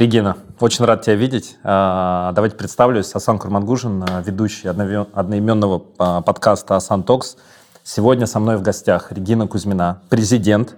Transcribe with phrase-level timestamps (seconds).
[0.00, 1.58] Регина, очень рад тебя видеть.
[1.62, 3.14] А, давайте представлюсь.
[3.14, 7.36] Асан Курмангужин, ведущий одноименного а, подкаста «Асан Токс».
[7.84, 10.74] Сегодня со мной в гостях Регина Кузьмина, президент.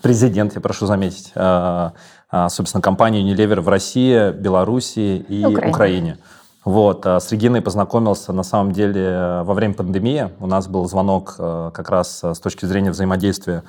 [0.00, 1.94] Президент, я прошу заметить, а,
[2.50, 5.68] собственно, компании Unilever в России, Белоруссии и Украине.
[5.68, 6.18] Украине.
[6.64, 10.30] Вот, с Региной познакомился на самом деле во время пандемии.
[10.38, 13.64] У нас был звонок как раз с точки зрения взаимодействия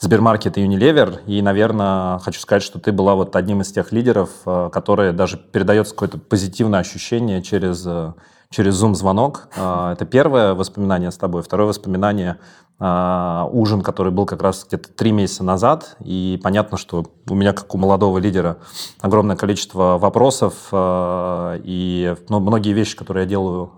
[0.00, 1.20] Сбермаркет и Unilever.
[1.26, 5.36] И, наверное, хочу сказать, что ты была вот одним из тех лидеров, э, которые даже
[5.36, 8.12] передается какое-то позитивное ощущение через, э,
[8.48, 9.48] через Zoom-звонок.
[9.56, 11.42] Э, это первое воспоминание с тобой.
[11.42, 12.38] Второе воспоминание
[12.80, 17.74] ужин, который был как раз где-то три месяца назад, и понятно, что у меня, как
[17.74, 18.58] у молодого лидера,
[19.00, 23.72] огромное количество вопросов, и ну, многие вещи, которые я делаю,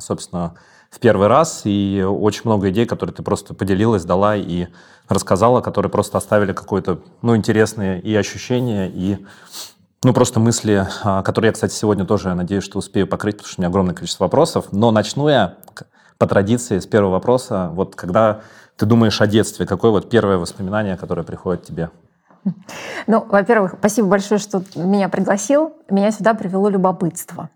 [0.00, 0.54] собственно,
[0.90, 4.68] в первый раз, и очень много идей, которые ты просто поделилась, дала и
[5.08, 9.24] рассказала, которые просто оставили какое-то, ну, интересные и ощущения, и
[10.04, 13.60] ну, просто мысли, а, которые я, кстати, сегодня тоже, надеюсь, что успею покрыть, потому что
[13.60, 14.66] у меня огромное количество вопросов.
[14.70, 15.56] Но начну я
[16.18, 17.70] по традиции с первого вопроса.
[17.72, 18.42] Вот когда
[18.76, 21.90] ты думаешь о детстве, какое вот первое воспоминание, которое приходит тебе?
[23.06, 25.72] Ну, во-первых, спасибо большое, что меня пригласил.
[25.90, 27.50] Меня сюда привело любопытство.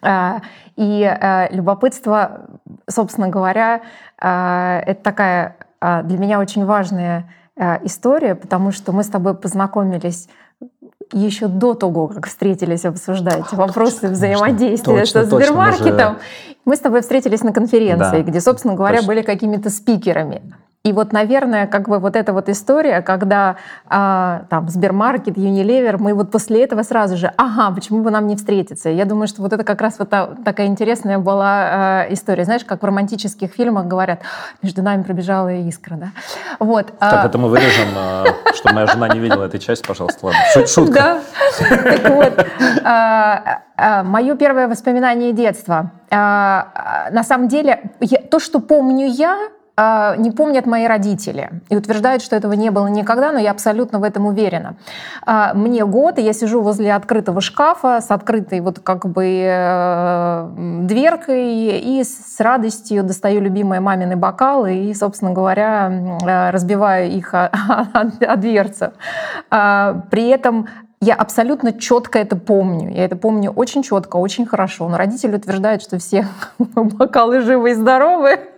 [0.00, 0.42] А,
[0.76, 2.46] и а, любопытство,
[2.88, 3.82] собственно говоря,
[4.16, 5.56] это такая
[6.02, 10.28] для меня очень важная а, история, потому что мы с тобой познакомились
[11.12, 16.14] еще до того, как встретились обсуждать а, вопросы точно, взаимодействия точно, со Сбермаркетом.
[16.14, 16.20] Же...
[16.64, 19.08] Мы с тобой встретились на конференции, да, где, собственно говоря, точно.
[19.08, 20.42] были какими-то спикерами.
[20.86, 23.56] И вот, наверное, как бы вот эта вот история, когда
[23.88, 28.36] а, там Сбермаркет, Unilever, мы вот после этого сразу же, ага, почему бы нам не
[28.36, 28.90] встретиться?
[28.90, 32.44] Я думаю, что вот это как раз вот та, такая интересная была а, история.
[32.44, 34.20] Знаешь, как в романтических фильмах говорят,
[34.60, 36.08] между нами пробежала искра, да?
[36.58, 36.88] Вот.
[36.98, 37.28] Так, а...
[37.28, 37.88] это мы вырежем,
[38.54, 40.66] чтобы моя жена не видела этой части, пожалуйста, ладно.
[40.66, 41.20] Шутка.
[41.60, 41.76] Да.
[41.82, 45.92] Так вот, мое первое воспоминание детства.
[46.10, 47.90] На самом деле,
[48.30, 52.86] то, что помню я, а, не помнят мои родители и утверждают, что этого не было
[52.86, 54.76] никогда, но я абсолютно в этом уверена.
[55.26, 60.48] А, мне год, и я сижу возле открытого шкафа с открытой вот как бы э,
[60.82, 67.46] дверкой и с радостью достаю любимые мамины бокалы и, собственно говоря, э, разбиваю их о,
[67.46, 68.04] о.
[69.50, 70.68] А, при этом
[71.00, 72.94] я абсолютно четко это помню.
[72.94, 74.88] Я это помню очень четко, очень хорошо.
[74.88, 78.53] Но родители утверждают, что все бокалы живы и здоровы.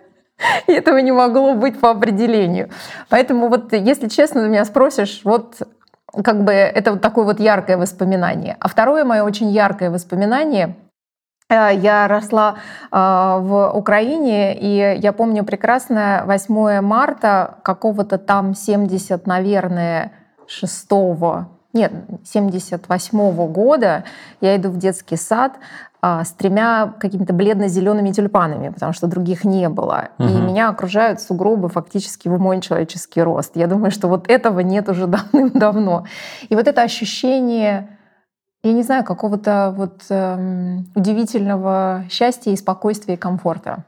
[0.67, 2.71] И этого не могло быть по определению.
[3.09, 5.63] Поэтому вот, если честно, ты меня спросишь, вот
[6.23, 8.57] как бы это вот такое вот яркое воспоминание.
[8.61, 10.77] А второе мое очень яркое воспоминание
[11.49, 12.57] э, я росла
[12.91, 20.13] э, в Украине, и я помню прекрасно 8 марта какого-то там 70, наверное,
[20.47, 20.89] 6
[21.77, 21.93] нет,
[22.25, 24.05] 78 -го года
[24.41, 25.53] я иду в детский сад,
[26.03, 30.11] а, с тремя какими-то бледно-зелеными тюльпанами, потому что других не было.
[30.19, 30.29] Угу.
[30.29, 33.53] И меня окружают сугробы фактически в мой человеческий рост.
[33.57, 36.05] Я думаю, что вот этого нет уже давным-давно.
[36.49, 37.89] И вот это ощущение
[38.63, 43.85] я не знаю, какого-то вот эм, удивительного счастья и спокойствия и комфорта.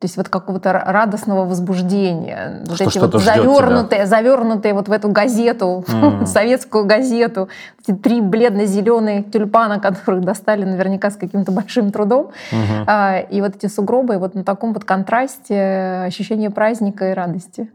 [0.00, 2.62] То есть вот какого-то радостного возбуждения.
[2.64, 6.24] Что вот эти вот завернутые, завернутые вот в эту газету, mm.
[6.26, 7.50] советскую газету,
[7.82, 12.30] эти три бледно-зеленые тюльпана, которых достали наверняка с каким-то большим трудом.
[12.50, 12.84] Mm-hmm.
[12.86, 17.70] А, и вот эти сугробы, и вот на таком вот контрасте ощущение праздника и радости.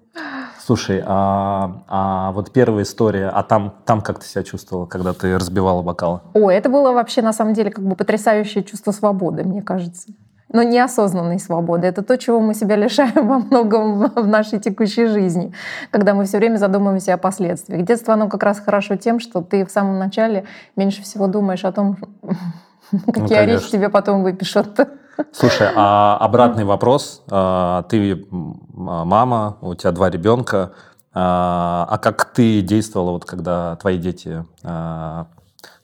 [0.66, 5.38] Слушай, а, а вот первая история, а там, там как ты себя чувствовала, когда ты
[5.38, 6.22] разбивала бокалы?
[6.34, 10.08] О, это было вообще на самом деле как бы потрясающее чувство свободы, мне кажется
[10.56, 11.86] но неосознанной свободы.
[11.88, 15.54] Это то, чего мы себя лишаем во многом в нашей текущей жизни,
[15.92, 17.84] когда мы все время задумываемся о последствиях.
[17.84, 20.46] Детство, оно как раз хорошо тем, что ты в самом начале
[20.76, 21.98] меньше всего думаешь о том,
[23.06, 24.80] какие ну, орехи тебе потом выпишут.
[25.34, 27.22] Слушай, а обратный вопрос.
[27.30, 30.72] А, ты мама, у тебя два ребенка.
[31.14, 35.28] А, а как ты действовала, вот, когда твои дети а,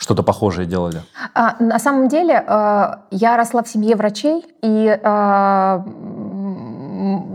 [0.02, 1.04] что-то похожее делали?
[1.36, 5.80] А, на самом деле э, я росла в семье врачей, и э,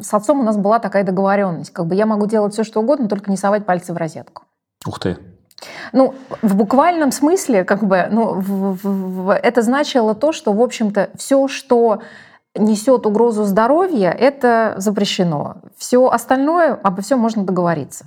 [0.02, 1.72] с отцом у нас была такая договоренность.
[1.72, 4.42] Как бы я могу делать все, что угодно, только не совать пальцы в розетку.
[4.84, 5.16] Ух ты.
[5.92, 10.60] Ну, в буквальном смысле, как бы, ну, в, в, в, это значило то, что, в
[10.60, 12.00] общем-то, все, что
[12.56, 15.58] несет угрозу здоровья, это запрещено.
[15.76, 18.06] Все остальное, обо всем можно договориться.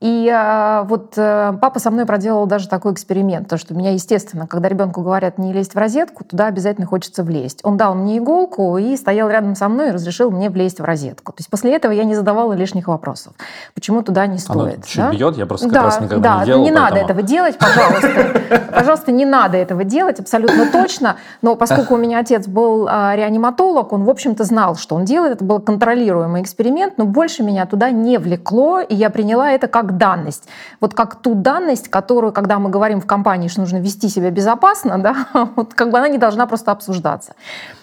[0.00, 4.46] И э, вот э, папа со мной проделал даже такой эксперимент, то что меня, естественно,
[4.46, 7.60] когда ребенку говорят не лезть в розетку, туда обязательно хочется влезть.
[7.64, 11.32] Он дал мне иголку и стоял рядом со мной и разрешил мне влезть в розетку.
[11.32, 13.32] То есть после этого я не задавала лишних вопросов.
[13.74, 14.84] Почему туда не стоит?
[14.96, 15.10] Она да?
[15.10, 16.62] бьет, я просто как да, раз никогда да, не делал.
[16.62, 16.88] Не поэтому...
[16.88, 18.68] надо этого делать, пожалуйста.
[18.78, 21.16] Пожалуйста, не надо этого делать, абсолютно точно.
[21.42, 25.32] Но поскольку у меня отец был а, реаниматолог, он, в общем-то, знал, что он делает.
[25.34, 29.87] Это был контролируемый эксперимент, но больше меня туда не влекло, и я приняла это как
[29.92, 30.48] данность.
[30.80, 34.98] Вот как ту данность, которую, когда мы говорим в компании, что нужно вести себя безопасно,
[35.02, 35.26] да,
[35.56, 37.34] вот как бы она не должна просто обсуждаться.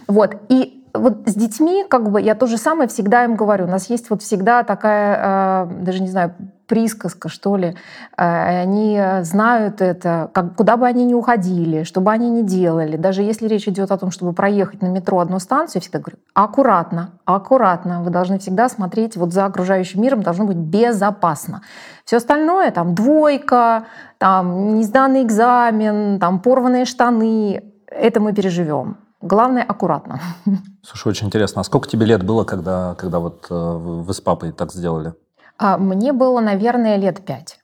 [0.07, 0.35] Вот.
[0.49, 3.65] И вот с детьми, как бы, я то же самое всегда им говорю.
[3.65, 6.33] У нас есть вот всегда такая, э, даже не знаю,
[6.68, 7.75] присказка, что ли.
[8.18, 12.97] Э, они знают это, как, куда бы они ни уходили, что бы они ни делали.
[12.97, 16.18] Даже если речь идет о том, чтобы проехать на метро одну станцию, я всегда говорю,
[16.33, 18.01] аккуратно, аккуратно.
[18.01, 21.62] Вы должны всегда смотреть вот за окружающим миром, должно быть безопасно.
[22.03, 23.86] Все остальное, там, двойка,
[24.18, 28.98] там, несданный экзамен, там, порванные штаны, это мы переживем.
[29.25, 30.22] Главное, аккуратно.
[30.83, 31.62] Слушай, очень интересно.
[31.62, 35.16] А сколько тебе лет было, когда, когда вот э, вы с папой так сделали?
[35.57, 37.57] А, мне было, наверное, лет пять.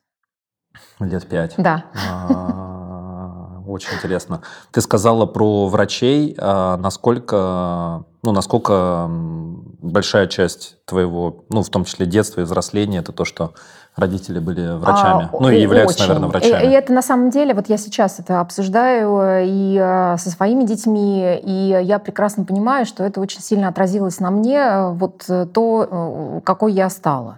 [0.99, 1.53] Лет пять?
[1.57, 1.85] Да.
[1.93, 4.41] А, очень интересно.
[4.71, 6.35] Ты сказала про врачей.
[6.39, 13.11] А насколько, ну, насколько большая часть твоего, ну, в том числе детства и взросления, это
[13.11, 13.53] то, что
[13.95, 16.07] родители были врачами, а, ну и являются, очень.
[16.07, 16.65] наверное, врачами.
[16.65, 20.29] И, и это на самом деле, вот я сейчас это обсуждаю э, и э, со
[20.29, 25.25] своими детьми, и я прекрасно понимаю, что это очень сильно отразилось на мне, э, вот
[25.53, 27.37] то, какой я стала.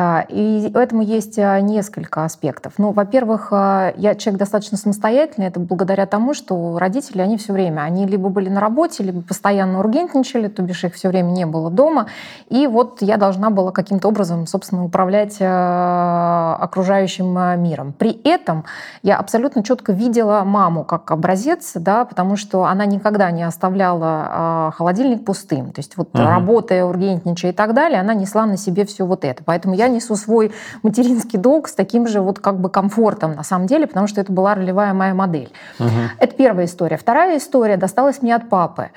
[0.00, 2.74] А, и этому есть а, несколько аспектов.
[2.78, 7.80] Ну, во-первых, а, я человек достаточно самостоятельный, это благодаря тому, что родители, они все время,
[7.80, 11.68] они либо были на работе, либо постоянно ургентничали, то бишь их все время не было
[11.68, 12.06] дома.
[12.48, 17.92] И вот я должна была каким-то образом, собственно, управлять окружающим миром.
[17.92, 18.64] При этом
[19.02, 25.24] я абсолютно четко видела маму как образец, да, потому что она никогда не оставляла холодильник
[25.24, 25.72] пустым.
[25.72, 26.22] То есть вот угу.
[26.22, 29.42] работая, ургентничая и так далее, она несла на себе все вот это.
[29.44, 30.52] Поэтому я несу свой
[30.82, 34.32] материнский долг с таким же вот как бы комфортом на самом деле, потому что это
[34.32, 35.50] была ролевая моя модель.
[35.78, 35.88] Угу.
[36.18, 36.96] Это первая история.
[36.96, 38.90] Вторая история досталась мне от папы.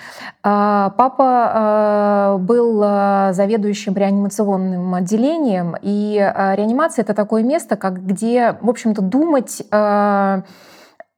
[0.43, 6.15] А, папа а, был а, заведующим реанимационным отделением, и
[6.55, 9.63] реанимация это такое место, как где, в общем-то, думать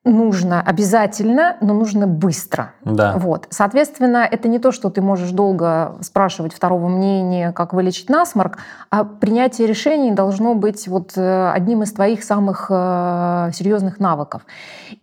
[0.06, 2.74] нужно обязательно, но нужно быстро.
[2.84, 3.14] Да.
[3.18, 3.48] Вот.
[3.50, 8.58] Соответственно, это не то, что ты можешь долго спрашивать второго мнения, как вылечить насморк,
[8.90, 14.42] а принятие решений должно быть вот э, одним из твоих самых э, серьезных навыков.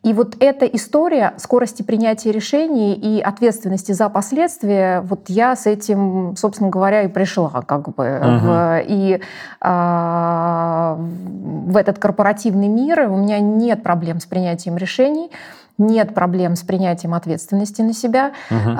[0.02, 6.37] И вот эта история скорости принятия решений и ответственности за последствия, вот я с этим,
[6.37, 8.46] собственно говоря, и пришла как бы угу.
[8.46, 9.20] в, и
[9.62, 13.08] э, в этот корпоративный мир.
[13.08, 15.31] У меня нет проблем с принятием решений решений,
[15.78, 18.32] нет проблем с принятием ответственности на себя.
[18.50, 18.76] Угу.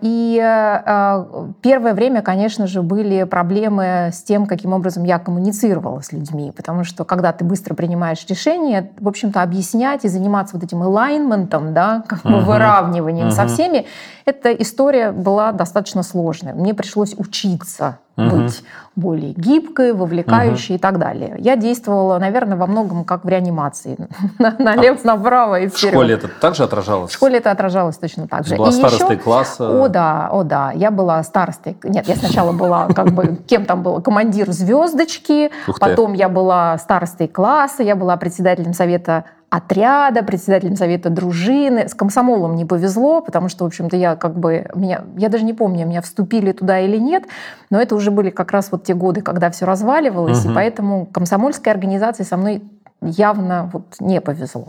[0.00, 6.12] И а, первое время, конечно же, были проблемы с тем, каким образом я коммуницировала с
[6.12, 10.84] людьми, потому что когда ты быстро принимаешь решение, в общем-то, объяснять и заниматься вот этим
[10.84, 12.44] alignment, да, как бы угу.
[12.44, 13.34] выравниванием угу.
[13.34, 13.86] со всеми,
[14.26, 16.52] эта история была достаточно сложная.
[16.52, 18.28] Мне пришлось учиться угу.
[18.30, 18.64] быть
[18.96, 20.78] более гибкой, вовлекающей угу.
[20.78, 21.36] и так далее.
[21.38, 23.96] Я действовала, наверное, во многом как в реанимации.
[24.38, 25.92] Налево, а направо и вперед.
[25.92, 27.10] В школе это также отражалось?
[27.12, 28.56] В школе это отражалось точно так же.
[28.56, 29.22] Была и старостой еще...
[29.22, 29.84] класса?
[29.84, 30.72] О, да, о, да.
[30.72, 31.76] Я была старостой.
[31.84, 37.28] Нет, я сначала была как бы, кем там было, командир звездочки, потом я была старостой
[37.28, 41.88] класса, я была председателем совета отряда, председателем совета дружины.
[41.88, 44.68] С комсомолом не повезло, потому что, в общем-то, я как бы...
[44.74, 47.24] Меня, я даже не помню, меня вступили туда или нет,
[47.70, 50.50] но это уже были как раз вот те годы, когда все разваливалось, угу.
[50.50, 52.62] и поэтому комсомольской организации со мной
[53.00, 54.68] явно вот не повезло.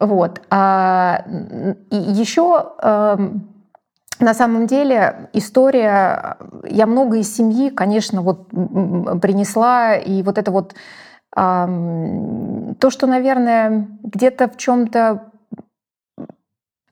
[0.00, 0.40] Вот.
[0.50, 1.24] А,
[1.90, 2.72] и еще...
[2.82, 3.48] Эм,
[4.18, 10.74] на самом деле история, я много из семьи, конечно, вот принесла, и вот это вот
[11.34, 15.32] то, что, наверное, где-то в чем-то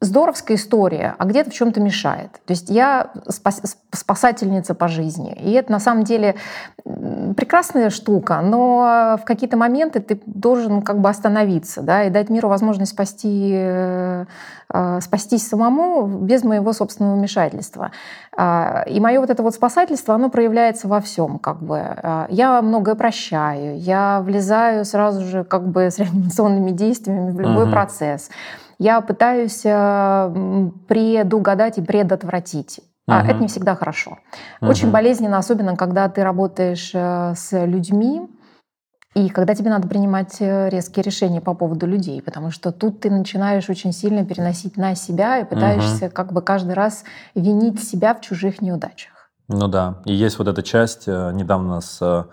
[0.04, 2.32] здоровская история, а где-то в чем-то мешает.
[2.46, 5.32] То есть я спас, спасательница по жизни.
[5.34, 6.37] И это на самом деле
[6.84, 12.49] прекрасная штука, но в какие-то моменты ты должен как бы остановиться да, и дать миру
[12.49, 14.26] возможность спасти, э,
[15.00, 17.90] спастись самому без моего собственного вмешательства.
[18.37, 21.38] А, и мое вот это вот спасательство, оно проявляется во всем.
[21.38, 21.78] Как бы.
[21.78, 27.64] А, я многое прощаю, я влезаю сразу же как бы с реанимационными действиями в любой
[27.64, 27.73] угу.
[27.73, 28.30] процесс
[28.78, 32.81] я пытаюсь э, предугадать и предотвратить.
[33.07, 33.28] А угу.
[33.28, 34.19] это не всегда хорошо.
[34.61, 34.71] Угу.
[34.71, 38.28] Очень болезненно, особенно когда ты работаешь э, с людьми,
[39.14, 43.11] и когда тебе надо принимать э, резкие решения по поводу людей, потому что тут ты
[43.11, 46.14] начинаешь очень сильно переносить на себя и пытаешься угу.
[46.14, 47.04] как бы каждый раз
[47.35, 49.31] винить себя в чужих неудачах.
[49.49, 52.26] Ну да, и есть вот эта часть, недавно с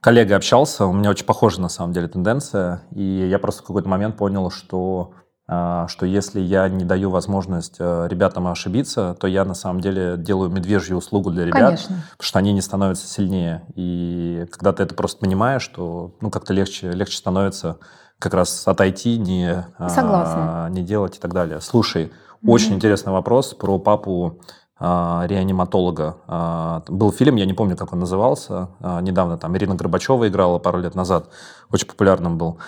[0.00, 3.88] коллегой общался, у меня очень похожа на самом деле тенденция, и я просто в какой-то
[3.88, 5.14] момент понял, что
[5.46, 10.48] что если я не даю возможность э, ребятам ошибиться, то я на самом деле делаю
[10.48, 11.96] медвежью услугу для ребят, Конечно.
[12.12, 13.62] потому что они не становятся сильнее.
[13.74, 17.78] И когда ты это просто понимаешь, то ну, как-то легче, легче становится
[18.18, 20.66] как раз отойти, не, а, Согласна.
[20.66, 21.60] А, не делать и так далее.
[21.60, 22.10] Слушай, mm-hmm.
[22.44, 24.40] очень интересный вопрос про папу
[24.76, 26.16] а, реаниматолога.
[26.26, 30.58] А, был фильм, я не помню, как он назывался, а, недавно там Ирина Горбачева играла
[30.58, 31.28] пару лет назад,
[31.70, 32.58] очень популярным был.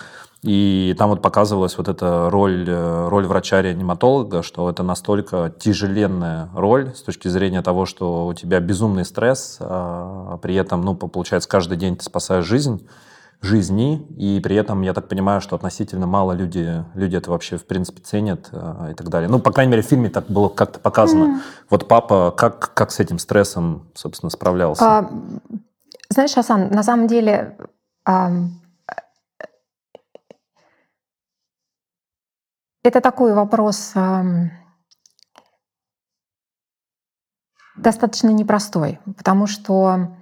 [0.43, 6.93] И там вот показывалась вот эта роль, э, роль врача-реаниматолога, что это настолько тяжеленная роль
[6.95, 11.77] с точки зрения того, что у тебя безумный стресс, а при этом, ну, получается, каждый
[11.77, 12.87] день ты спасаешь жизнь,
[13.41, 17.65] жизни, и при этом, я так понимаю, что относительно мало люди, люди это вообще, в
[17.65, 19.29] принципе, ценят э, и так далее.
[19.29, 21.23] Ну, по крайней мере, в фильме так было как-то показано.
[21.23, 21.39] Mm.
[21.69, 24.83] Вот папа как, как с этим стрессом, собственно, справлялся?
[24.83, 25.09] А,
[26.09, 27.57] знаешь, Асан, на самом деле...
[28.05, 28.31] А
[32.83, 33.93] Это такой вопрос
[37.75, 40.15] достаточно непростой, потому что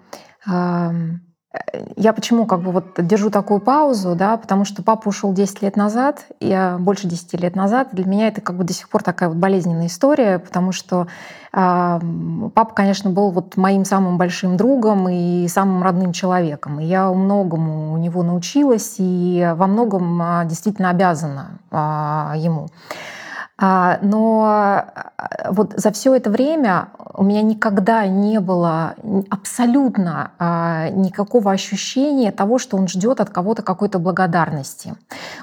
[1.95, 5.75] я почему как бы вот держу такую паузу, да, потому что папа ушел 10 лет
[5.75, 7.89] назад, я больше 10 лет назад.
[7.91, 11.07] Для меня это как бы до сих пор такая вот болезненная история, потому что
[11.53, 11.99] э,
[12.53, 16.79] папа, конечно, был вот моим самым большим другом и самым родным человеком.
[16.79, 21.75] И я многому у него научилась и во многом э, действительно обязана э,
[22.37, 22.67] ему.
[23.57, 25.11] А, но а,
[25.49, 28.95] вот за все это время у меня никогда не было
[29.29, 34.95] абсолютно а, никакого ощущения того, что он ждет от кого-то какой-то благодарности.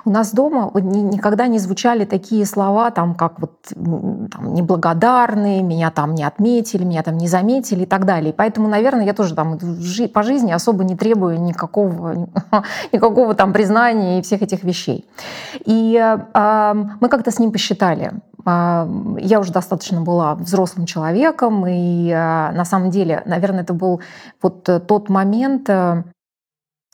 [0.05, 6.15] У нас дома никогда не звучали такие слова, там, как вот там, неблагодарные, меня там
[6.15, 8.35] не отметили, меня там не заметили и так далее.
[8.37, 9.59] Поэтому, наверное, я тоже там
[10.13, 12.29] по жизни особо не требую никакого,
[12.93, 15.09] никакого там признания и всех этих вещей.
[15.65, 15.99] И
[16.35, 18.02] мы как-то с ним посчитали,
[18.45, 24.01] я уже достаточно была взрослым человеком, и а, на самом деле, наверное, это был
[24.41, 26.03] вот э, тот момент, э,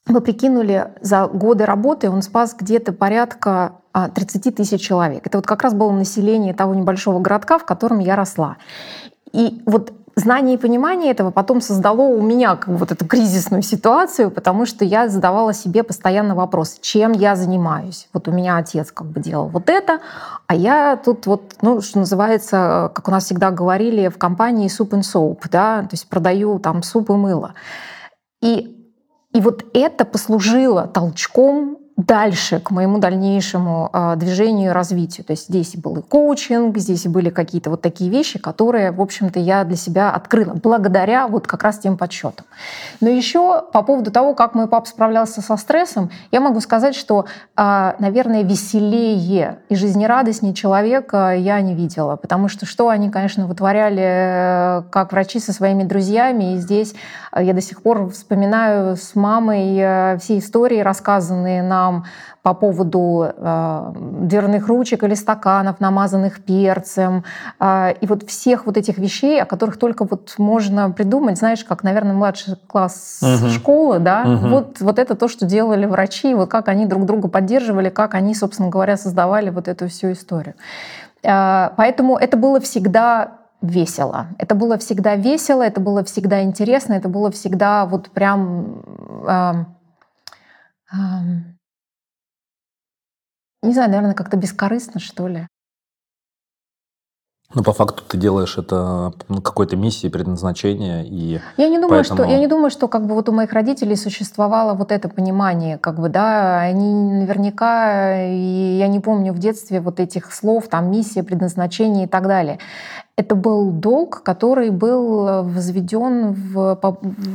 [0.06, 5.26] мы прикинули, за годы работы он спас где-то порядка 30 а, тысяч человек.
[5.26, 8.56] Это вот как раз было население того небольшого городка, в котором я росла.
[9.32, 13.62] И вот знание и понимание этого потом создало у меня как бы вот эту кризисную
[13.62, 18.08] ситуацию, потому что я задавала себе постоянно вопрос, чем я занимаюсь.
[18.12, 20.00] Вот у меня отец как бы делал вот это,
[20.46, 24.90] а я тут вот, ну, что называется, как у нас всегда говорили в компании soup
[24.90, 27.54] and soap, да, то есть продаю там суп и мыло.
[28.40, 28.76] И,
[29.32, 35.26] и вот это послужило толчком дальше к моему дальнейшему э, движению и развитию.
[35.26, 39.40] То есть здесь был и коучинг, здесь были какие-то вот такие вещи, которые, в общем-то,
[39.40, 42.46] я для себя открыла благодаря вот как раз тем подсчетам.
[43.00, 47.26] Но еще по поводу того, как мой папа справлялся со стрессом, я могу сказать, что,
[47.56, 54.02] э, наверное, веселее и жизнерадостнее человека я не видела, потому что что они, конечно, вытворяли
[54.04, 56.94] э, как врачи со своими друзьями, и здесь
[57.40, 62.04] я до сих пор вспоминаю с мамой э, все истории, рассказанные на нам
[62.42, 67.24] по поводу э, дверных ручек или стаканов, намазанных перцем,
[67.60, 71.82] э, и вот всех вот этих вещей, о которых только вот можно придумать, знаешь, как,
[71.82, 73.48] наверное, младший класс угу.
[73.50, 74.48] школы, да, угу.
[74.48, 78.34] вот, вот это то, что делали врачи, вот как они друг друга поддерживали, как они,
[78.34, 80.54] собственно говоря, создавали вот эту всю историю.
[81.22, 84.28] Поэтому это было всегда весело.
[84.38, 88.82] Это было всегда весело, это было всегда интересно, это было всегда вот прям...
[89.28, 89.64] Э,
[90.92, 90.96] э,
[93.62, 95.48] не знаю, наверное, как-то бескорыстно, что ли.
[97.54, 102.18] Ну, по факту ты делаешь это ну, какой-то миссии, предназначения и я не думаю, поэтому...
[102.18, 105.78] что я не думаю, что как бы вот у моих родителей существовало вот это понимание,
[105.78, 110.90] как бы да, они наверняка и я не помню в детстве вот этих слов там
[110.90, 112.58] миссия, предназначение и так далее
[113.18, 116.78] это был долг, который был э, возведен в,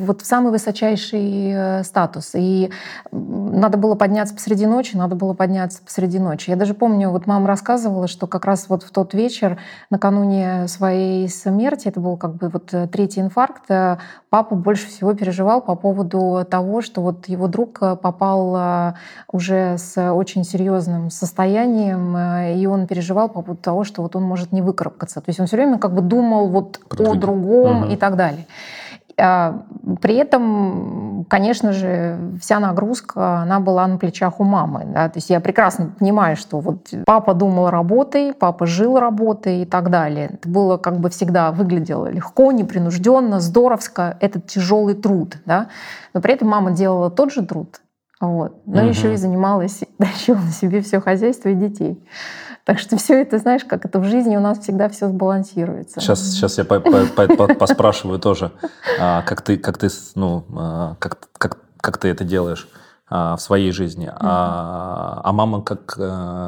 [0.06, 2.32] вот в самый высочайший э, статус.
[2.36, 2.72] И
[3.12, 6.50] надо было подняться посреди ночи, надо было подняться посреди ночи.
[6.50, 9.60] Я даже помню, вот мама рассказывала, что как раз вот в тот вечер,
[9.90, 13.64] накануне своей смерти, это был как бы вот э, третий инфаркт,
[14.30, 18.96] папа больше всего переживал по поводу того, что вот его друг попал
[19.32, 22.18] уже с очень серьезным состоянием,
[22.58, 25.20] и он переживал по поводу того, что вот он может не выкарабкаться.
[25.20, 27.92] То есть он все время как бы думал вот Про о другом угу.
[27.92, 28.46] и так далее.
[29.18, 29.64] А,
[30.02, 34.86] при этом, конечно же, вся нагрузка, она была на плечах у мамы.
[34.88, 35.10] Да?
[35.10, 39.90] То есть я прекрасно понимаю, что вот папа думал работой, папа жил работой и так
[39.90, 40.32] далее.
[40.34, 44.18] Это было как бы всегда выглядело легко, непринужденно, здоровско.
[44.20, 45.38] Это тяжелый труд.
[45.46, 45.68] Да?
[46.14, 47.82] Но при этом мама делала тот же труд,
[48.20, 48.62] вот.
[48.66, 48.90] Но угу.
[48.90, 52.04] еще и занималась, тащила на себе все хозяйство и детей.
[52.66, 56.00] Так что все это, знаешь, как это в жизни у нас всегда все сбалансируется.
[56.00, 58.52] Сейчас, сейчас я по, по, по, поспрашиваю тоже,
[59.00, 62.70] а, как ты, как ты, ну, а, как, как, как ты это делаешь
[63.10, 64.10] а, в своей жизни.
[64.16, 65.86] А, а мама как,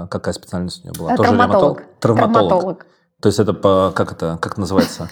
[0.10, 1.16] какая специальность у нее была?
[1.18, 1.84] Тоже травматолог.
[2.00, 2.50] Травматолог.
[2.50, 2.86] Травматолог.
[3.22, 5.10] То есть это по, как это, как называется?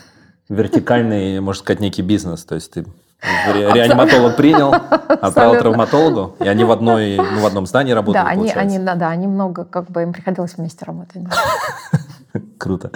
[0.47, 2.45] Вертикальный, можно сказать, некий бизнес.
[2.45, 2.85] То есть ты
[3.23, 8.51] Реаниматолог принял, отправил травматологу, и они в, одной, ну, в одном здании работали, да, они,
[8.51, 11.23] они, да, да, они много, как бы им приходилось вместе работать.
[12.57, 12.91] Круто.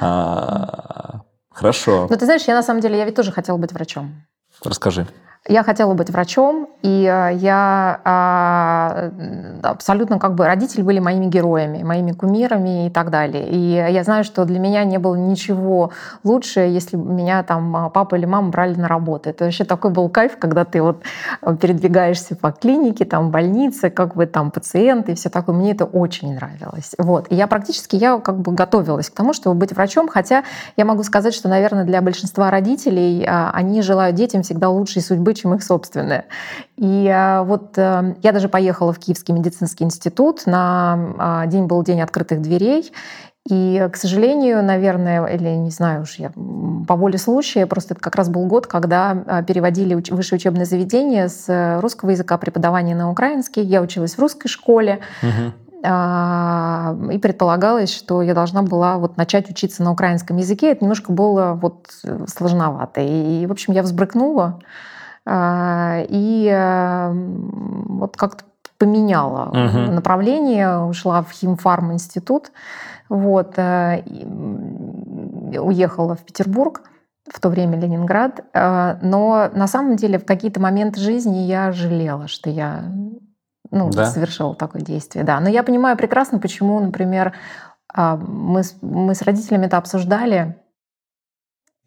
[0.00, 2.06] А, хорошо.
[2.10, 4.26] Ну, ты знаешь, я на самом деле, я ведь тоже хотела быть врачом.
[4.62, 5.06] Расскажи.
[5.48, 9.10] Я хотела быть врачом, и э, я а,
[9.62, 13.48] абсолютно как бы родители были моими героями, моими кумирами и так далее.
[13.48, 15.90] И я знаю, что для меня не было ничего
[16.22, 19.30] лучше, если меня там а, папа или мама брали на работу.
[19.30, 21.02] Это вообще такой был кайф, когда ты вот
[21.42, 25.56] э, передвигаешься по клинике, там больнице, как бы там пациенты и все такое.
[25.56, 26.92] Мне это очень нравилось.
[26.98, 27.26] Вот.
[27.30, 30.44] И я практически я как бы готовилась к тому, чтобы быть врачом, хотя
[30.76, 35.31] я могу сказать, что, наверное, для большинства родителей а, они желают детям всегда лучшей судьбы
[35.34, 36.26] чем их собственное.
[36.76, 41.82] И а, вот э, я даже поехала в Киевский медицинский институт, на а, день был
[41.82, 42.92] день открытых дверей,
[43.48, 46.30] и, к сожалению, наверное, или не знаю уж я,
[46.86, 51.28] по воле случая, просто это как раз был год, когда а, переводили высшее учебное заведение
[51.28, 53.62] с русского языка преподавания на украинский.
[53.62, 55.00] Я училась в русской школе.
[55.22, 55.52] Угу.
[55.84, 60.70] И предполагалось, что я должна была вот начать учиться на украинском языке.
[60.70, 61.88] Это немножко было вот
[62.28, 63.00] сложновато.
[63.00, 64.60] И, в общем, я взбрыкнула.
[65.24, 68.44] А, и эм, вот как-то
[68.78, 69.92] поменяла угу.
[69.92, 72.50] направление, ушла в химфарм-институт,
[73.08, 74.02] вот, э,
[75.58, 76.82] уехала в Петербург,
[77.32, 82.50] в то время Ленинград, но на самом деле в какие-то моменты жизни я жалела, что
[82.50, 82.90] я
[83.72, 84.06] ну, да?
[84.06, 85.24] совершила такое действие.
[85.24, 85.40] Да.
[85.40, 87.32] Но я понимаю прекрасно, почему, например,
[87.92, 90.61] а, мы, мы с родителями это обсуждали,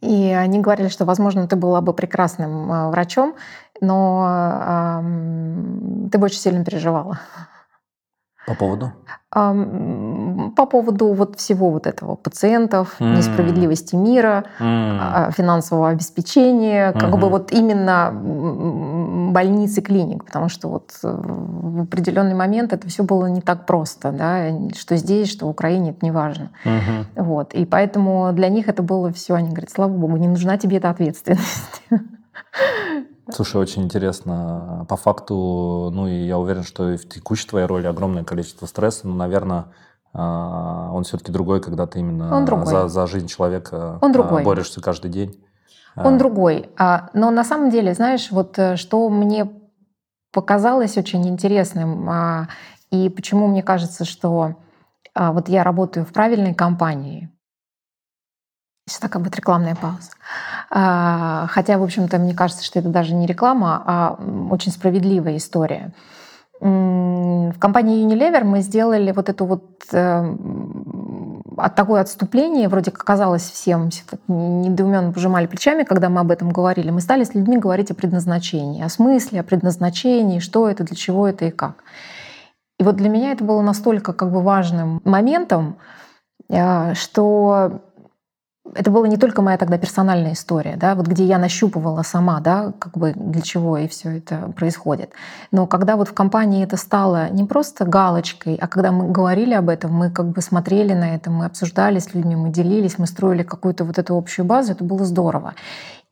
[0.02, 3.36] и они говорили, что, возможно, ты была бы прекрасным а, врачом,
[3.82, 7.20] но э, ты бы очень сильно переживала.
[8.46, 8.92] По поводу?
[9.32, 13.18] По поводу вот всего вот этого пациентов, mm.
[13.18, 15.34] несправедливости мира, mm.
[15.34, 17.00] финансового обеспечения, mm-hmm.
[17.00, 18.12] как бы вот именно
[19.34, 24.12] больницы, клиник, потому что вот э, в определенный момент это все было не так просто,
[24.14, 26.52] да, что здесь, что в Украине, это не важно.
[26.64, 27.24] Mm-hmm.
[27.24, 30.78] Вот, и поэтому для них это было все, они говорят, слава богу, не нужна тебе
[30.78, 31.82] эта ответственность.
[33.32, 34.86] Слушай, очень интересно.
[34.88, 39.08] По факту, ну и я уверен, что и в текущей твоей роли огромное количество стресса,
[39.08, 39.66] но, наверное,
[40.14, 44.44] а, он все-таки другой, когда ты именно За, за жизнь человека он другой.
[44.44, 45.44] борешься каждый день.
[45.96, 46.18] Он а.
[46.18, 46.70] другой.
[46.78, 49.50] А, но на самом деле, знаешь, вот э, что мне
[50.32, 52.10] показалось очень интересным,
[52.92, 54.56] и почему мне кажется, что
[55.16, 57.32] вот я работаю в правильной компании,
[58.88, 60.12] Сейчас такая будет рекламная пауза.
[60.70, 65.94] А, хотя, в общем-то, мне кажется, что это даже не реклама, а очень справедливая история.
[66.62, 70.36] В компании Unilever мы сделали вот эту вот э,
[71.58, 76.50] от такое отступление, вроде как казалось всем, все недоуменно пожимали плечами, когда мы об этом
[76.52, 76.92] говорили.
[76.92, 81.28] Мы стали с людьми говорить о предназначении, о смысле, о предназначении, что это, для чего
[81.28, 81.84] это и как.
[82.80, 85.78] И вот для меня это было настолько как бы важным моментом,
[86.50, 87.82] э, что
[88.74, 92.74] это была не только моя тогда персональная история, да, вот где я нащупывала сама, да,
[92.80, 95.12] как бы для чего и все это происходит.
[95.52, 99.70] Но когда вот в компании это стало не просто галочкой, а когда мы говорили об
[99.70, 103.44] этом, мы как бы смотрели на это, мы обсуждали с людьми, мы делились, мы строили
[103.44, 105.54] какую-то вот эту общую базу, это было здорово.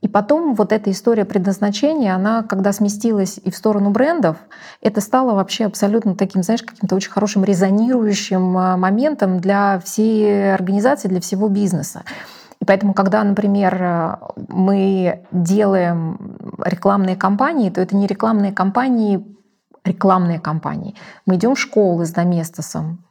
[0.04, 4.36] И потом вот эта история предназначения, она, когда сместилась и в сторону брендов,
[4.82, 11.08] это стало вообще абсолютно таким, знаешь, каким-то очень хорошим резонирующим а, моментом для всей организации,
[11.08, 12.04] для всего бизнеса.
[12.64, 19.22] И поэтому, когда, например, мы делаем рекламные кампании, то это не рекламные кампании,
[19.84, 20.96] рекламные кампании.
[21.26, 23.04] Мы идем в школы с доместосом,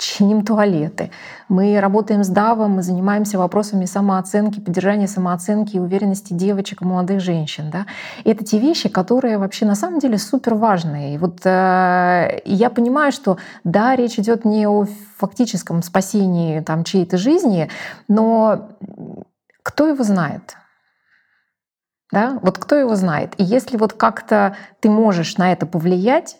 [0.00, 1.10] чиним туалеты.
[1.48, 7.70] Мы работаем с ДАВом, мы занимаемся вопросами самооценки, поддержания самооценки и уверенности девочек молодых женщин.
[7.70, 7.86] Да?
[8.24, 11.14] И это те вещи, которые вообще на самом деле супер важные.
[11.14, 14.86] И вот э, я понимаю, что да, речь идет не о
[15.18, 17.68] фактическом спасении там, чьей-то жизни,
[18.08, 18.70] но
[19.62, 20.56] кто его знает?
[22.10, 22.38] Да?
[22.42, 23.34] Вот кто его знает?
[23.38, 26.36] И если вот как-то ты можешь на это повлиять,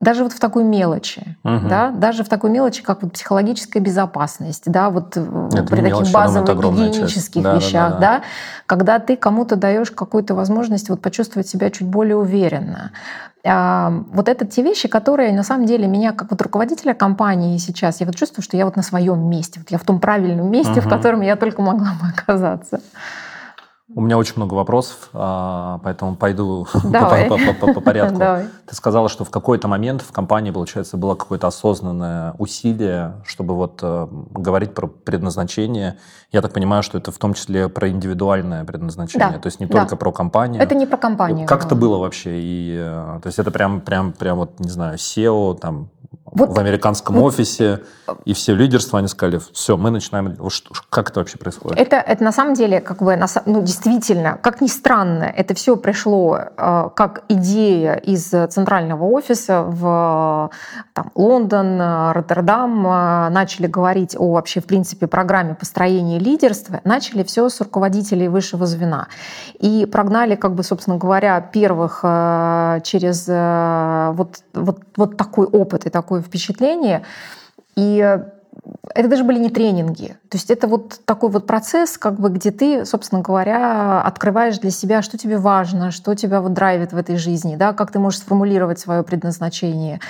[0.00, 1.68] даже вот в такой мелочи, угу.
[1.68, 6.12] да, даже в такой мелочи, как вот психологическая безопасность, да, вот э, это при таких
[6.12, 8.18] базовых гигиенических да, вещах, да, да, да.
[8.18, 8.22] да,
[8.66, 12.92] когда ты кому-то даешь какую-то возможность вот почувствовать себя чуть более уверенно.
[13.48, 18.00] А, вот это те вещи, которые на самом деле меня, как вот руководителя компании сейчас,
[18.00, 20.80] я вот чувствую, что я вот на своем месте, вот я в том правильном месте,
[20.80, 20.80] угу.
[20.80, 22.80] в котором я только могла бы оказаться.
[23.94, 28.18] У меня очень много вопросов, а, поэтому пойду по, порядку.
[28.66, 33.78] Ты сказала, что в какой-то момент в компании, получается, было какое-то осознанное усилие, чтобы вот
[33.82, 35.98] э, говорить про предназначение.
[36.32, 39.66] Я так понимаю, что это в том числе про индивидуальное предназначение, да, то есть не
[39.68, 40.60] только про компанию.
[40.60, 41.46] Это не про компанию.
[41.46, 42.40] Как это было вообще?
[42.40, 45.90] И, э, то есть это прям, прям, прям вот, не знаю, SEO, там,
[46.36, 47.80] вот, в американском вот, офисе,
[48.24, 50.36] и все лидерство, они сказали, все, мы начинаем...
[50.90, 51.78] Как это вообще происходит?
[51.78, 56.38] Это, это на самом деле, как бы, ну, действительно, как ни странно, это все пришло
[56.38, 60.50] э, как идея из центрального офиса в
[60.92, 61.80] там, Лондон,
[62.12, 68.28] Роттердам, э, начали говорить о вообще, в принципе, программе построения лидерства, начали все с руководителей
[68.28, 69.08] высшего звена.
[69.58, 75.86] И прогнали, как бы, собственно говоря, первых э, через э, вот, вот, вот такой опыт
[75.86, 77.02] и такой впечатление.
[77.76, 78.18] И
[78.94, 80.16] это даже были не тренинги.
[80.28, 84.70] То есть это вот такой вот процесс, как бы, где ты, собственно говоря, открываешь для
[84.70, 88.20] себя, что тебе важно, что тебя вот драйвит в этой жизни, да, как ты можешь
[88.20, 90.00] сформулировать свое предназначение.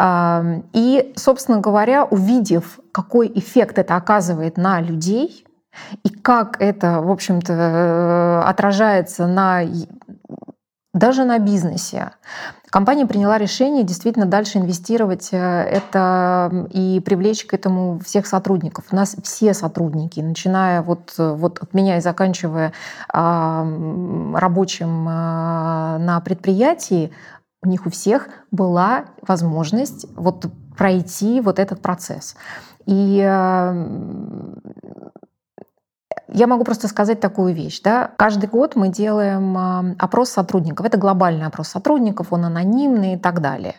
[0.00, 5.44] И, собственно говоря, увидев, какой эффект это оказывает на людей,
[6.02, 9.62] и как это, в общем-то, отражается на
[10.98, 12.12] даже на бизнесе.
[12.70, 18.84] Компания приняла решение действительно дальше инвестировать э, это и привлечь к этому всех сотрудников.
[18.90, 22.72] У нас все сотрудники, начиная вот, вот от меня и заканчивая
[23.12, 27.10] э, рабочим э, на предприятии,
[27.62, 32.36] у них у всех была возможность вот пройти вот этот процесс.
[32.86, 33.18] И
[36.28, 37.80] я могу просто сказать такую вещь.
[37.82, 38.12] Да?
[38.16, 40.86] Каждый год мы делаем а, опрос сотрудников.
[40.86, 43.74] Это глобальный опрос сотрудников, он анонимный и так далее.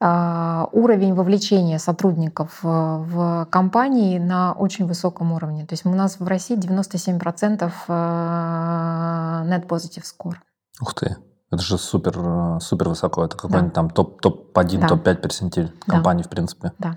[0.00, 5.64] А, уровень вовлечения сотрудников в компании на очень высоком уровне.
[5.64, 10.36] То есть у нас в России 97% а, net positive score.
[10.80, 11.16] Ух ты.
[11.50, 13.26] Это же супер, супер высоко.
[13.26, 13.74] Это какой-нибудь да.
[13.74, 14.88] там топ-1, топ да.
[14.88, 16.28] топ-5 персентиль компании, да.
[16.28, 16.72] в принципе.
[16.78, 16.96] Да.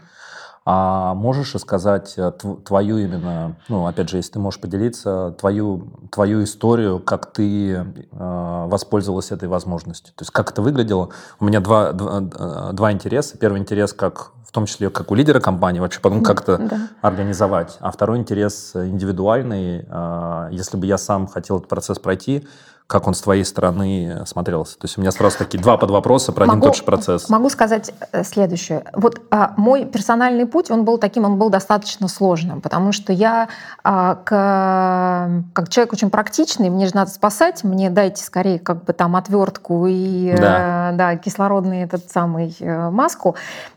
[0.67, 2.31] А можешь сказать э,
[2.65, 7.85] твою именно, ну, опять же, если ты можешь поделиться, твою, твою историю, как ты э,
[8.11, 10.15] воспользовалась этой возможностью?
[10.15, 11.09] То есть как это выглядело?
[11.39, 13.37] У меня два, два, э, два интереса.
[13.37, 16.79] Первый интерес, как в том числе как у лидера компании, вообще потом как это да.
[17.01, 17.77] организовать.
[17.79, 19.85] А второй интерес индивидуальный.
[19.87, 22.47] Э, если бы я сам хотел этот процесс пройти,
[22.87, 24.77] как он с твоей стороны смотрелся?
[24.77, 26.83] То есть у меня сразу такие два под вопроса про могу, один и тот же
[26.83, 27.29] процесс.
[27.29, 28.83] Могу сказать э, следующее.
[28.93, 33.49] Вот а, мой персональный путь, он был таким, он был достаточно сложным, потому что я
[33.83, 38.93] а, к, как человек очень практичный, мне же надо спасать, мне дайте скорее как бы
[38.93, 40.91] там отвертку и да.
[40.91, 43.35] Э, да, кислородный этот самый э, маску.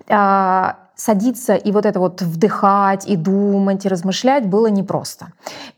[0.08, 5.28] А, садиться и вот это вот вдыхать, и думать, и размышлять было непросто.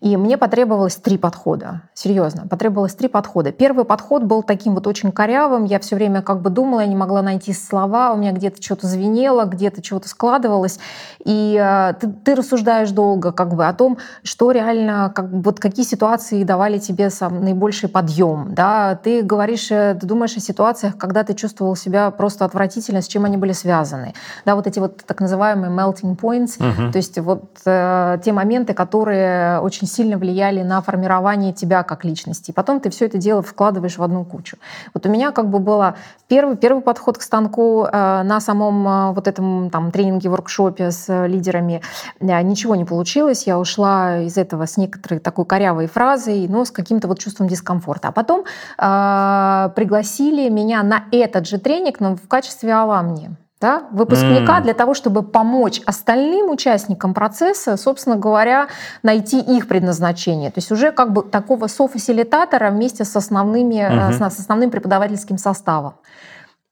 [0.00, 1.83] И мне потребовалось три подхода.
[1.92, 3.52] Серьезно, потребовалось три подхода.
[3.52, 5.64] Первый подход был таким вот очень корявым.
[5.66, 8.87] Я все время как бы думала, я не могла найти слова, у меня где-то что-то
[8.87, 10.78] звенело, где-то чего-то складывалось.
[11.22, 15.85] И э, ты, ты рассуждаешь долго как бы о том, что реально, как, вот какие
[15.85, 18.54] ситуации давали тебе сам наибольший подъем.
[18.54, 18.94] Да?
[18.94, 23.26] Ты говоришь, э, ты думаешь о ситуациях, когда ты чувствовал себя просто отвратительно, с чем
[23.26, 24.14] они были связаны.
[24.46, 26.92] Да, вот эти вот так называемые melting points, угу.
[26.92, 32.52] то есть вот э, те моменты, которые очень сильно влияли на формирование тебя как личности.
[32.52, 34.56] И потом ты все это дело вкладываешь в одну кучу.
[34.94, 35.96] Вот у меня как бы было
[36.28, 41.08] первый, первый подход к станку э, на самом э, вот этом там тренинге, воркшопе с
[41.08, 41.82] э, лидерами.
[42.20, 46.70] Э, ничего не получилось, я ушла из этого с некоторой такой корявой фразой, но с
[46.70, 48.08] каким-то вот чувством дискомфорта.
[48.08, 48.44] А потом
[48.78, 54.62] э, пригласили меня на этот же тренинг, но в качестве аламни да, выпускника mm.
[54.62, 58.68] для того, чтобы помочь остальным участникам процесса, собственно говоря,
[59.02, 60.50] найти их предназначение.
[60.50, 64.30] То есть уже как бы такого софасилитатора вместе с, основными, mm-hmm.
[64.30, 65.94] с основным преподавательским составом.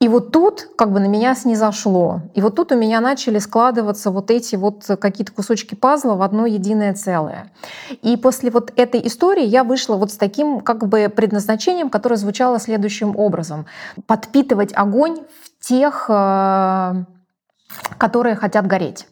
[0.00, 2.20] И вот тут как бы на меня снизошло.
[2.34, 6.46] И вот тут у меня начали складываться вот эти вот какие-то кусочки пазла в одно
[6.46, 7.50] единое целое.
[8.02, 12.60] И после вот этой истории я вышла вот с таким как бы предназначением, которое звучало
[12.60, 13.66] следующим образом.
[14.06, 17.04] Подпитывать огонь в тех, э,
[17.98, 19.06] которые хотят гореть.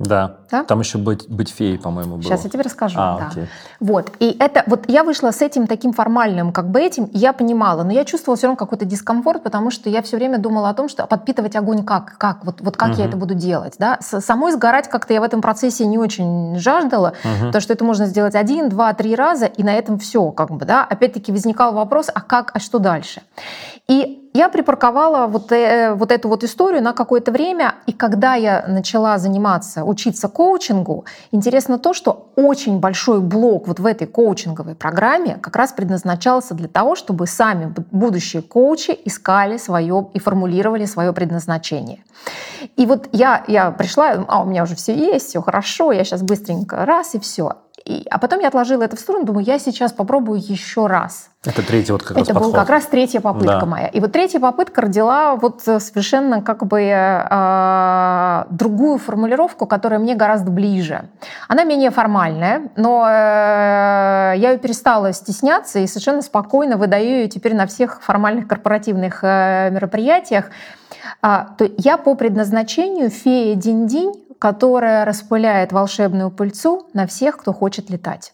[0.00, 0.36] Да.
[0.50, 0.64] да?
[0.64, 2.22] Там еще быть, быть феей, по-моему, было.
[2.22, 2.98] Сейчас я тебе расскажу.
[2.98, 3.26] А, да.
[3.26, 3.46] окей.
[3.80, 4.10] Вот.
[4.18, 7.92] И это вот я вышла с этим таким формальным, как бы этим, я понимала, но
[7.92, 11.06] я чувствовала все равно какой-то дискомфорт, потому что я все время думала о том, что
[11.06, 12.98] подпитывать огонь как, как, вот, вот как угу.
[12.98, 13.98] я это буду делать, да.
[14.00, 17.46] С, самой сгорать как-то я в этом процессе не очень жаждала, угу.
[17.48, 20.64] потому что это можно сделать один, два, три раза, и на этом все, как бы,
[20.64, 20.82] да.
[20.82, 23.20] Опять-таки возникал вопрос, а как, а что дальше?
[23.86, 28.64] И я припарковала вот, э, вот эту вот историю на какое-то время, и когда я
[28.68, 35.36] начала заниматься, учиться коучингу, интересно то, что очень большой блок вот в этой коучинговой программе
[35.36, 42.04] как раз предназначался для того, чтобы сами будущие коучи искали свое и формулировали свое предназначение.
[42.76, 46.22] И вот я, я пришла, а у меня уже все есть, все хорошо, я сейчас
[46.22, 47.56] быстренько раз и все.
[47.90, 51.30] И, а потом я отложила это в сторону, думаю, я сейчас попробую еще раз.
[51.44, 53.66] Это третья вот как раз Это был как раз третья попытка да.
[53.66, 53.88] моя.
[53.88, 60.52] И вот третья попытка родила вот совершенно как бы э, другую формулировку, которая мне гораздо
[60.52, 61.08] ближе.
[61.48, 67.56] Она менее формальная, но э, я ее перестала стесняться и совершенно спокойно выдаю ее теперь
[67.56, 70.44] на всех формальных корпоративных э, мероприятиях.
[71.22, 77.90] А, то я по предназначению фея Динь-Динь, которая распыляет волшебную пыльцу на всех, кто хочет
[77.90, 78.32] летать.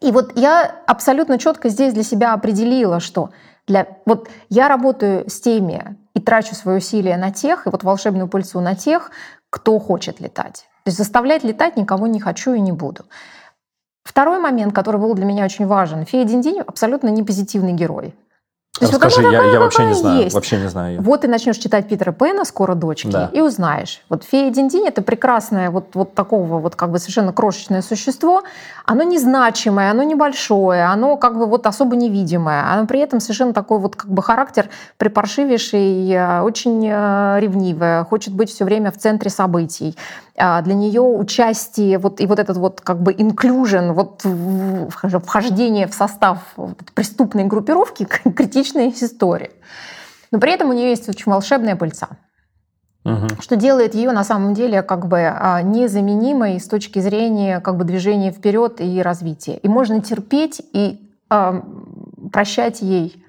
[0.00, 3.30] И вот я абсолютно четко здесь для себя определила, что
[3.66, 8.28] для, вот я работаю с теми и трачу свои усилия на тех, и вот волшебную
[8.28, 9.10] пыльцу на тех,
[9.50, 10.66] кто хочет летать.
[10.84, 13.04] То есть заставлять летать никого не хочу и не буду.
[14.04, 16.06] Второй момент, который был для меня очень важен.
[16.06, 18.14] Фея Динь абсолютно не позитивный герой.
[18.80, 20.34] Есть Расскажи, вот я, я вообще не знаю, есть.
[20.34, 21.02] вообще не знаю.
[21.02, 23.30] Вот ты начнешь читать Питера Пэна «Скоро дочки» да.
[23.32, 24.02] и узнаешь.
[24.08, 28.42] Вот фея Динь-Динь это прекрасное вот, вот такого вот как бы совершенно крошечное существо.
[28.84, 32.72] Оно незначимое, оно небольшое, оно как бы вот особо невидимое.
[32.72, 38.34] Оно при этом совершенно такой вот как бы характер припаршивейший, э, очень э, ревнивое, хочет
[38.34, 39.96] быть все время в центре событий.
[40.40, 44.24] А, для нее участие вот, и вот этот вот как бы inclusion, вот
[45.24, 46.38] вхождение в состав
[46.94, 48.06] преступной группировки—
[48.68, 49.50] критичная история.
[50.30, 52.08] Но при этом у нее есть очень волшебная пыльца,
[53.04, 53.28] угу.
[53.40, 57.84] что делает ее на самом деле как бы а, незаменимой с точки зрения как бы
[57.84, 59.56] движения вперед и развития.
[59.56, 61.62] И можно терпеть и э,
[62.30, 63.24] прощать ей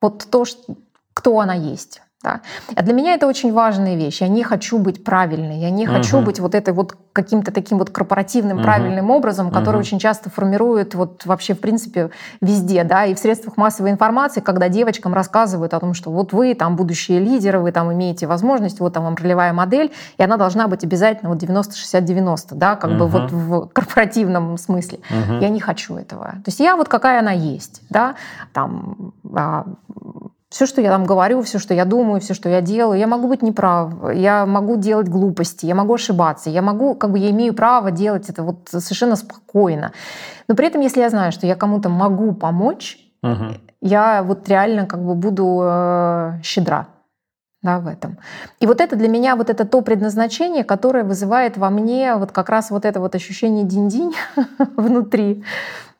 [0.00, 0.76] вот то, что,
[1.14, 2.02] кто она есть.
[2.22, 2.42] Да.
[2.76, 4.20] А для меня это очень важная вещь.
[4.20, 6.24] Я не хочу быть правильной, я не хочу uh-huh.
[6.24, 8.62] быть вот этой вот каким-то таким вот корпоративным uh-huh.
[8.62, 9.80] правильным образом, который uh-huh.
[9.80, 12.10] очень часто формирует вот вообще в принципе
[12.42, 16.54] везде, да, и в средствах массовой информации, когда девочкам рассказывают о том, что вот вы
[16.54, 20.68] там будущие лидеры, вы там имеете возможность, вот там вам ролевая модель, и она должна
[20.68, 22.98] быть обязательно вот 90-60-90, да, как uh-huh.
[22.98, 24.98] бы вот в корпоративном смысле.
[25.10, 25.40] Uh-huh.
[25.40, 26.26] Я не хочу этого.
[26.26, 28.16] То есть я вот какая она есть, да,
[28.52, 29.64] там а,
[30.50, 33.28] все, что я там говорю, все, что я думаю, все, что я делаю, я могу
[33.28, 37.54] быть неправ, я могу делать глупости, я могу ошибаться, я могу, как бы я имею
[37.54, 39.92] право делать это вот совершенно спокойно.
[40.48, 43.54] Но при этом, если я знаю, что я кому-то могу помочь, угу.
[43.80, 46.88] я вот реально как бы буду э, щедра
[47.62, 48.18] да, в этом.
[48.58, 52.48] И вот это для меня вот это то предназначение, которое вызывает во мне вот как
[52.48, 54.14] раз вот это вот ощущение динь-динь
[54.76, 55.44] внутри,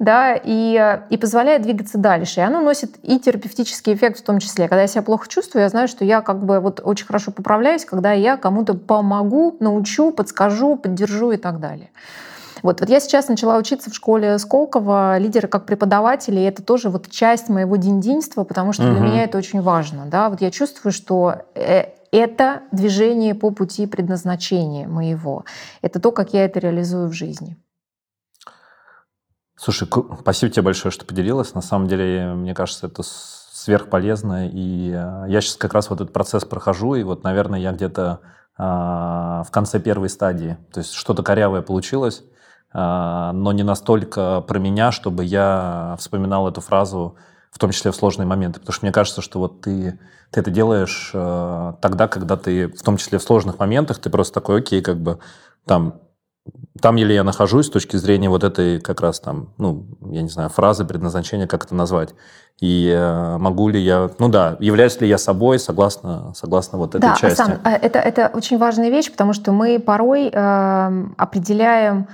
[0.00, 2.40] да, и, и позволяет двигаться дальше.
[2.40, 4.66] И оно носит и терапевтический эффект в том числе.
[4.66, 7.84] Когда я себя плохо чувствую, я знаю, что я как бы вот очень хорошо поправляюсь,
[7.84, 11.90] когда я кому-то помогу, научу, подскажу, поддержу и так далее.
[12.62, 16.88] Вот, вот я сейчас начала учиться в школе Сколково, лидеры как преподаватели, и это тоже
[16.88, 18.92] вот часть моего динь-динства, потому что угу.
[18.92, 20.06] для меня это очень важно.
[20.06, 20.30] Да?
[20.30, 25.44] Вот я чувствую, что э, это движение по пути предназначения моего.
[25.82, 27.56] Это то, как я это реализую в жизни.
[29.62, 29.88] Слушай,
[30.20, 31.52] спасибо тебе большое, что поделилась.
[31.52, 34.48] На самом деле, мне кажется, это сверхполезно.
[34.48, 38.20] И э, я сейчас как раз вот этот процесс прохожу, и вот, наверное, я где-то
[38.56, 40.56] а, в конце первой стадии.
[40.72, 42.24] То есть что-то корявое получилось,
[42.72, 47.16] а, но не настолько про меня, чтобы я вспоминал эту фразу,
[47.50, 48.60] в том числе в сложные моменты.
[48.60, 49.98] Потому что мне кажется, что вот ты,
[50.30, 54.32] ты это делаешь э, тогда, когда ты, в том числе в сложных моментах, ты просто
[54.32, 55.18] такой, окей, как бы
[55.66, 56.00] там
[56.81, 60.29] там или я нахожусь с точки зрения вот этой как раз там, ну, я не
[60.29, 62.14] знаю, фразы, предназначения, как это назвать.
[62.61, 67.00] И э, могу ли я, ну да, являюсь ли я собой согласно, согласно вот этой
[67.00, 67.42] да, части.
[67.46, 72.09] Да, э, это, это очень важная вещь, потому что мы порой э, определяем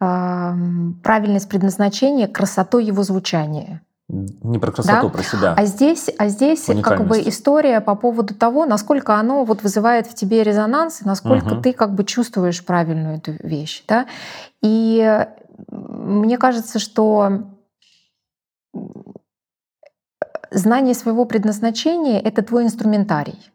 [0.00, 3.82] правильность предназначения красотой его звучания.
[4.12, 5.08] Не про красоту, да?
[5.08, 5.54] про себя.
[5.56, 10.14] А здесь, а здесь как бы история по поводу того, насколько оно вот вызывает в
[10.14, 11.62] тебе резонанс, насколько угу.
[11.62, 13.84] ты как бы чувствуешь правильную эту вещь.
[13.88, 14.06] Да?
[14.60, 15.26] И
[15.70, 17.44] мне кажется, что
[20.50, 23.51] знание своего предназначения— это твой инструментарий.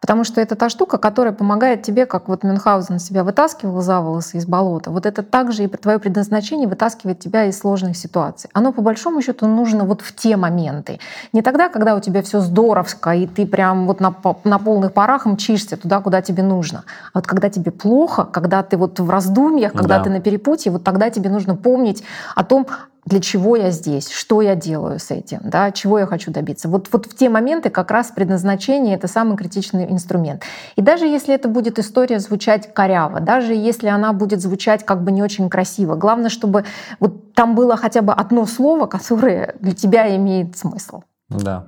[0.00, 4.38] Потому что это та штука, которая помогает тебе, как вот Мюнхгаузен себя вытаскивал за волосы
[4.38, 4.90] из болота.
[4.90, 8.50] Вот это также и твое предназначение вытаскивает тебя из сложных ситуаций.
[8.52, 10.98] Оно по большому счету нужно вот в те моменты.
[11.32, 14.14] Не тогда, когда у тебя все здоровско, и ты прям вот на,
[14.44, 16.84] на полных парах мчишься туда, куда тебе нужно.
[17.12, 20.04] А вот когда тебе плохо, когда ты вот в раздумьях, когда да.
[20.04, 22.02] ты на перепутье, вот тогда тебе нужно помнить
[22.34, 22.66] о том,
[23.04, 26.68] для чего я здесь, что я делаю с этим, да, чего я хочу добиться.
[26.68, 30.44] Вот, вот в те моменты как раз предназначение— это самый критичный инструмент.
[30.76, 35.10] И даже если это будет история звучать коряво, даже если она будет звучать как бы
[35.10, 36.64] не очень красиво, главное, чтобы
[37.00, 41.02] вот там было хотя бы одно слово, которое для тебя имеет смысл.
[41.28, 41.66] Да.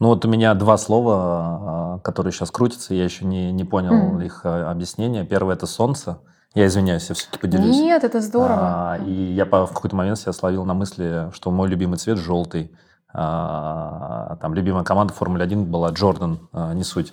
[0.00, 4.18] Ну вот у меня два слова, а, которые сейчас крутятся, я еще не, не понял
[4.18, 4.24] mm.
[4.24, 5.24] их а, объяснения.
[5.24, 6.18] Первое— это «солнце»,
[6.54, 7.76] я извиняюсь, я все-таки поделюсь.
[7.76, 8.92] Нет, это здорово.
[8.92, 12.18] А, и я по, в какой-то момент себя словил на мысли, что мой любимый цвет
[12.18, 12.72] желтый.
[13.14, 17.12] А, там любимая команда Формулы-1 была Джордан, а, не суть.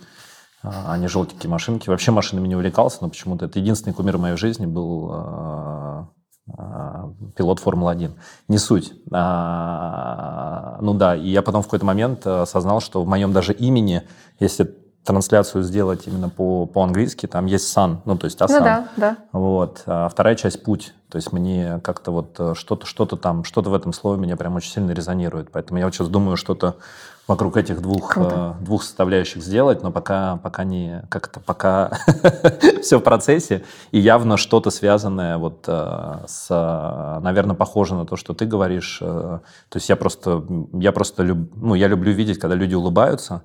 [0.61, 1.89] А, не желтенькие машинки.
[1.89, 6.09] Вообще машинами не увлекался, но почему-то это единственный кумир в моей жизни был а,
[6.57, 8.11] а, пилот Формулы-1.
[8.49, 8.91] Не суть.
[9.11, 14.03] А, ну да, и я потом в какой-то момент осознал, что в моем даже имени,
[14.39, 14.75] если
[15.09, 18.59] трансляцию сделать именно по, по-английски, там есть sun, ну, то есть асан.
[18.59, 19.17] Ну да, да.
[19.31, 19.81] Вот.
[19.87, 20.93] А вторая часть путь.
[21.09, 24.55] То есть мне как-то вот э, что-то, что-то там, что-то в этом слове меня прям
[24.55, 25.49] очень сильно резонирует.
[25.51, 26.75] Поэтому я вот сейчас думаю что-то
[27.25, 31.91] вокруг этих двух, э, двух составляющих сделать, но пока, пока не, как-то пока
[32.83, 33.63] все в процессе.
[33.89, 38.99] И явно что-то связанное вот э, с, наверное, похоже на то, что ты говоришь.
[39.01, 40.43] Э, то есть я просто,
[40.73, 43.41] я просто люб, ну, я люблю видеть, когда люди улыбаются,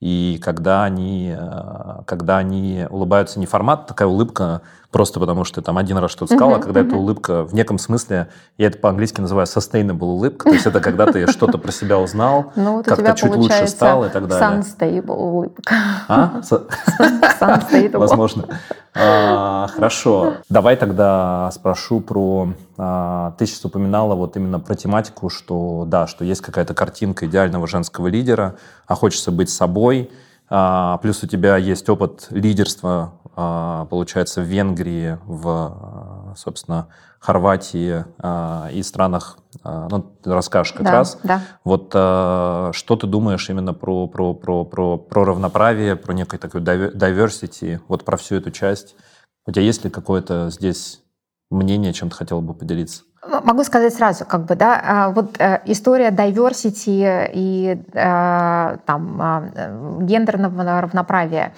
[0.00, 4.60] и когда они, э, когда они улыбаются не формат, такая улыбка
[4.96, 6.86] просто потому, что там один раз что-то сказал, uh-huh, а когда uh-huh.
[6.86, 11.04] эта улыбка в неком смысле, я это по-английски называю sustainable улыбка, то есть это когда
[11.04, 14.62] ты что-то про себя узнал, ну, как-то чуть лучше стал и так далее.
[14.62, 15.74] Sunstable улыбка.
[16.08, 16.40] А?
[17.40, 17.98] Sunstable.
[17.98, 18.46] Возможно.
[18.94, 20.36] А, хорошо.
[20.48, 22.48] Давай тогда спрошу про...
[22.78, 27.66] А, ты сейчас упоминала вот именно про тематику, что да, что есть какая-то картинка идеального
[27.66, 28.54] женского лидера,
[28.86, 30.10] а хочется быть собой,
[30.48, 38.04] плюс у тебя есть опыт лидерства, а, получается, в Венгрии, в, а, собственно, Хорватии
[38.72, 41.18] и странах, ну, ты расскажешь как да, раз.
[41.24, 41.40] Да.
[41.64, 47.80] Вот что ты думаешь именно про, про, про, про, про равноправие, про некой такой diversity,
[47.88, 48.94] вот про всю эту часть?
[49.44, 51.00] У тебя есть ли какое-то здесь
[51.50, 53.02] мнение, чем ты хотела бы поделиться?
[53.44, 59.42] Могу сказать сразу, как бы, да, а, вот э, история diversity и э, там а,
[60.00, 61.52] гендерного равноправия.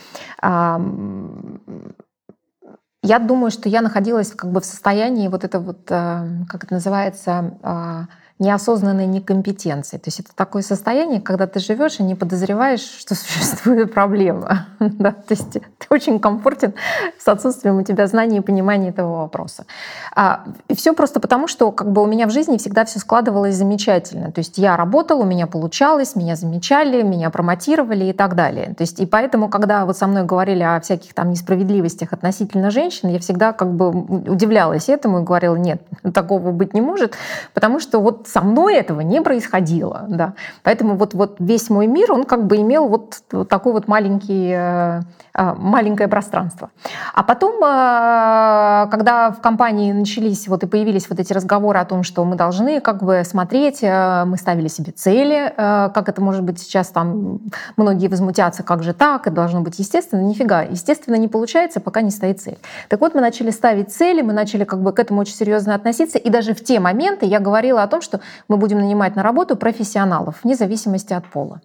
[3.03, 6.75] Я думаю, что я находилась как бы в состоянии вот это вот, э, как это
[6.75, 9.97] называется, неосознанной некомпетенции.
[9.97, 14.67] То есть это такое состояние, когда ты живешь и не подозреваешь, что существует проблема.
[14.79, 15.13] да?
[15.13, 16.75] То есть ты очень комфортен
[17.19, 19.67] с отсутствием у тебя знаний и понимания этого вопроса.
[20.15, 23.57] А, и все просто потому, что как бы у меня в жизни всегда все складывалось
[23.57, 24.31] замечательно.
[24.31, 28.75] То есть я работала, у меня получалось, меня замечали, меня промотировали и так далее.
[28.75, 33.09] То есть и поэтому, когда вот со мной говорили о всяких там несправедливостях относительно женщин,
[33.09, 35.83] я всегда как бы удивлялась этому и говорила, нет,
[36.15, 37.17] такого быть не может,
[37.53, 40.05] потому что вот со мной этого не происходило.
[40.09, 40.35] Да.
[40.63, 44.53] Поэтому вот, вот весь мой мир, он как бы имел вот, вот такой вот маленький,
[44.55, 45.01] э,
[45.35, 46.71] э, маленькое пространство.
[47.15, 52.03] А потом, э, когда в компании начались вот и появились вот эти разговоры о том,
[52.03, 56.89] что мы должны как бы смотреть, мы ставили себе цели, как это может быть сейчас
[56.89, 57.41] там
[57.77, 62.11] многие возмутятся, как же так, это должно быть естественно, нифига, естественно не получается, пока не
[62.11, 62.59] стоит цель.
[62.89, 66.19] Так вот, мы начали ставить цели, мы начали как бы к этому очень серьезно относиться,
[66.19, 68.18] и даже в те моменты я говорила о том, что
[68.49, 71.61] мы будем нанимать на работу профессионалов, вне зависимости от пола.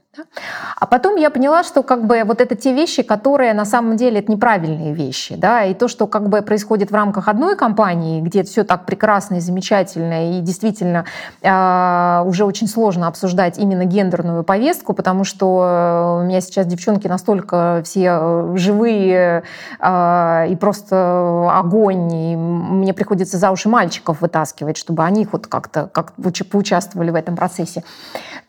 [0.79, 4.19] А потом я поняла, что как бы вот это те вещи, которые на самом деле
[4.19, 8.43] это неправильные вещи, да, и то, что как бы происходит в рамках одной компании, где
[8.43, 11.05] все так прекрасно и замечательно, и действительно
[11.41, 17.81] э, уже очень сложно обсуждать именно гендерную повестку, потому что у меня сейчас девчонки настолько
[17.83, 19.43] все живые
[19.79, 25.89] э, и просто огонь, и мне приходится за уши мальчиков вытаскивать, чтобы они вот как-то
[25.91, 26.13] как
[26.43, 27.83] поучаствовали в этом процессе,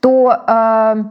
[0.01, 1.05] то э,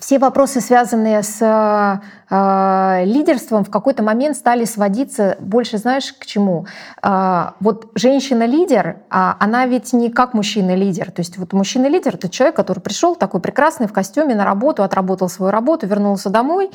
[0.00, 6.66] все вопросы, связанные с э, лидерством, в какой-то момент стали сводиться больше, знаешь, к чему?
[7.02, 11.10] Э, вот женщина-лидер, а она ведь не как мужчина-лидер.
[11.10, 15.28] То есть вот мужчина-лидер— это человек, который пришел такой прекрасный в костюме на работу, отработал
[15.28, 16.70] свою работу, вернулся домой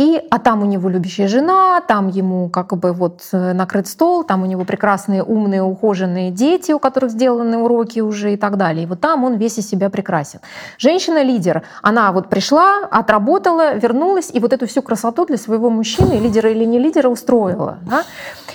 [0.00, 4.24] И, а там у него любящая жена, там ему как бы вот э, накрыт стол,
[4.24, 8.84] там у него прекрасные, умные, ухоженные дети, у которых сделаны уроки уже и так далее.
[8.84, 10.40] И вот там он весь из себя прекрасен.
[10.78, 16.50] Женщина-лидер, она вот пришла, отработала, вернулась, и вот эту всю красоту для своего мужчины, лидера
[16.50, 17.76] или не лидера, устроила.
[17.82, 18.04] Да?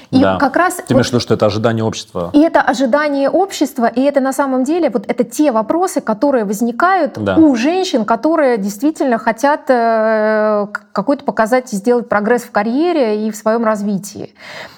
[0.09, 0.37] И да.
[0.37, 0.81] как раз...
[0.87, 2.31] Ты имеешь в виду, что это ожидание общества?
[2.33, 7.23] И это ожидание общества, и это на самом деле вот это те вопросы, которые возникают
[7.23, 7.35] да.
[7.35, 13.35] у женщин, которые действительно хотят э, какой-то показать и сделать прогресс в карьере и в
[13.35, 14.33] своем развитии.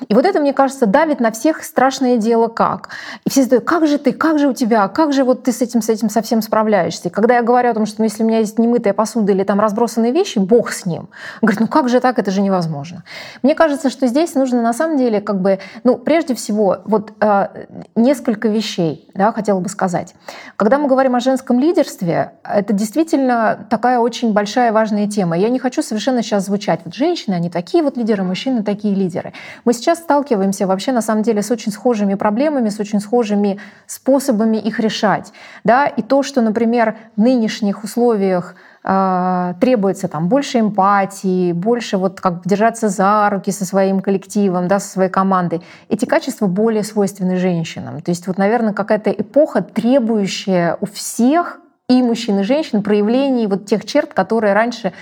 [0.07, 2.89] И вот это, мне кажется, давит на всех страшное дело как.
[3.25, 5.61] И все задают, как же ты, как же у тебя, как же вот ты с
[5.61, 7.09] этим, с этим совсем справляешься.
[7.09, 9.43] И когда я говорю о том, что ну, если у меня есть немытая посуда или
[9.43, 11.09] там разбросанные вещи, бог с ним.
[11.41, 13.03] Говорит, ну как же так, это же невозможно.
[13.43, 17.65] Мне кажется, что здесь нужно на самом деле как бы, ну, прежде всего, вот э,
[17.95, 20.15] несколько вещей, да, хотела бы сказать.
[20.55, 25.37] Когда мы говорим о женском лидерстве, это действительно такая очень большая важная тема.
[25.37, 29.33] Я не хочу совершенно сейчас звучать, вот женщины, они такие вот лидеры, мужчины такие лидеры.
[29.65, 34.57] Мы сейчас сталкиваемся вообще на самом деле с очень схожими проблемами, с очень схожими способами
[34.57, 35.33] их решать.
[35.63, 35.87] Да?
[35.87, 38.55] И то, что, например, в нынешних условиях
[38.89, 44.79] а, требуется там больше эмпатии, больше вот как держаться за руки со своим коллективом, да,
[44.79, 45.61] со своей командой.
[45.89, 48.01] Эти качества более свойственны женщинам.
[48.01, 51.59] То есть вот, наверное, какая-то эпоха, требующая у всех
[51.89, 54.93] и мужчин, и женщин проявлений вот тех черт, которые раньше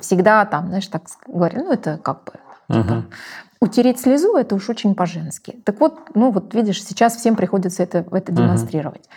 [0.00, 2.32] всегда там, знаешь, так говорили, ну это как бы
[2.80, 3.04] угу.
[3.60, 5.60] утереть слезу, это уж очень по-женски.
[5.64, 9.06] Так вот, ну вот видишь, сейчас всем приходится это, это демонстрировать.
[9.06, 9.12] Угу.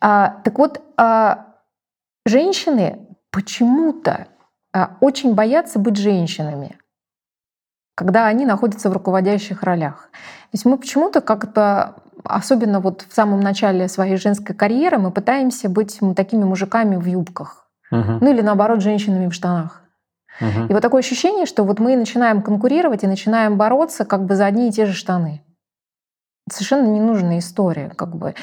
[0.00, 1.46] А, так вот, а,
[2.26, 2.98] женщины
[3.30, 4.28] почему-то
[4.72, 6.78] а, очень боятся быть женщинами,
[7.94, 10.10] когда они находятся в руководящих ролях.
[10.12, 15.68] То есть мы почему-то как-то, особенно вот в самом начале своей женской карьеры, мы пытаемся
[15.68, 17.66] быть такими мужиками в юбках.
[17.90, 18.18] Угу.
[18.20, 19.83] Ну или наоборот, женщинами в штанах.
[20.40, 20.66] Угу.
[20.68, 24.46] И вот такое ощущение, что вот мы начинаем конкурировать и начинаем бороться как бы за
[24.46, 25.42] одни и те же штаны.
[26.50, 28.34] Совершенно ненужная история, как бы.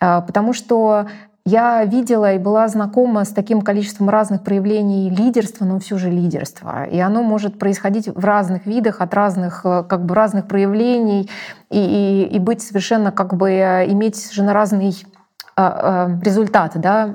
[0.00, 1.06] А, потому что
[1.48, 6.84] я видела и была знакома с таким количеством разных проявлений лидерства, но все же лидерства.
[6.84, 11.30] И оно может происходить в разных видах, от разных, э, как бы разных проявлений,
[11.70, 14.94] и, и, и быть совершенно как бы э, иметь совершенно разный
[15.56, 17.14] а, а, результат, да,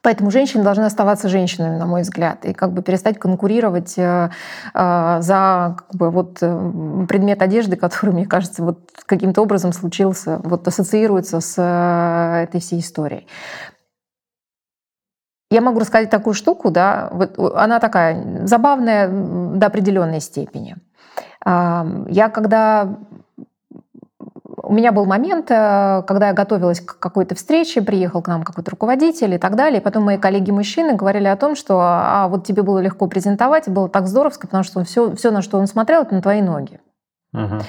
[0.00, 4.30] Поэтому женщины должны оставаться женщинами, на мой взгляд, и как бы перестать конкурировать э,
[4.72, 10.40] э, за как бы, вот, э, предмет одежды, который, мне кажется, вот каким-то образом случился,
[10.44, 13.26] вот ассоциируется с этой всей историей.
[15.50, 20.76] Я могу рассказать такую штуку, да, вот она такая забавная до определенной степени.
[21.44, 22.98] Я когда
[24.68, 28.70] у меня был момент, э, когда я готовилась к какой-то встрече, приехал к нам какой-то
[28.70, 29.80] руководитель и так далее.
[29.80, 33.88] И потом мои коллеги-мужчины говорили о том, что а вот тебе было легко презентовать, было
[33.88, 36.80] так здоровско, потому что все, все, на что он смотрел, это на твои ноги.
[37.32, 37.62] Угу.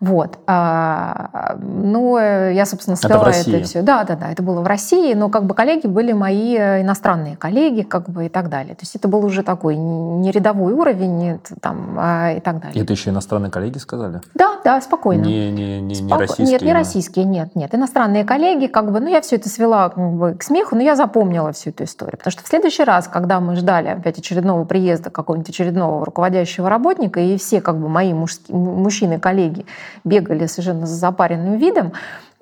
[0.00, 0.38] Вот.
[0.46, 3.82] А, ну, э, я, собственно, сказала это, это все.
[3.82, 7.36] Да, да, да, это было в России, но как бы коллеги были мои э, иностранные
[7.36, 8.74] коллеги, как бы и так далее.
[8.74, 12.82] То есть это был уже такой не рядовой уровень там, а, и так далее.
[12.82, 14.22] Это еще иностранные коллеги сказали?
[14.32, 15.22] Да, да, спокойно.
[15.22, 16.14] Не, не, не, Споко...
[16.14, 16.46] не российские?
[16.46, 17.74] Нет, не российские, нет, нет.
[17.74, 20.96] Иностранные коллеги, как бы, ну, я все это свела как бы, к смеху, но я
[20.96, 22.16] запомнила всю эту историю.
[22.16, 27.20] Потому что в следующий раз, когда мы ждали опять очередного приезда какого-нибудь очередного руководящего работника,
[27.20, 29.66] и все как бы мои мужские, мужчины-коллеги
[30.04, 31.92] бегали совершенно с запаренным видом.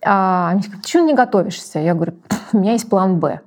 [0.05, 1.79] А они говорят, почему не готовишься?
[1.79, 2.15] Я говорю,
[2.53, 3.41] у меня есть план «Б».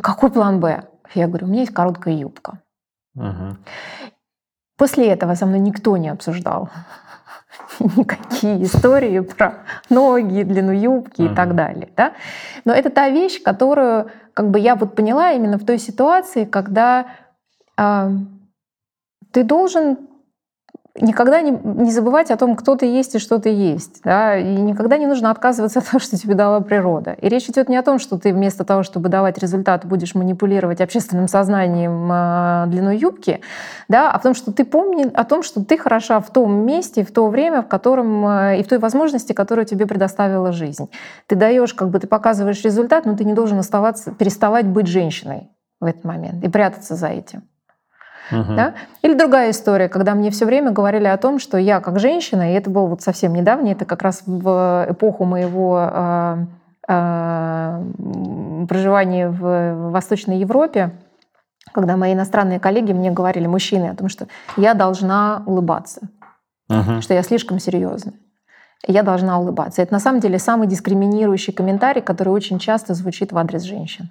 [0.00, 0.84] Какой план «Б»?
[1.14, 2.58] Я говорю, у меня есть короткая юбка.
[3.14, 3.56] Угу.
[4.76, 6.68] После этого со мной никто не обсуждал
[7.78, 11.32] никакие истории про ноги, длину юбки uh-huh.
[11.32, 11.90] и так далее.
[11.96, 12.14] Да?
[12.64, 17.06] Но это та вещь, которую как бы я вот поняла именно в той ситуации, когда
[17.76, 18.10] э,
[19.30, 19.98] ты должен
[21.00, 24.00] никогда не, не забывать о том, кто ты есть и что ты есть.
[24.04, 24.36] Да?
[24.36, 27.12] И никогда не нужно отказываться от того, что тебе дала природа.
[27.20, 30.80] И речь идет не о том, что ты вместо того, чтобы давать результат, будешь манипулировать
[30.80, 33.40] общественным сознанием э, длиной юбки,
[33.88, 37.04] да, а в том, что ты помни о том, что ты хороша в том месте,
[37.04, 40.88] в то время, в котором э, и в той возможности, которую тебе предоставила жизнь.
[41.26, 45.50] Ты даешь, как бы ты показываешь результат, но ты не должен оставаться, переставать быть женщиной
[45.80, 47.42] в этот момент и прятаться за этим.
[48.30, 48.54] Угу.
[48.54, 48.74] Да?
[49.02, 52.54] Или другая история, когда мне все время говорили о том, что я как женщина, и
[52.54, 56.36] это было вот совсем недавно, это как раз в эпоху моего э,
[56.88, 57.84] э,
[58.68, 60.92] проживания в Восточной Европе,
[61.72, 66.08] когда мои иностранные коллеги мне говорили, мужчины, о том, что я должна улыбаться,
[66.68, 67.00] угу.
[67.00, 68.14] что я слишком серьезная.
[68.86, 69.80] Я должна улыбаться.
[69.80, 74.10] Это на самом деле самый дискриминирующий комментарий, который очень часто звучит в адрес женщин.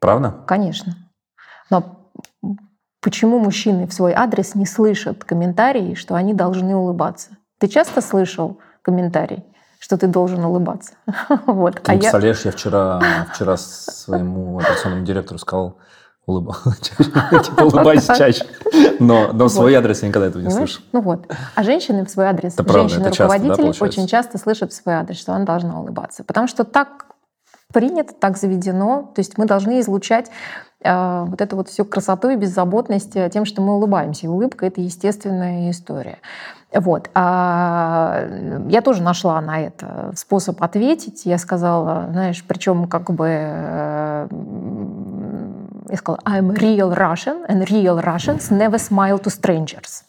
[0.00, 0.44] Правда?
[0.46, 0.94] Конечно.
[1.68, 2.01] Но
[3.02, 7.36] почему мужчины в свой адрес не слышат комментарии, что они должны улыбаться.
[7.58, 9.44] Ты часто слышал комментарий,
[9.78, 10.94] что ты должен улыбаться?
[11.46, 11.74] вот.
[11.82, 12.50] Ты а представляешь, я...
[12.50, 13.00] я вчера,
[13.34, 15.78] вчера своему операционному директору сказал,
[16.26, 18.46] типа, улыбайся чаще.
[19.00, 20.82] Но, но в свой адрес я никогда этого не слышал.
[20.92, 21.26] Ну вот.
[21.56, 25.80] А женщины в свой адрес, женщины-руководители очень часто слышат в свой адрес, что она должна
[25.80, 26.22] улыбаться.
[26.22, 27.06] Потому что так
[27.72, 29.10] принято, так заведено.
[29.14, 30.30] То есть мы должны излучать
[30.84, 34.26] вот эту вот всю красоту и беззаботность тем, что мы улыбаемся.
[34.26, 36.18] И улыбка— это естественная история.
[36.74, 37.10] Вот.
[37.14, 38.26] А
[38.68, 41.26] я тоже нашла на это способ ответить.
[41.26, 44.28] Я сказала, знаешь, причем как бы э,
[45.90, 50.04] я сказала, I'm real Russian, and real Russians never smile to strangers.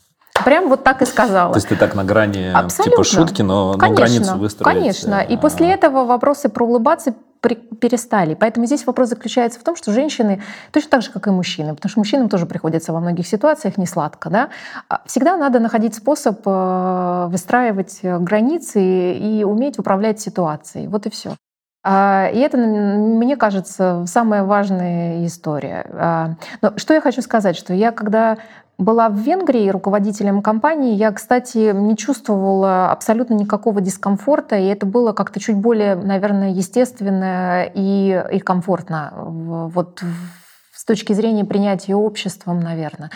[0.45, 1.53] Прям вот так и сказала.
[1.53, 2.91] То есть ты так на грани типа Абсолютно.
[2.91, 4.77] типа шутки, но, конечно, но границу выстроить.
[4.77, 5.21] Конечно.
[5.21, 7.13] И после этого вопросы про улыбаться
[7.43, 8.33] перестали.
[8.33, 10.41] Поэтому здесь вопрос заключается в том, что женщины,
[10.71, 13.85] точно так же, как и мужчины, потому что мужчинам тоже приходится во многих ситуациях не
[13.85, 14.49] сладко, да,
[14.89, 20.87] а всегда надо находить способ э, выстраивать границы и уметь управлять ситуацией.
[20.87, 21.35] Вот и все.
[21.85, 25.85] А, и это, мне кажется, самая важная история.
[25.91, 28.37] А, но что я хочу сказать, что я когда
[28.83, 35.13] была в Венгрии руководителем компании, я, кстати, не чувствовала абсолютно никакого дискомфорта, и это было
[35.13, 40.03] как-то чуть более, наверное, естественно и, и комфортно вот
[40.83, 43.09] с точки зрения принятия обществом, наверное.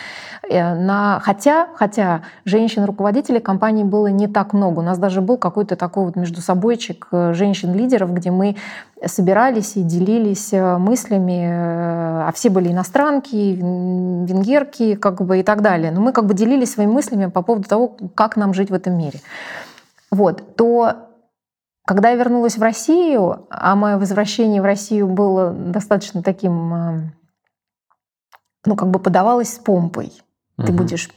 [0.48, 4.78] Э, на, хотя, хотя женщин-руководителей компании было не так много.
[4.78, 8.56] У нас даже был какой-то такой вот между собойчик э, женщин-лидеров, где мы
[9.04, 15.90] собирались и делились э, мыслями, а все были иностранки, венгерки, как бы и так далее.
[15.90, 18.96] Но мы как бы делились своими мыслями по поводу того, как нам жить в этом
[18.96, 19.20] мире.
[20.10, 21.10] Вот, то
[21.84, 27.12] когда я вернулась в Россию, а мое возвращение в Россию было достаточно таким
[28.68, 30.12] ну, как бы подавалась с помпой.
[30.58, 30.66] Угу.
[30.66, 31.10] Ты будешь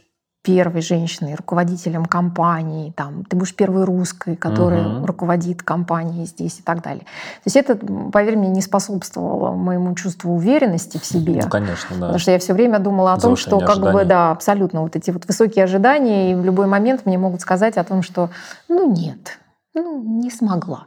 [0.44, 5.06] первой женщиной, руководителем компании, там, ты будешь первой русской, которая угу.
[5.06, 7.04] руководит компанией здесь и так далее.
[7.04, 7.76] То есть это,
[8.12, 11.42] поверь мне, не способствовало моему чувству уверенности в себе.
[11.44, 12.00] Ну, конечно, да.
[12.00, 13.94] Потому что я все время думала о том, что как ожиданий.
[13.94, 17.78] бы, да, абсолютно вот эти вот высокие ожидания, и в любой момент мне могут сказать
[17.78, 18.32] о том, что,
[18.68, 19.38] ну, нет,
[19.76, 20.86] ну, не смогла.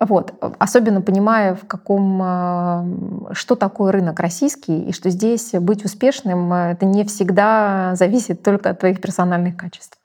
[0.00, 0.32] Вот.
[0.58, 2.86] Особенно понимая, в каком, а,
[3.32, 8.70] что такое рынок российский, и что здесь быть успешным а, это не всегда зависит только
[8.70, 9.98] от твоих персональных качеств.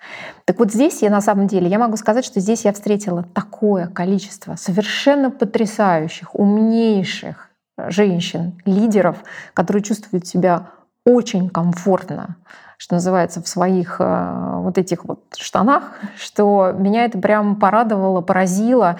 [0.46, 3.88] Так вот здесь я на самом деле, я могу сказать, что здесь я встретила такое
[3.88, 9.18] количество совершенно потрясающих, умнейших женщин, лидеров,
[9.54, 10.70] которые чувствуют себя
[11.06, 12.38] очень комфортно,
[12.78, 15.84] что называется, в своих а, вот этих вот штанах,
[16.18, 18.98] что меня это прям порадовало, поразило.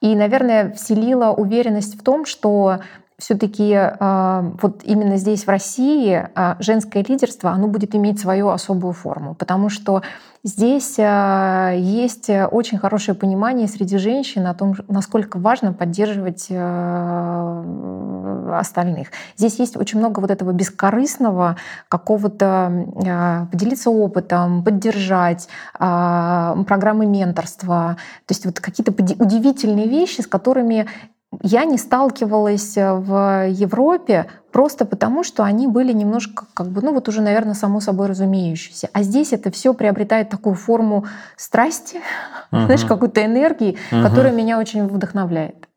[0.00, 2.80] И, наверное, вселила уверенность в том, что
[3.18, 8.92] все-таки э, вот именно здесь, в России, э, женское лидерство, оно будет иметь свою особую
[8.92, 10.02] форму, потому что
[10.46, 16.50] здесь э, есть очень хорошее понимание среди женщин о том, насколько важно поддерживать
[18.54, 19.08] остальных.
[19.36, 21.56] Здесь есть очень много вот этого бескорыстного
[21.88, 30.86] какого-то поделиться опытом, поддержать программы менторства, то есть вот какие-то удивительные вещи, с которыми
[31.42, 36.92] я не сталкивалась э, в Европе просто потому, что они были немножко, как бы, ну
[36.92, 38.88] вот уже, наверное, само собой разумеющиеся.
[38.92, 41.06] А здесь это все приобретает такую форму
[41.36, 41.98] страсти,
[42.52, 42.62] угу.
[42.64, 44.02] знаешь, какой-то энергии, угу.
[44.02, 45.68] которая меня очень вдохновляет.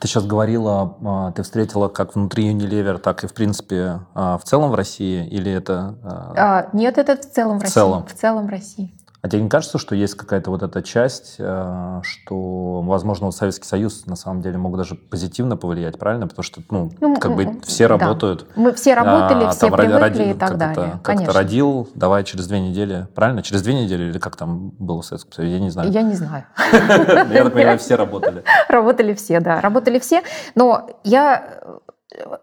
[0.00, 4.44] Ты сейчас говорила, а, ты встретила как внутри Unilever, так и в принципе а, в
[4.44, 5.98] целом в России, или это?
[6.36, 7.74] А, нет, это в целом в, в России.
[7.74, 8.06] Целом.
[8.06, 8.94] В целом в России.
[9.26, 13.66] А тебе не кажется, что есть какая-то вот эта часть, э, что, возможно, вот Советский
[13.66, 16.28] Союз на самом деле мог даже позитивно повлиять, правильно?
[16.28, 17.98] Потому что, ну, ну как бы все да.
[17.98, 18.46] работают.
[18.54, 20.86] Мы все работали, а, все привыкли родил, и так как далее.
[20.86, 23.42] Это, как-то родил, давай через две недели, правильно?
[23.42, 25.54] Через две недели или как там было в Советском Союзе?
[25.54, 25.90] Я не знаю.
[25.90, 26.44] Я не знаю.
[26.70, 28.44] Я так понимаю, все работали.
[28.68, 29.60] Работали все, да.
[29.60, 30.22] Работали все.
[30.54, 31.58] Но я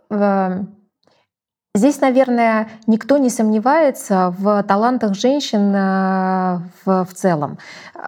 [0.10, 0.64] э,
[1.76, 7.58] Здесь, наверное, никто не сомневается в талантах женщин э, в, в целом.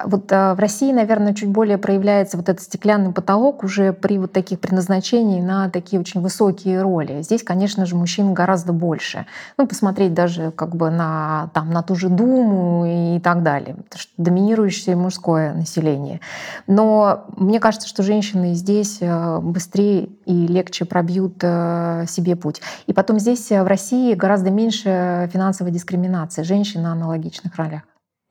[0.03, 4.31] Вот э, в России, наверное, чуть более проявляется вот этот стеклянный потолок уже при вот
[4.31, 7.23] таких предназначениях на такие очень высокие роли.
[7.23, 9.25] Здесь, конечно же, мужчин гораздо больше.
[9.57, 13.77] Ну, посмотреть даже как бы на, там, на ту же Думу и так далее.
[13.77, 16.21] Потому что доминирующее мужское население.
[16.67, 22.61] Но мне кажется, что женщины здесь э, быстрее и легче пробьют себе путь.
[22.85, 27.83] И потом здесь в России гораздо меньше финансовой дискриминации женщин на аналогичных ролях.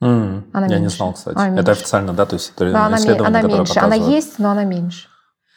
[0.03, 0.83] Mm, она я меньше.
[0.83, 1.37] не знал, кстати.
[1.37, 1.71] Она это меньше.
[1.71, 2.27] официально, да?
[2.27, 3.79] То есть это да, она, она меньше.
[3.79, 5.09] Она есть, но она меньше.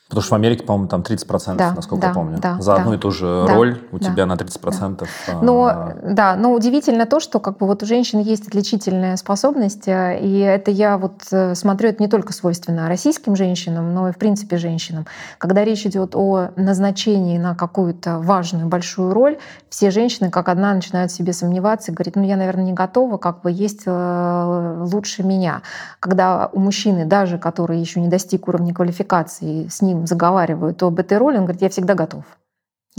[0.09, 2.37] Потому что в Америке, по-моему, там 30%, Да, насколько да, я помню.
[2.39, 2.95] да, За одну да.
[2.95, 5.05] и ту же Да, роль у да, тебя на 30%.
[5.27, 9.87] а, Но, да, но удивительно то, что как бы вот у женщин есть отличительная способность,
[9.87, 14.13] э, и это я вот э, смотрю, это не только свойственно российским женщинам, но и
[14.13, 15.05] в принципе женщинам.
[15.39, 19.37] Когда речь идет о назначении на какую-то важную большую роль,
[19.69, 23.17] все женщины как одна начинают в себе сомневаться и говорить, ну я, наверное, не готова,
[23.17, 25.63] как бы есть э, лучше меня.
[25.99, 31.17] Когда у мужчины, даже который еще не достиг уровня квалификации, с ним заговаривают об этой
[31.17, 32.23] роли, он говорит, я всегда готов.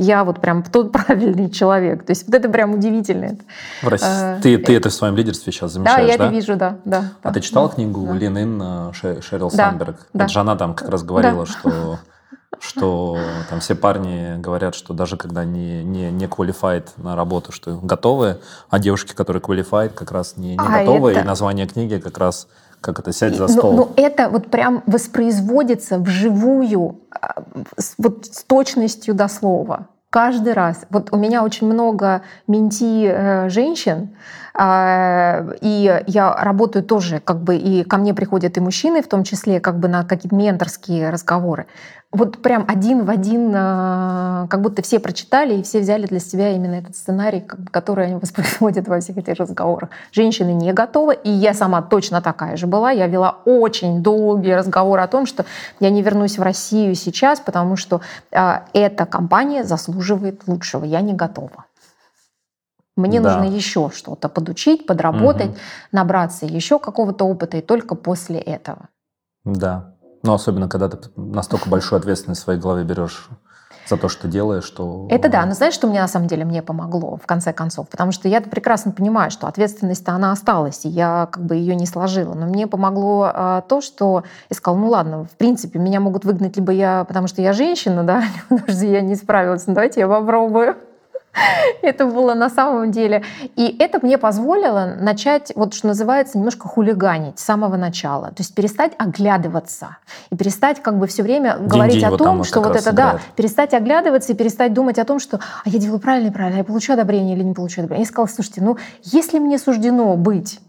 [0.01, 2.05] Я вот прям тот правильный человек.
[2.07, 3.36] То есть вот это прям удивительно.
[3.82, 6.24] в России- э, ты, ты это в своем лидерстве сейчас Да, замечаешь, я да?
[6.26, 6.76] это вижу, да.
[6.84, 8.12] да А да, ты читала да, книгу да.
[8.14, 10.07] Лин Ин э, Ше- Шерил Да, Сандберг?
[10.12, 10.24] да.
[10.24, 11.99] Это же она там как раз говорила, что
[12.61, 13.16] что
[13.51, 18.38] там все парни говорят, что даже когда не, не, не qualified на работу, что готовы,
[18.68, 22.18] а девушки, которые qualified, как раз не, не А, готовы, это- и название книги как
[22.18, 22.49] раз
[22.81, 23.72] как это сядь за И- ну- стол.
[23.72, 27.43] ну, это вот прям воспроизводится вживую, а,
[27.99, 29.89] вот с точностью до слова.
[30.11, 30.87] Каждый раз.
[30.91, 34.16] Вот у меня очень много менти э, женщин,
[34.61, 39.61] и я работаю тоже, как бы, и ко мне приходят и мужчины, в том числе,
[39.61, 41.67] как бы на какие-то менторские разговоры.
[42.11, 46.53] Вот прям один в один, а, как будто все прочитали и все взяли для себя
[46.53, 47.41] именно этот сценарий,
[47.71, 49.91] который они воспроизводят во всех этих разговорах.
[50.11, 52.91] Женщины не готовы, и я сама точно такая же была.
[52.91, 55.45] Я вела очень долгий разговор о том, что
[55.81, 58.01] я не вернусь в Россию сейчас, потому что
[58.33, 60.85] а, эта компания заслуживает лучшего.
[60.85, 61.67] Я не готова.
[62.99, 63.28] Мне Да.
[63.28, 65.57] нужно еще что-то подучить, подработать, Мгм.
[65.92, 68.88] набраться еще какого-то опыта, и только после этого.
[69.44, 69.94] Да.
[70.24, 73.28] Ну, особенно, когда ты настолько большую ответственность в своей голове берешь
[73.86, 75.07] за то, что делаешь, что...
[75.11, 77.88] Это да, но знаешь, что мне на самом деле мне помогло в конце концов?
[77.88, 81.86] Потому что я прекрасно понимаю, что ответственность-то она осталась, и я как бы ее не
[81.86, 82.34] сложила.
[82.34, 86.57] Но мне помогло а, то, что я сказала, ну ладно, в принципе, меня могут выгнать
[86.57, 90.09] либо я, потому что я женщина, да, потому что я не справилась, ну давайте я
[90.09, 90.76] попробую.
[91.82, 93.24] Это было на самом деле.
[93.57, 98.28] И это мне позволило начать, вот что называется, немножко хулиганить с самого начала.
[98.28, 99.99] То есть перестать оглядываться
[100.30, 103.20] и перестать как бы все время говорить о вот том, что вот это да, играет.
[103.36, 106.93] перестать оглядываться и перестать думать о том, что а я делаю правильно, неправильно, я получу
[106.93, 108.05] одобрение или не получу одобрение.
[108.05, 110.61] Я сказала, слушайте, ну если мне суждено быть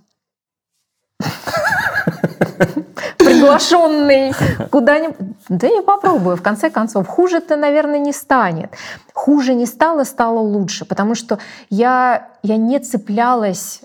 [3.39, 4.33] приглашенный
[4.71, 5.17] куда-нибудь,
[5.49, 6.35] да я попробую.
[6.37, 8.71] В конце концов, хуже-то, наверное, не станет.
[9.13, 13.81] Хуже не стало, стало лучше, потому что я, я не цеплялась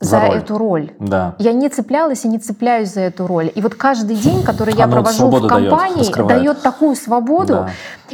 [0.00, 0.36] За за, роль.
[0.38, 0.90] эту роль.
[0.98, 1.34] Да.
[1.38, 3.50] Я не цеплялась и не цепляюсь за эту роль.
[3.54, 6.38] И вот каждый день, который я Оно провожу в дает, компании, раскрывает.
[6.42, 7.70] дает такую свободу, Да.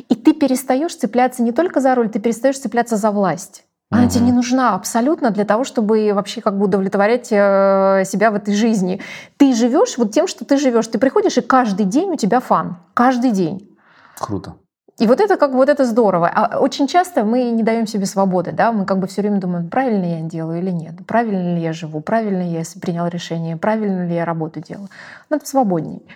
[0.09, 3.65] и ты перестаешь цепляться не только за роль, ты перестаешь цепляться за власть.
[3.91, 4.11] Она Мгм.
[4.11, 8.55] тебе не нужна абсолютно для того, чтобы вообще как бы удовлетворять э, себя в этой
[8.55, 9.01] жизни.
[9.37, 10.89] Ты живешь вот тем, что ты живешь.
[10.89, 12.77] Ты приходишь, и каждый день у тебя фан.
[12.95, 13.69] Каждый день.
[14.19, 14.55] Круто.
[14.99, 16.29] И вот это как бы вот это здорово.
[16.33, 19.69] А очень часто мы не даем себе свободы, да, мы как бы все время думаем,
[19.69, 24.07] правильно я делаю или нет, правильно ли я живу, правильно ли я принял решение, правильно
[24.07, 24.89] ли я работу делаю.
[25.31, 26.07] Надо свободней.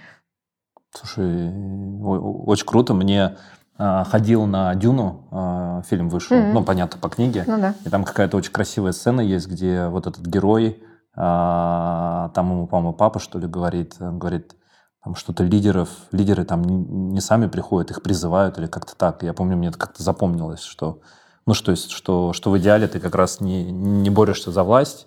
[0.94, 2.94] Слушай, о- очень круто.
[2.94, 3.36] Мне
[3.78, 6.54] ходил на Дюну, а, фильм вышел, Мгм.
[6.54, 7.44] ну, понятно, по книге.
[7.46, 7.74] Ну да.
[7.84, 10.82] И там какая-то очень красивая сцена есть, где вот этот герой,
[11.14, 14.54] а, там ему, по-моему, папа, что ли, говорит, он говорит,
[15.02, 19.22] там что-то лидеров, лидеры там не, не сами приходят, их призывают или как-то так.
[19.22, 21.00] Я помню, мне это как-то запомнилось, что,
[21.46, 25.06] ну, что, есть, что, что в идеале ты как раз не, не борешься за власть,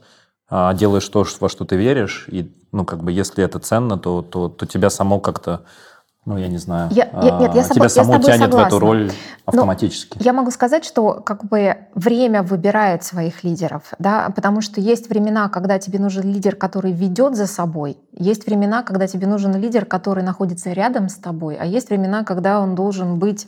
[0.50, 4.22] а делаешь то, во что ты веришь, и, ну, как бы, если это ценно, то,
[4.22, 5.64] то, то тебя само как-то,
[6.26, 8.70] ну, я не знаю, Я- я- нет, я тебя я с само тянет в эту
[8.70, 8.80] согласна.
[8.80, 9.12] роль
[9.46, 10.20] автоматически.
[10.22, 15.50] Я могу сказать, что как бы время выбирает своих лидеров, да, потому что есть времена,
[15.50, 20.24] когда тебе нужен лидер, который ведет за собой, есть времена, когда тебе нужен лидер, который
[20.24, 23.48] находится рядом с тобой, а есть времена, когда он должен быть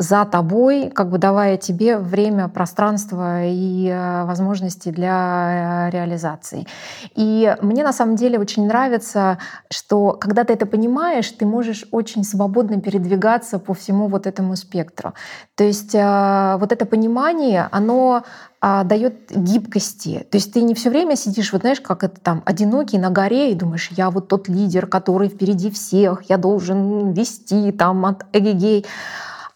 [0.00, 6.66] за тобой, как бы давая тебе время, пространство и э, возможности для э, реализации.
[7.14, 9.36] И мне на самом деле очень нравится,
[9.70, 15.12] что когда ты это понимаешь, ты можешь очень свободно передвигаться по всему вот этому спектру.
[15.54, 18.22] То есть э, вот это понимание, оно
[18.62, 20.26] а, дает гибкости.
[20.30, 23.52] То есть ты не все время сидишь, вот знаешь, как это там, одинокий на горе
[23.52, 28.86] и думаешь, я вот тот лидер, который впереди всех, я должен вести там от эгегей.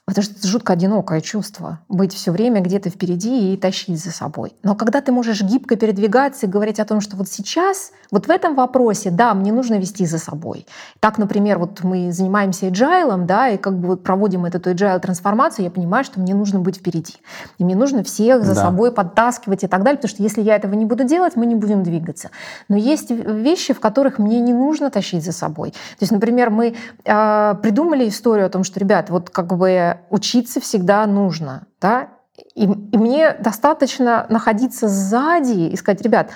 [0.06, 4.52] Потому что это жутко одинокое чувство быть все время где-то впереди и тащить за собой.
[4.62, 8.30] Но когда ты можешь гибко передвигаться и говорить о том, что вот сейчас, вот в
[8.30, 10.66] этом вопросе, да, мне нужно вести за собой.
[11.00, 15.64] Так, например, вот мы занимаемся agile, да, и как бы вот проводим эту agile трансформацию,
[15.64, 17.14] я понимаю, что мне нужно быть впереди.
[17.56, 18.60] И мне нужно всех за да.
[18.60, 21.54] собой подтаскивать и так далее, потому что если я этого не буду делать, мы не
[21.54, 22.28] будем двигаться.
[22.68, 25.70] Но есть вещи, в которых мне не нужно тащить за собой.
[25.70, 26.74] То есть, например, мы
[27.04, 32.08] э, придумали историю о том, что, ребят, вот как бы учиться всегда нужно, да,
[32.54, 36.30] и, и мне достаточно находиться сзади и сказать, ребят,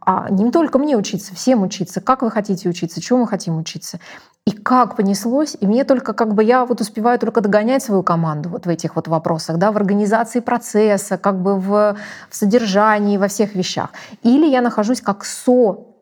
[0.00, 2.00] а не только мне учиться, всем учиться.
[2.00, 3.98] Как вы хотите учиться, чему мы хотим учиться?
[4.44, 8.48] И как понеслось, и мне только как бы я вот успеваю только догонять свою команду
[8.48, 11.96] вот в этих вот вопросах, да, в организации процесса, как бы в,
[12.30, 13.90] в содержании, во всех вещах.
[14.22, 15.95] Или я нахожусь как со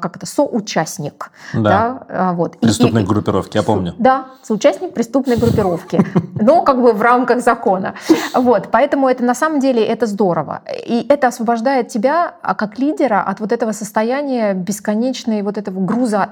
[0.00, 1.30] как это, соучастник.
[1.54, 1.60] Да.
[1.60, 2.58] да а, вот.
[2.58, 3.94] Преступной и, группировки, я помню.
[3.98, 6.04] Да, соучастник преступной группировки,
[6.40, 7.94] но как бы в рамках закона.
[8.34, 10.62] Вот, поэтому это на самом деле это здорово.
[10.86, 16.30] И это освобождает тебя а, как лидера от вот этого состояния бесконечной вот этого груза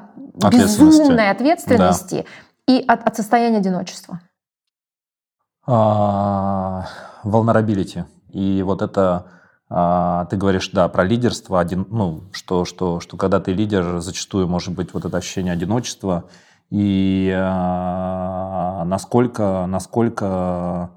[0.51, 2.27] безумной ответственности
[2.67, 2.75] да.
[2.75, 4.21] и от, от состояния одиночества.
[7.25, 8.05] Vulnerability.
[8.31, 9.38] И вот это а,
[9.69, 14.75] ты говоришь, да, про лидерство, один, ну, что, что, что когда ты лидер, зачастую может
[14.75, 16.25] быть вот это ощущение одиночества,
[16.71, 20.91] и а, насколько, насколько,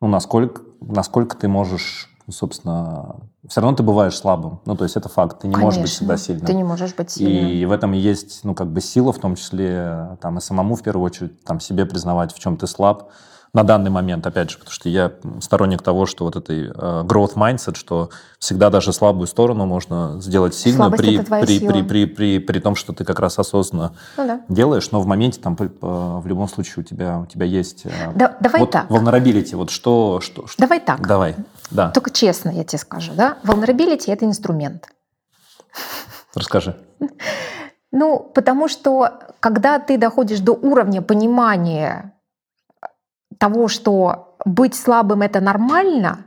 [0.00, 3.16] ну, насколько, насколько ты можешь, собственно,
[3.48, 4.60] все равно ты бываешь слабым.
[4.64, 5.40] Ну, то есть это факт.
[5.40, 6.46] Ты не Конечно, можешь быть всегда сильным.
[6.46, 7.48] Ты не можешь быть сильным.
[7.48, 10.76] И в этом и есть, ну, как бы сила, в том числе, там, и самому,
[10.76, 13.10] в первую очередь, там, себе признавать, в чем ты слаб,
[13.54, 17.34] на данный момент, опять же, потому что я сторонник того, что вот этой uh, growth
[17.34, 22.58] mindset, что всегда даже слабую сторону можно сделать сильную при, при, при, при, при, при
[22.58, 24.40] том, что ты как раз осознанно ну, да.
[24.48, 28.36] делаешь, но в моменте там в любом случае у тебя, у тебя есть э, да,
[28.40, 28.90] давай вот так.
[28.90, 30.60] vulnerability, вот что, что, что...
[30.60, 31.06] Давай так.
[31.06, 31.36] Давай,
[31.70, 31.90] да.
[31.90, 34.88] Только честно я тебе скажу, да, vulnerability– это инструмент.
[36.34, 36.76] Расскажи.
[37.92, 42.13] Ну, потому что когда ты доходишь до уровня понимания
[43.38, 46.26] того, что быть слабым это нормально,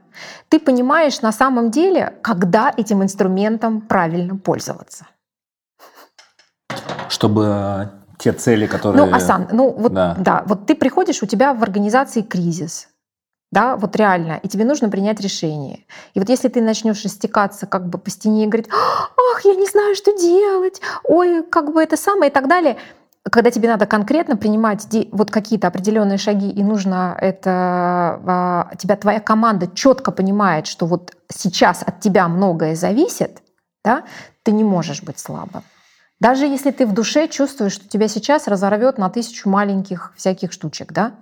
[0.49, 5.07] ты понимаешь на самом деле, когда этим инструментом правильно пользоваться.
[7.09, 7.87] Чтобы э,
[8.17, 9.05] те цели, которые...
[9.05, 10.15] Ну, Асан, ну вот, да.
[10.19, 12.89] да, вот ты приходишь, у тебя в организации кризис,
[13.51, 15.85] да, вот реально, и тебе нужно принять решение.
[16.13, 19.65] И вот если ты начнешь растекаться как бы по стене и говорить, ах, я не
[19.65, 22.77] знаю, что делать, ой, как бы это самое и так далее,
[23.31, 27.49] когда тебе надо конкретно принимать вот какие-то определенные шаги, и нужно это,
[28.25, 33.41] а, тебя твоя команда четко понимает, что вот сейчас от тебя многое зависит,
[33.83, 34.03] да,
[34.43, 35.63] ты не можешь быть слабым.
[36.19, 40.91] Даже если ты в душе чувствуешь, что тебя сейчас разорвет на тысячу маленьких всяких штучек,
[40.91, 41.13] да.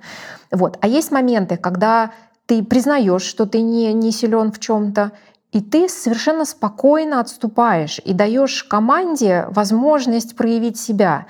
[0.52, 0.78] Вот.
[0.82, 2.12] А есть моменты, когда
[2.46, 5.12] ты признаешь, что ты не, не силен в чем-то,
[5.52, 11.28] и ты совершенно спокойно отступаешь и даешь команде возможность проявить себя.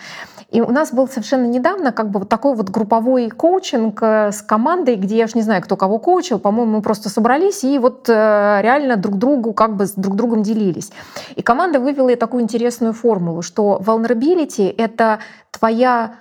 [0.49, 4.41] И у нас был совершенно недавно как бы вот такой вот групповой коучинг э, с
[4.41, 8.07] командой, где я уж не знаю, кто кого коучил, по-моему, мы просто собрались и вот
[8.09, 10.91] э, реально друг другу как бы с друг другом делились.
[11.35, 15.19] И команда вывела такую интересную формулу, что vulnerability— это
[15.51, 16.15] твоя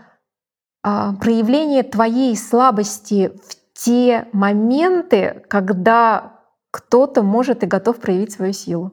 [0.86, 6.34] а, проявление твоей слабости в те моменты, когда
[6.70, 8.92] кто-то может и готов проявить свою силу.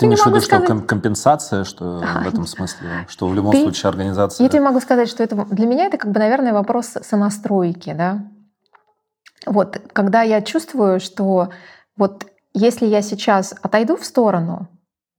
[0.00, 0.64] Ты имеешь в виду, сказать...
[0.66, 3.60] что компенсация, что в этом смысле, что в любом Ты...
[3.60, 4.42] случае организация...
[4.42, 8.24] Я тебе могу сказать, что это для меня это как бы, наверное, вопрос сонастройки, да.
[9.44, 11.50] Вот, когда я чувствую, что
[11.98, 14.68] вот если я сейчас отойду в сторону,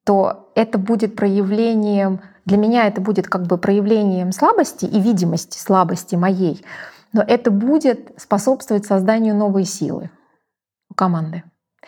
[0.03, 6.15] то это будет проявлением, для меня это будет как бы проявлением слабости и видимости слабости
[6.15, 6.65] моей,
[7.13, 10.09] но это будет способствовать созданию новой силы
[10.89, 11.43] у команды.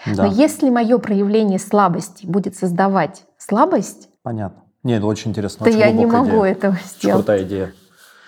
[0.05, 0.25] Да.
[0.25, 4.09] Но если мое проявление слабости будет создавать слабость...
[4.21, 4.63] Понятно.
[4.83, 5.63] Нет, это очень интересно.
[5.65, 6.51] То очень я не могу идея.
[6.51, 7.25] этого сделать.
[7.25, 7.73] Крутая идея.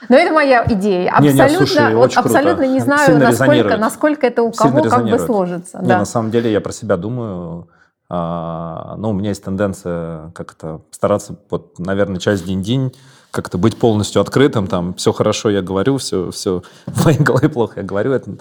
[0.09, 1.09] Но это моя идея.
[1.09, 2.67] Абсолютно, не, не, слушай, вот абсолютно круто.
[2.67, 5.79] не знаю, насколько, насколько это у кого как бы сложится.
[5.79, 5.99] Не, да.
[5.99, 7.69] на самом деле я про себя думаю.
[8.07, 12.93] А, ну, у меня есть тенденция как-то стараться, вот, наверное, часть день-день
[13.31, 17.81] как-то быть полностью открытым, там, все хорошо я говорю, все, все в моей голове плохо
[17.81, 18.11] я говорю.
[18.11, 18.31] Это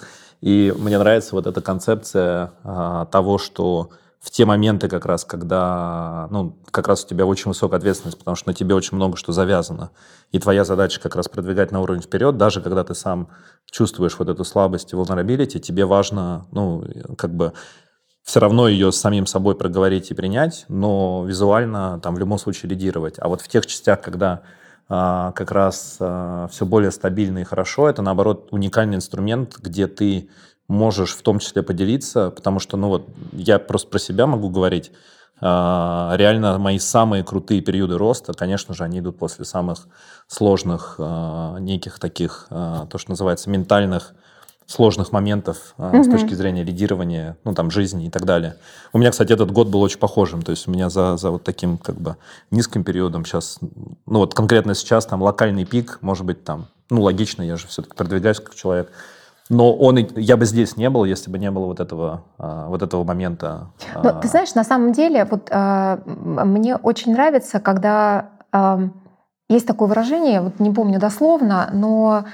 [0.41, 6.28] и мне нравится вот эта концепция а, того, что в те моменты как раз, когда,
[6.30, 9.32] ну, как раз у тебя очень высокая ответственность, потому что на тебе очень много что
[9.32, 9.91] завязано.
[10.32, 13.28] И твоя задача как раз продвигать на уровень вперед, даже когда ты сам
[13.70, 16.85] чувствуешь вот эту слабость и vulnerability, тебе важно, ну,
[17.18, 17.53] как бы
[18.22, 22.70] все равно ее с самим собой проговорить и принять, но визуально там в любом случае
[22.70, 23.16] лидировать.
[23.18, 24.41] А вот в тех частях, когда
[24.89, 27.89] как раз а, все более стабильно и хорошо.
[27.89, 30.28] Это, наоборот, уникальный инструмент, где ты
[30.68, 34.93] можешь в том числе поделиться, потому что, ну вот, я просто про себя могу говорить.
[35.41, 39.89] А, реально мои самые крутые периоды роста, конечно же, они идут после самых
[40.26, 40.99] сложных
[41.61, 44.14] неких таких, то, что называется, ментальных
[44.66, 46.02] сложных моментов угу.
[46.02, 48.56] с точки зрения лидирования, ну, там, жизни и так далее.
[48.92, 51.44] У меня, кстати, этот год был очень похожим, то есть у меня за, за вот
[51.44, 52.16] таким, как бы,
[52.50, 53.58] низким периодом сейчас,
[54.06, 57.94] ну, вот конкретно сейчас там локальный пик, может быть, там, ну, логично, я же все-таки
[57.94, 58.90] продвигаюсь как человек,
[59.50, 62.82] но он, я бы здесь не был, если бы не было вот этого, а, вот
[62.82, 63.68] этого момента.
[64.02, 68.80] Но, ты знаешь, на самом деле, вот а, мне очень нравится, когда а,
[69.50, 72.24] есть такое выражение, вот не помню дословно, но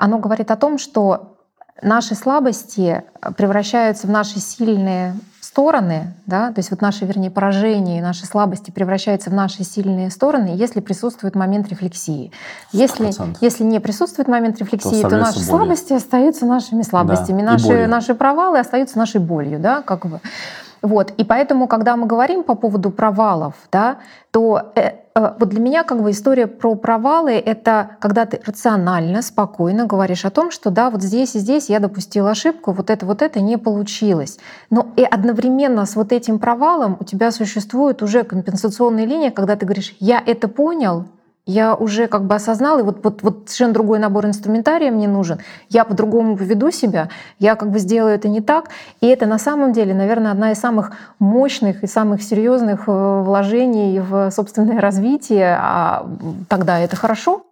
[0.00, 1.36] оно говорит о том, что
[1.82, 3.04] наши слабости
[3.36, 9.28] превращаются в наши сильные стороны, да, то есть вот наши, вернее, поражения наши слабости превращаются
[9.28, 12.32] в наши сильные стороны, если присутствует момент рефлексии.
[12.72, 13.10] Если,
[13.44, 15.48] если не присутствует момент рефлексии, то, то наши болью.
[15.48, 20.20] слабости остаются нашими слабостями, да, наши, наши провалы остаются нашей болью, да, как бы.
[20.82, 21.12] Вот.
[21.18, 23.98] И поэтому, когда мы говорим по поводу провалов, да,
[24.30, 29.22] то э, э, вот для меня как бы история про провалы— это когда ты рационально,
[29.22, 33.04] спокойно говоришь о том, что да, вот здесь и здесь я допустила ошибку, вот это,
[33.04, 34.38] вот это не получилось.
[34.70, 39.66] Но и одновременно с вот этим провалом у тебя существует уже компенсационная линия, когда ты
[39.66, 41.06] говоришь «я это понял»,
[41.46, 45.38] я уже как бы осознал, и вот, вот, вот совершенно другой набор инструментария мне нужен,
[45.68, 48.68] я по-другому поведу себя, я как бы сделаю это не так.
[49.00, 54.00] И это на самом деле, наверное, одна из самых мощных и самых серьезных э, вложений
[54.00, 55.56] в собственное развитие.
[55.60, 56.06] А
[56.48, 57.46] тогда это хорошо.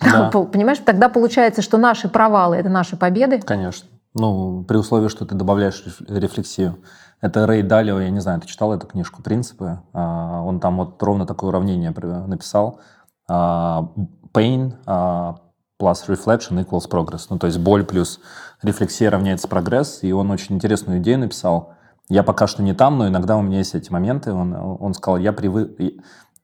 [0.00, 0.30] Да.
[0.52, 3.40] Понимаешь, тогда получается, что наши провалы— это наши победы.
[3.40, 3.88] Конечно.
[4.14, 6.78] Ну, при условии, что ты добавляешь рефлексию.
[7.20, 9.80] Это Рэй Далио, я не знаю, ты читал эту книжку «Принципы»?
[9.92, 12.80] А, он там вот ровно такое уравнение написал–
[13.28, 15.36] pain а,
[15.78, 17.26] plus reflection equals progress.
[17.30, 18.20] Ну, то есть боль плюс
[18.62, 20.00] рефлексия равняется прогресс.
[20.02, 21.74] И он очень интересную идею написал.
[22.08, 24.32] Я пока что не там, но иногда у меня есть эти моменты.
[24.32, 25.76] Он, он сказал, я, привык,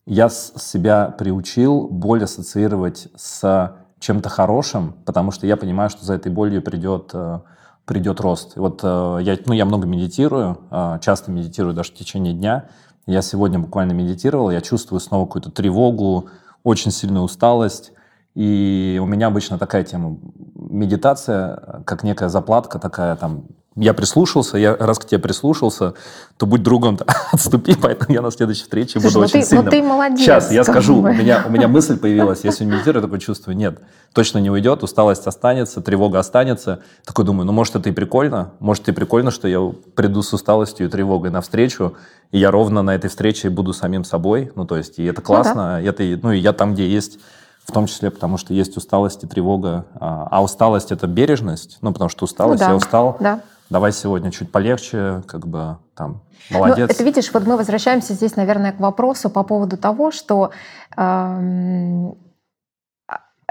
[0.07, 6.33] я себя приучил боль ассоциировать с чем-то хорошим, потому что я понимаю, что за этой
[6.33, 7.39] болью придет, э,
[7.85, 8.57] придет рост.
[8.57, 12.66] И вот э, я, ну, я много медитирую, э, часто медитирую даже в течение дня.
[13.07, 16.30] Я сегодня буквально медитировал, я чувствую снова какую-то тревогу,
[16.63, 17.93] очень сильная усталость.
[18.35, 20.19] И у меня обычно такая тема
[20.55, 23.47] медитация, как некая заплатка такая там.
[23.75, 25.95] Я прислушался, я раз к тебе прислушался,
[26.37, 26.99] то будь другом,
[27.33, 29.64] отступи, поэтому я на следующей встрече Слушай, буду ну очень ты, сильным.
[29.64, 30.20] Ну ты молодец.
[30.20, 33.79] Сейчас, я скажу, у меня, у меня мысль появилась, если медитирую, такое чувство, нет,
[34.12, 36.83] точно не уйдет, усталость останется, тревога останется.
[37.07, 39.61] Такой думаю, ну может это и прикольно, может и прикольно, что я
[39.95, 41.95] приду с усталостью и тревогой навстречу,
[42.31, 45.79] и я ровно на этой встрече буду самим собой, ну, то есть, и это классно,
[45.79, 45.89] ну, да.
[45.89, 47.18] это, ну, и я там, где есть,
[47.64, 51.93] в том числе, потому что есть усталость и тревога, а, а усталость— это бережность, ну,
[51.93, 52.70] потому что усталость, ну, да.
[52.70, 53.41] я устал, да.
[53.73, 56.89] Давай сегодня чуть полегче, как бы, там, ну, молодец.
[56.89, 60.53] Ну, это видишь, вот мы возвращаемся здесь, наверное, к вопросу по поводу того, что
[60.97, 62.16] эм,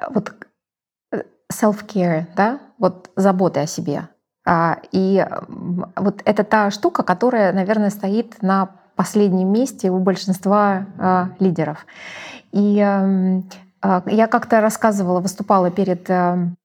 [0.09, 0.34] вот
[1.11, 4.07] э, self-care, да, вот заботы о себе,
[4.45, 5.26] а, и
[5.95, 11.86] вот это та штука, которая, наверное, стоит на последнем месте у большинства а, лидеров.
[12.51, 13.49] И эм,
[13.82, 16.57] а, я как-то рассказывала, выступала перед эм,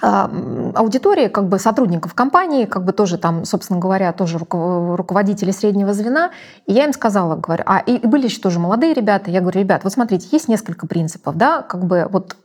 [0.00, 6.32] аудитории как бы сотрудников компании, как бы тоже там, собственно говоря, тоже руководители среднего звена.
[6.66, 9.84] И я им сказала, говорю, а и были еще тоже молодые ребята, я говорю, ребят,
[9.84, 12.36] вот смотрите, есть несколько принципов, да, как бы вот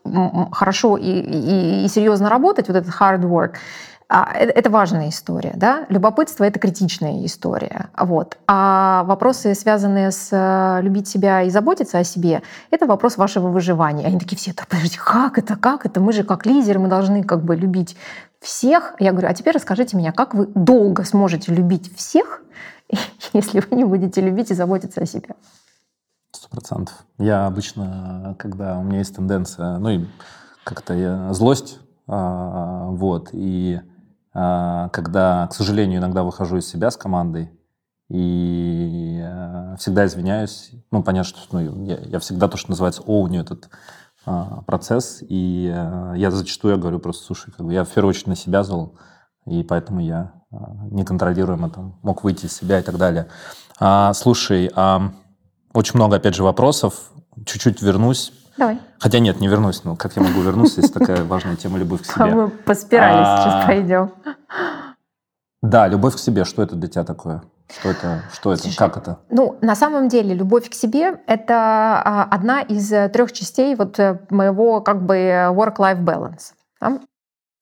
[0.53, 3.55] хорошо и, и, и серьезно работать, вот этот hard work,
[4.00, 5.85] а, это важная история, да?
[5.87, 7.89] Любопытство— это критичная история.
[7.97, 8.37] Вот.
[8.45, 12.41] А вопросы, связанные с э, любить себя и заботиться о себе,
[12.71, 14.05] это вопрос вашего выживания.
[14.05, 16.01] Они такие все, так, подождите, как это, как это?
[16.01, 17.95] Мы же как лидеры, мы должны как бы любить
[18.41, 18.95] всех.
[18.99, 22.41] Я говорю, а теперь расскажите мне, как вы долго сможете любить всех,
[23.33, 25.35] если вы не будете любить и заботиться о себе?
[26.33, 26.95] Сто процентов.
[27.17, 30.05] Я обычно, когда у меня есть тенденция, ну и
[30.65, 33.90] как-то злость, а, вот, и а,
[34.33, 37.51] когда, к сожалению, иногда выхожу из себя с командой
[38.11, 40.71] и э, всегда извиняюсь.
[40.91, 43.69] Ну, понятно, что ну, я, я всегда то, что называется, оуню этот
[44.25, 48.27] а, процесс, и э, я зачастую говорю просто, слушай, как бы я в первую очередь
[48.27, 48.97] на себя зол,
[49.45, 53.29] и поэтому я а, неконтролируемо там мог выйти из себя и так далее.
[53.79, 55.13] А, слушай, а,
[55.73, 57.11] очень много, опять же, вопросов.
[57.45, 58.79] Чуть-чуть вернусь Давай.
[58.99, 59.83] Хотя нет, не вернусь.
[59.83, 62.25] Но как я могу вернуться, если такая важная тема любовь к себе?
[62.25, 64.11] Мы по спирали а, сейчас пойдем.
[65.61, 66.43] Да, любовь к себе.
[66.43, 67.43] Что это для тебя такое?
[67.69, 68.23] Что это?
[68.33, 68.63] Что это?
[68.63, 69.19] Слушай, как это?
[69.29, 74.19] Ну, на самом деле, любовь к себе— это а, одна из трех частей вот э,
[74.29, 76.53] моего как бы work-life balance.
[76.81, 76.99] Да?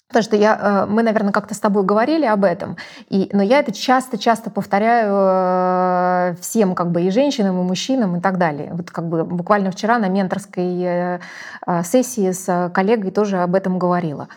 [0.09, 2.77] Потому что я, э, мы, наверное, как-то с тобой говорили об этом,
[3.09, 8.19] и, но я это часто-часто повторяю э, всем, как бы и женщинам, и мужчинам, и
[8.19, 8.71] так далее.
[8.73, 11.19] Вот как бы буквально вчера на менторской э,
[11.83, 14.29] сессии с коллегой тоже об этом говорила.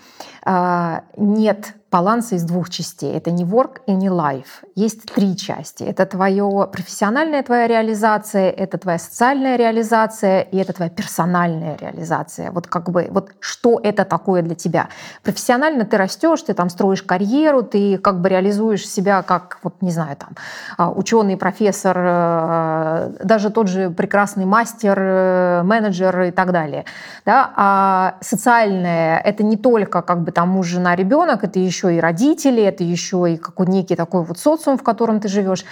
[0.45, 3.15] Нет баланса из двух частей.
[3.15, 4.65] Это не work и не life.
[4.75, 5.85] Есть три части.
[5.85, 12.51] Это твоя профессиональная твоя реализация, это твоя социальная реализация и это твоя персональная реализация.
[12.51, 14.89] Вот как бы вот что это такое для тебя?
[15.23, 19.91] Профессионально ты растешь, ты там строишь карьеру, ты как бы реализуешь себя как вот не
[19.91, 20.31] знаю там
[20.79, 26.87] а, ученый, профессор, э, даже тот же прекрасный мастер, э, менеджер и так далее.
[27.27, 27.53] Да?
[27.55, 32.63] А социальное это не только как бы там муж, жена, ребенок, это еще и родители,
[32.63, 35.65] это еще и какой некий такой вот социум, в котором ты живешь.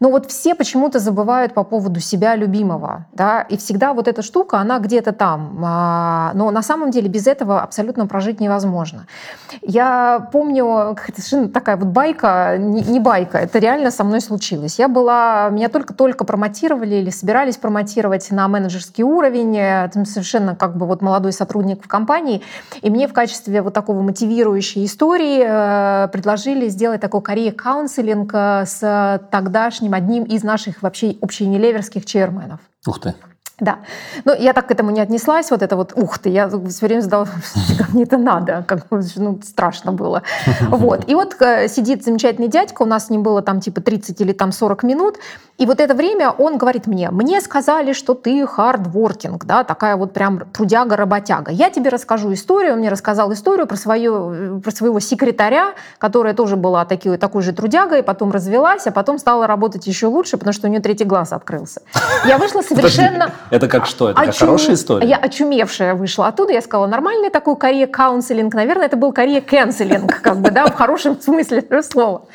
[0.00, 4.58] Но вот все почему-то забывают по поводу себя любимого, да, и всегда вот эта штука,
[4.58, 5.62] она где-то там.
[5.64, 9.06] А, но на самом деле без этого абсолютно прожить невозможно.
[9.62, 14.78] Я помню, совершенно такая вот байка, не байка, это реально со мной случилось.
[14.78, 19.56] Я была, меня только-только промотировали или собирались промотировать на менеджерский уровень,
[19.92, 22.42] там совершенно как бы вот молодой сотрудник в компании,
[22.80, 29.28] и мне в качестве вот такого мотивирующей истории Э, предложили сделать такой карьер-каунселинг э, с
[29.30, 32.60] тогдашним одним из наших вообще общенелеверских черменов.
[32.86, 33.14] Ух ты.
[33.60, 33.78] Да.
[34.24, 37.00] Но я так к этому не отнеслась, вот это вот, ух ты, я все время
[37.00, 37.26] задала,
[37.92, 40.22] мне это надо, как ну, страшно было.
[40.82, 41.08] Вот.
[41.08, 44.32] И вот э, сидит замечательный дядька, у нас с ним было там типа 30 или
[44.32, 45.18] там 40 минут,
[45.58, 50.12] и вот это время он говорит мне, мне сказали, что ты хардворкинг, да, такая вот
[50.12, 51.52] прям трудяга-работяга.
[51.52, 56.56] Я тебе расскажу историю, он мне рассказал историю про, свою, про своего секретаря, которая тоже
[56.56, 60.66] была таки, такой же трудягой, потом развелась, а потом стала работать еще лучше, потому что
[60.66, 61.82] у нее третий глаз открылся.
[62.26, 63.32] Я вышла совершенно...
[63.50, 64.10] Это как что?
[64.10, 65.06] Это как хорошая история?
[65.06, 70.20] Я очумевшая вышла оттуда, я сказала, нормальный такой карьер каунселинг, наверное, это был карьер кэнселинг,
[70.22, 72.26] как бы, да, в хорошем смысле этого слова.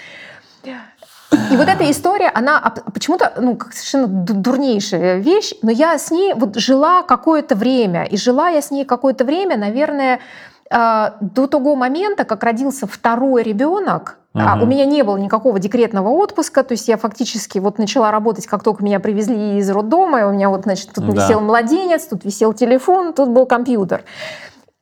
[1.52, 6.56] И вот эта история, она почему-то ну, совершенно дурнейшая вещь, но я с ней вот
[6.56, 8.06] жила какое-то время.
[8.06, 10.22] И жила я с ней какое-то время, наверное,
[10.70, 14.64] а, до того момента, как родился второй ребенок, Uh-huh.
[14.64, 18.64] У меня не было никакого декретного отпуска, то есть я фактически вот начала работать, как
[18.64, 21.14] только меня привезли из роддома, и у меня вот, значит, тут да.
[21.14, 24.04] висел младенец, тут висел телефон, тут был компьютер.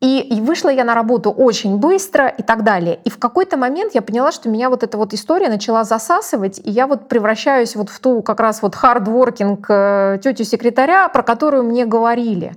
[0.01, 2.99] И, и вышла я на работу очень быстро и так далее.
[3.05, 6.69] И в какой-то момент я поняла, что меня вот эта вот история начала засасывать, и
[6.69, 11.63] я вот превращаюсь вот в ту как раз вот хардворкинг э, тетю секретаря, про которую
[11.63, 12.55] мне говорили.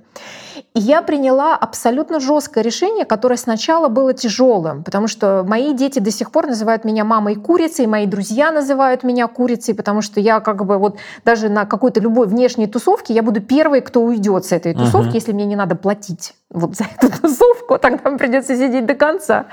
[0.74, 6.10] И я приняла абсолютно жесткое решение, которое сначала было тяжелым, потому что мои дети до
[6.10, 10.64] сих пор называют меня мамой курицей, мои друзья называют меня курицей, потому что я как
[10.64, 14.74] бы вот даже на какой-то любой внешней тусовке я буду первой, кто уйдет с этой
[14.74, 15.14] тусовки, uh-huh.
[15.14, 19.46] если мне не надо платить вот за эту тусовку, тогда мне придется сидеть до конца.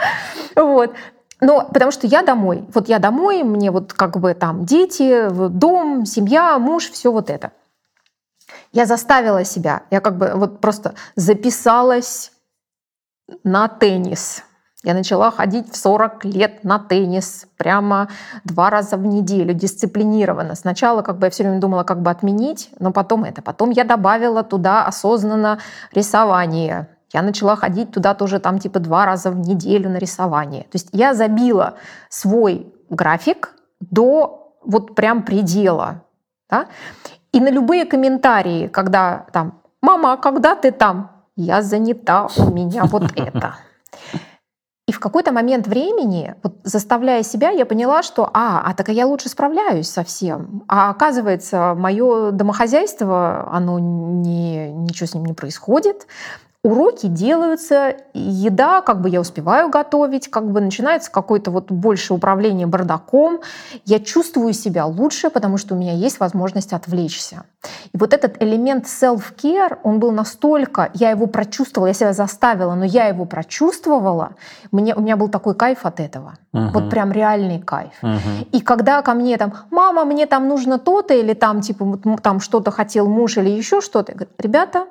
[0.55, 0.93] Вот.
[1.41, 2.65] Но потому что я домой.
[2.73, 7.51] Вот я домой, мне вот как бы там дети, дом, семья, муж, все вот это.
[8.75, 12.33] Я заставила себя, я как бы вот просто записалась
[13.45, 14.43] на теннис.
[14.83, 18.09] Я начала ходить в 40 лет на теннис, прямо
[18.43, 20.55] два раза в неделю, дисциплинированно.
[20.55, 23.41] Сначала как бы я все время думала, как бы отменить, но потом это.
[23.41, 25.59] Потом я добавила туда осознанно
[25.93, 26.89] рисование.
[27.13, 30.63] Я начала ходить туда тоже там типа два раза в неделю на рисование.
[30.63, 31.75] То есть я забила
[32.09, 36.01] свой график до вот прям предела.
[36.49, 36.67] Да?
[37.35, 42.85] И на любые комментарии, когда там «Мама, а когда ты там?» «Я занята, у меня
[42.85, 43.55] вот это».
[44.87, 49.05] И в какой-то момент времени, вот заставляя себя, я поняла, что а, а так я
[49.05, 50.63] лучше справляюсь со всем.
[50.69, 56.07] А оказывается, мое домохозяйство, оно не, ничего с ним не происходит
[56.65, 62.65] уроки делаются, еда, как бы я успеваю готовить, как бы начинается какое-то вот больше управление
[62.65, 63.41] бардаком.
[63.85, 67.43] Я чувствую себя лучше, потому что у меня есть возможность отвлечься.
[67.93, 72.83] И вот этот элемент self-care, он был настолько, я его прочувствовала, я себя заставила, но
[72.83, 74.31] я его прочувствовала,
[74.71, 76.33] мне, у меня был такой кайф от этого.
[76.51, 76.71] Uh-huh.
[76.73, 77.93] Вот прям реальный кайф.
[78.01, 78.49] Uh-huh.
[78.51, 82.71] И когда ко мне там, мама, мне там нужно то-то, или там типа там что-то
[82.71, 84.87] хотел муж или еще что-то, я говорю, ребята,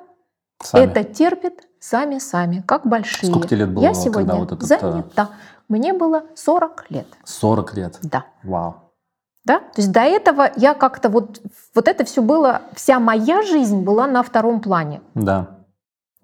[0.63, 0.85] Сами.
[0.85, 3.29] Это терпит сами-сами, как большие.
[3.29, 3.83] Сколько тебе лет было?
[3.83, 4.63] Я сегодня вот этот...
[4.63, 5.29] Э, занята.
[5.67, 7.07] Мне было 40 лет.
[7.23, 7.99] 40 лет?
[8.01, 8.25] Да.
[8.43, 8.75] Вау.
[9.45, 9.59] Да?
[9.59, 11.41] То есть до этого я как-то вот,
[11.75, 15.01] вот это все было, вся моя жизнь была на втором плане.
[15.13, 15.54] Да.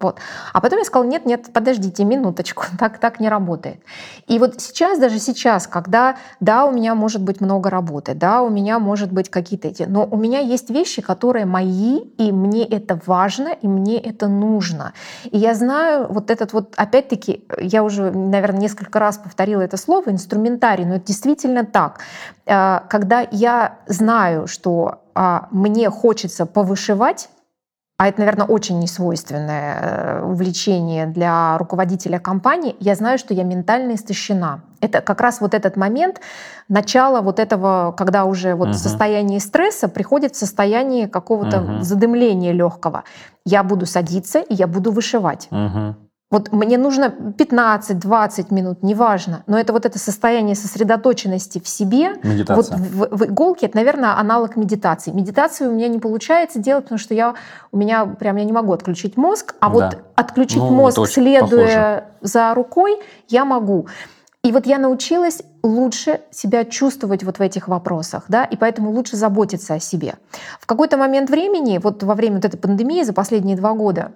[0.02, 0.18] Вот.
[0.52, 3.80] А потом я сказала, нет, нет, подождите минуточку, так, так не работает.
[4.26, 8.50] И вот сейчас, даже сейчас, когда, да, у меня может быть много работы, да, у
[8.50, 12.98] меня может быть какие-то эти, но у меня есть вещи, которые мои, и мне это
[13.06, 14.92] важно, и мне это нужно.
[15.30, 20.10] И я знаю вот этот вот, опять-таки, я уже, наверное, несколько раз повторила это слово,
[20.10, 22.00] инструментарий, но это действительно так.
[22.46, 27.28] Э, когда я знаю, что а, мне хочется повышивать,
[27.98, 33.94] а это, наверное, очень несвойственное э, увлечение для руководителя компании, я знаю, что я ментально
[33.94, 34.62] истощена.
[34.80, 36.20] Это как раз вот этот момент
[36.68, 38.74] начала вот этого, когда уже вот uh-huh.
[38.74, 41.82] состояние стресса приходит в состояние какого-то uh-huh.
[41.82, 43.04] задымления легкого.
[43.44, 45.46] Я буду садиться и я буду вышивать.
[45.52, 45.94] Uh-huh.
[46.32, 52.14] Вот мне нужно 15-20 минут, неважно, но это вот это состояние сосредоточенности в себе.
[52.22, 52.78] Медитация.
[52.78, 55.10] Вот в, в иголке это, наверное, аналог медитации.
[55.10, 57.34] Медитацию у меня не получается делать, потому что я
[57.70, 59.72] у меня прям я не могу отключить мозг, а да.
[59.74, 62.04] вот отключить ну, мозг, следуя похоже.
[62.22, 63.86] за рукой, я могу.
[64.42, 69.16] И вот я научилась лучше себя чувствовать вот в этих вопросах, да, и поэтому лучше
[69.16, 70.14] заботиться о себе.
[70.60, 74.12] В какой-то момент времени, вот во время вот этой пандемии за последние два года,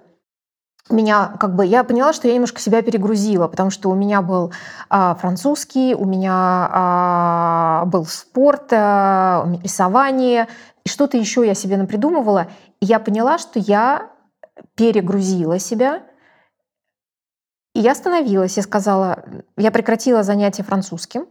[0.93, 4.51] меня как бы я поняла, что я немножко себя перегрузила, потому что у меня был
[4.89, 10.47] а, французский, у меня а, был спорт, а, рисование,
[10.83, 12.47] и что-то еще я себе напридумывала.
[12.79, 14.09] И я поняла, что я
[14.75, 16.03] перегрузила себя,
[17.73, 19.23] и я остановилась, я сказала,
[19.55, 21.27] я прекратила занятия французским,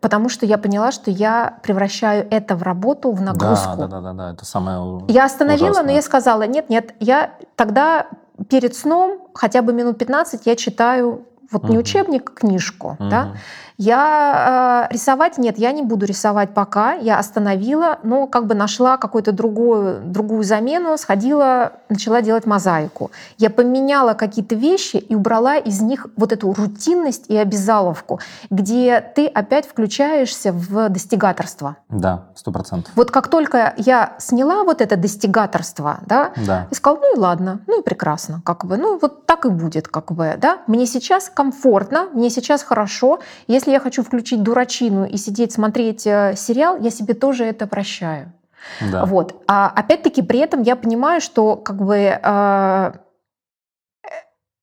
[0.00, 3.76] потому что я поняла, что я превращаю это в работу, в нагрузку.
[3.76, 4.32] Да, да, да, да, да.
[4.32, 5.04] это самое.
[5.08, 5.86] Я остановила, ужасное.
[5.86, 8.06] но я сказала, нет, нет, я тогда
[8.48, 11.72] перед сном хотя бы минут 15 я читаю вот угу.
[11.72, 13.08] не учебник, а книжку, угу.
[13.08, 13.32] да,
[13.78, 16.94] я э, рисовать нет, я не буду рисовать пока.
[16.94, 23.10] Я остановила, но как бы нашла какую-то другую, другую замену, сходила, начала делать мозаику.
[23.36, 29.26] Я поменяла какие-то вещи и убрала из них вот эту рутинность и обязаловку, где ты
[29.26, 31.76] опять включаешься в достигаторство.
[31.90, 32.92] Да, сто процентов.
[32.96, 36.66] Вот как только я сняла вот это достигаторство, да, да.
[36.70, 39.88] и сказала, ну и ладно, ну и прекрасно, как бы, ну вот так и будет,
[39.88, 40.58] как бы, да.
[40.66, 43.20] Мне сейчас комфортно, мне сейчас хорошо.
[43.46, 48.32] Если я хочу включить дурачину и сидеть смотреть э, сериал, я себе тоже это прощаю.
[48.80, 49.04] Да.
[49.04, 49.44] Вот.
[49.46, 52.92] А опять-таки при этом я понимаю, что как бы э,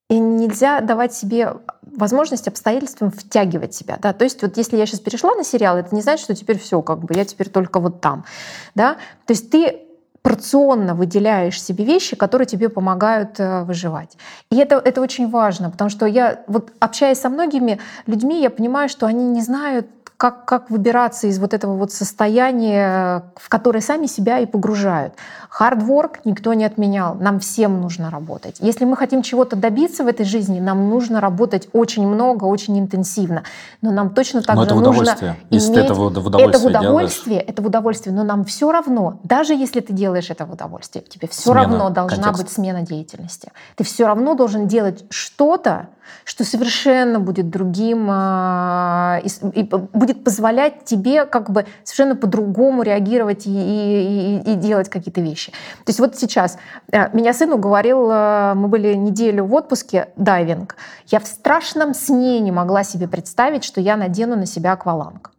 [0.09, 1.53] и нельзя давать себе
[1.83, 5.93] возможность обстоятельствам втягивать себя, да, то есть вот если я сейчас перешла на сериал, это
[5.95, 8.25] не значит, что теперь все, как бы я теперь только вот там,
[8.73, 8.95] да,
[9.25, 9.82] то есть ты
[10.23, 14.17] порционно выделяешь себе вещи, которые тебе помогают э, выживать.
[14.49, 18.89] И это, это очень важно, потому что я, вот общаясь со многими людьми, я понимаю,
[18.89, 19.87] что они не знают,
[20.17, 25.13] как, как выбираться из вот этого вот состояния, в которое сами себя и погружают.
[25.49, 28.57] Хардворк никто не отменял, нам всем нужно работать.
[28.59, 33.43] Если мы хотим чего-то добиться в этой жизни, нам нужно работать очень много, очень интенсивно.
[33.81, 35.37] Но нам точно так но же это нужно.
[35.49, 35.85] Если иметь...
[35.85, 37.49] это в удовольствие Это в удовольствие, делаешь.
[37.49, 41.27] это в удовольствие, но нам все равно, даже если ты делаешь это в удовольствие, тебе
[41.27, 42.43] все смена равно должна контекст.
[42.43, 43.51] быть смена деятельности.
[43.75, 45.87] Ты все равно должен делать что-то,
[46.25, 53.49] что совершенно будет другим а, и, будет позволять тебе как бы совершенно по-другому реагировать и,
[53.49, 55.51] и, и делать какие-то вещи.
[55.51, 56.57] То есть вот сейчас
[56.91, 60.75] э, меня сын уговорил, э, мы были неделю в отпуске, дайвинг.
[61.07, 65.31] Я в страшном сне не могла себе представить, что я надену на себя акваланг.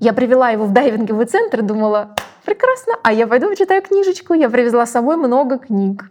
[0.00, 4.34] Я привела его в дайвинговый центр и думала, прекрасно, а я пойду почитаю книжечку.
[4.34, 6.10] Я привезла с собой много книг.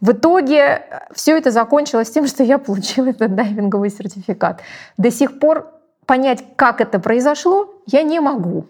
[0.00, 0.80] В итоге э,
[1.12, 4.60] все это закончилось тем, что я получила этот дайвинговый сертификат.
[4.96, 5.72] До сих пор
[6.06, 8.66] понять, как это произошло, я не могу.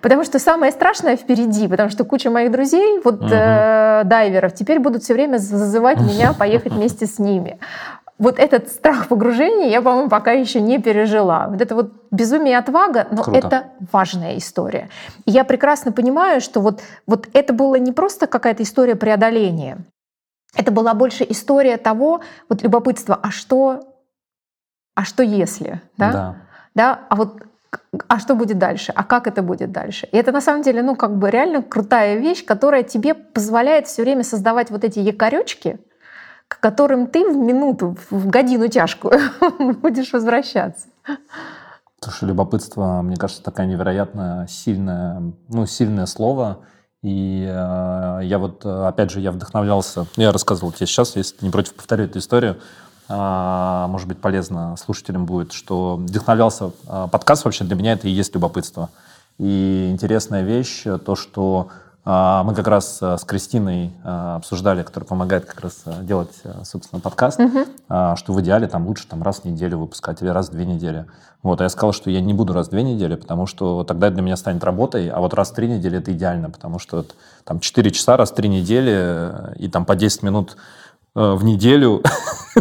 [0.00, 3.28] Потому что самое страшное впереди, потому что куча моих друзей, вот угу.
[3.30, 7.58] э, дайверов, теперь будут все время зазывать меня поехать вместе с ними.
[8.18, 11.48] Вот этот страх погружения я, по-моему, пока еще не пережила.
[11.48, 13.38] Вот это вот безумие и отвага, но Круто.
[13.38, 14.88] это важная история.
[15.26, 19.78] И я прекрасно понимаю, что вот, вот это было не просто какая-то история преодоления.
[20.54, 23.94] Это была больше история того, вот любопытство, а что,
[24.94, 26.12] а что если, да?
[26.12, 26.36] Да.
[26.74, 27.00] да?
[27.08, 27.42] А вот
[28.08, 30.08] а что будет дальше, а как это будет дальше.
[30.12, 34.02] И это на самом деле, ну, как бы реально крутая вещь, которая тебе позволяет все
[34.02, 35.78] время создавать вот эти якоречки,
[36.48, 39.18] к которым ты в минуту, в годину тяжкую
[39.58, 40.86] будешь возвращаться.
[42.00, 46.64] Слушай, любопытство, мне кажется, такая невероятно сильное, ну, сильное слово.
[47.02, 51.74] И э, я вот, опять же, я вдохновлялся, я рассказывал тебе сейчас, если не против,
[51.74, 52.56] повторю эту историю,
[53.08, 58.10] а, может быть, полезно слушателям будет, что вдохновлялся а, подкаст вообще для меня это и
[58.10, 58.90] есть любопытство.
[59.38, 61.68] И интересная вещь, то, что
[62.06, 66.30] мы как раз с Кристиной обсуждали, которая помогает как раз делать,
[66.62, 67.64] собственно, подкаст, угу.
[67.88, 71.06] что в идеале там лучше там раз в неделю выпускать или раз в две недели.
[71.42, 74.10] Вот, а я сказал, что я не буду раз в две недели, потому что тогда
[74.10, 77.04] для меня станет работой, а вот раз в три недели это идеально, потому что
[77.44, 80.56] там 4 часа раз в три недели и там по 10 минут
[81.16, 82.02] в неделю.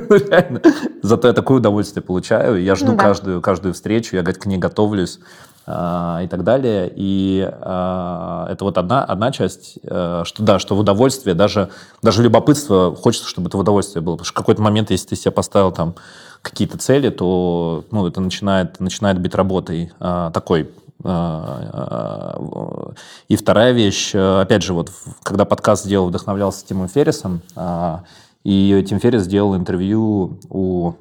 [0.09, 0.61] Ну, реально.
[1.03, 2.61] Зато я такое удовольствие получаю.
[2.61, 3.03] Я жду ну, да.
[3.05, 5.19] каждую, каждую встречу, я к ней готовлюсь.
[5.67, 6.91] А, и так далее.
[6.95, 11.69] И а, это вот одна, одна часть, а, что да, что в удовольствие, даже,
[12.03, 14.13] даже любопытство, хочется, чтобы это в удовольствие было.
[14.13, 15.95] Потому что в какой-то момент, если ты себе поставил там
[16.43, 20.69] какие-то цели, то ну, это начинает, начинает быть работой такой
[21.03, 21.07] и
[23.35, 24.91] вторая вещь, опять же, вот
[25.23, 27.41] когда подкаст сделал, вдохновлялся Тимом Феррисом,
[28.43, 30.93] и Тим Феррис сделал интервью у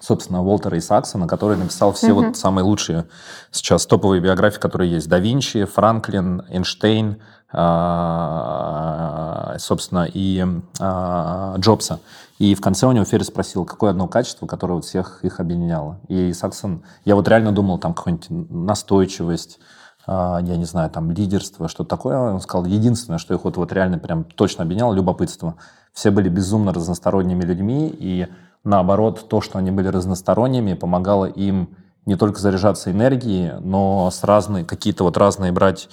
[0.00, 2.24] собственно, Уолтера Исаксона, который написал все угу.
[2.24, 3.06] вот самые лучшие
[3.50, 5.08] сейчас топовые биографии, которые есть.
[5.08, 7.16] Да Винчи, Франклин, Эйнштейн,
[7.52, 10.44] а, собственно, и
[10.80, 12.00] а, Джобса.
[12.38, 15.98] И в конце у него Феррис спросил, какое одно качество, которое вот всех их объединяло.
[16.08, 19.58] И Исаксон, я вот реально думал, там какая-нибудь настойчивость,
[20.06, 22.18] а, я не знаю, там лидерство, что-то такое.
[22.18, 25.54] Он сказал, единственное, что их вот, вот реально прям точно объединяло, любопытство.
[25.92, 28.28] Все были безумно разносторонними людьми, и
[28.66, 31.70] наоборот, то, что они были разносторонними, помогало им
[32.04, 35.88] не только заряжаться энергией, но с разной, какие-то вот разные брать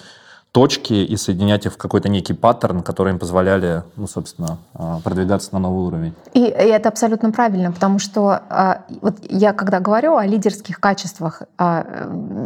[0.54, 5.48] точки и соединять их в какой-то некий паттерн, который им позволяли, ну, собственно, а, продвигаться
[5.52, 6.14] на новый уровень.
[6.32, 11.42] И, и это абсолютно правильно, потому что а, вот я когда говорю о лидерских качествах,
[11.58, 11.84] а,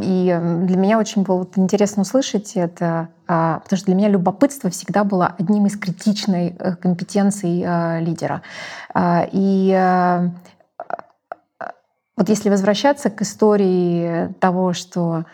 [0.03, 5.35] и для меня очень было интересно услышать это, потому что для меня любопытство всегда было
[5.39, 7.59] одним из критичной э, компетенций
[8.01, 8.41] лидера.
[9.33, 10.23] И
[12.17, 15.27] вот если возвращаться к истории того, что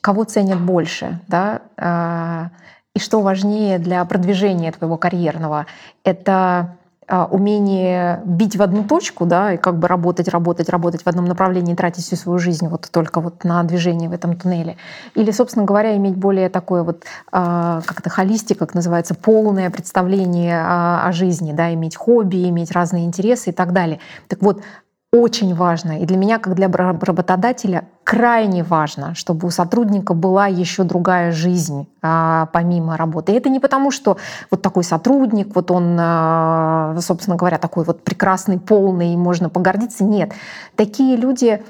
[0.00, 2.50] кого ценят больше, да, а,
[2.94, 5.66] и что важнее для продвижения твоего карьерного,
[6.04, 11.06] это а, умение бить в одну точку, да, и как бы работать, работать, работать в
[11.08, 14.76] одном направлении, тратить всю свою жизнь вот только вот на движение в этом туннеле.
[15.16, 20.60] Или, собственно говоря, иметь более такое вот, а, как это холистик, как называется, полное представление
[20.62, 23.98] о жизни, да, иметь хобби, иметь разные интересы и так далее.
[24.28, 24.62] Так вот,
[25.12, 30.84] очень важно, и для меня, как для работодателя, крайне важно, чтобы у сотрудника была еще
[30.84, 33.32] другая жизнь а, помимо работы.
[33.32, 34.18] И это не потому, что
[34.52, 40.04] вот такой сотрудник, вот он, а, собственно говоря, такой вот прекрасный, полный, можно погордиться.
[40.04, 40.32] Нет,
[40.76, 41.60] такие люди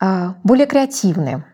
[0.00, 1.44] а, более креативные,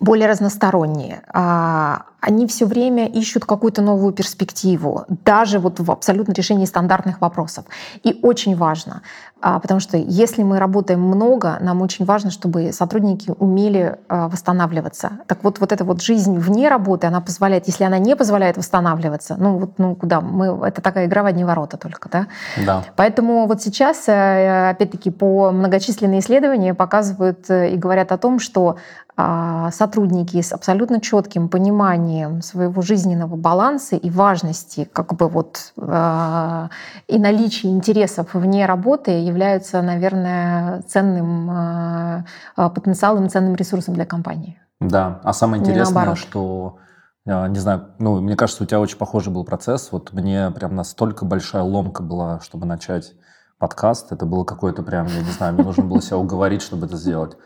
[0.00, 1.22] более разносторонние.
[1.32, 7.64] А, они все время ищут какую-то новую перспективу, даже вот в абсолютно решении стандартных вопросов.
[8.02, 9.02] И очень важно,
[9.40, 15.20] а, потому что если мы работаем много, нам очень важно, чтобы сотрудники умели а, восстанавливаться.
[15.28, 19.36] Так вот, вот эта вот жизнь вне работы, она позволяет, если она не позволяет восстанавливаться,
[19.38, 22.26] ну вот, ну куда, мы, это такая игра в одни ворота только, да?
[22.66, 22.82] Да.
[22.96, 28.76] Поэтому вот сейчас, э, опять-таки, по многочисленные исследования показывают э, и говорят о том, что
[29.18, 36.70] а, сотрудники с абсолютно четким пониманием своего жизненного баланса и важности как бы вот а,
[37.06, 42.24] и наличия интересов вне работы являются, наверное, ценным а,
[42.56, 44.60] потенциалом, ценным ресурсом для компании.
[44.80, 46.78] Да, а самое интересное, что
[47.24, 49.90] не знаю, ну, мне кажется, у тебя очень похожий был процесс.
[49.90, 53.14] Вот мне прям настолько большая ломка была, чтобы начать
[53.58, 54.12] подкаст.
[54.12, 57.36] Это было какое-то прям, я не знаю, мне нужно было себя уговорить, чтобы это сделать.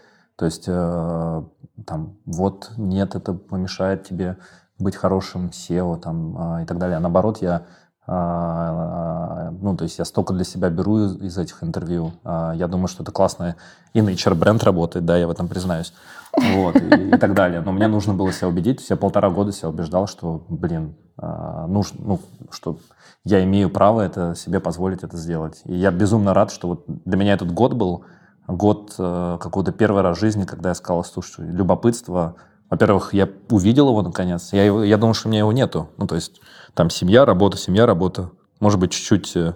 [0.40, 1.42] То есть э,
[1.86, 4.38] там вот нет, это помешает тебе
[4.81, 6.97] быть хорошим SEO там, э, и так далее.
[6.97, 7.62] А наоборот, я
[8.07, 12.12] э, ну, то есть я столько для себя беру из, этих интервью.
[12.24, 13.57] Я думаю, что это классно
[13.93, 15.93] и на HR-бренд работает, да, я в этом признаюсь.
[16.32, 17.61] Вот, и, и так далее.
[17.61, 18.89] Но мне нужно было себя убедить.
[18.89, 22.20] Я полтора года себя убеждал, что, блин, нужно, ну,
[22.51, 22.78] что
[23.24, 25.61] я имею право это себе позволить это сделать.
[25.65, 28.05] И я безумно рад, что вот для меня этот год был
[28.47, 32.36] год э, какого-то первый раз в жизни, когда я сказал, слушай, любопытство,
[32.70, 36.06] во-первых, я увидел его наконец, я, его, я думал, что у меня его нету, ну,
[36.06, 36.40] то есть
[36.74, 38.30] там семья, работа, семья, работа,
[38.60, 39.55] может быть, чуть-чуть э,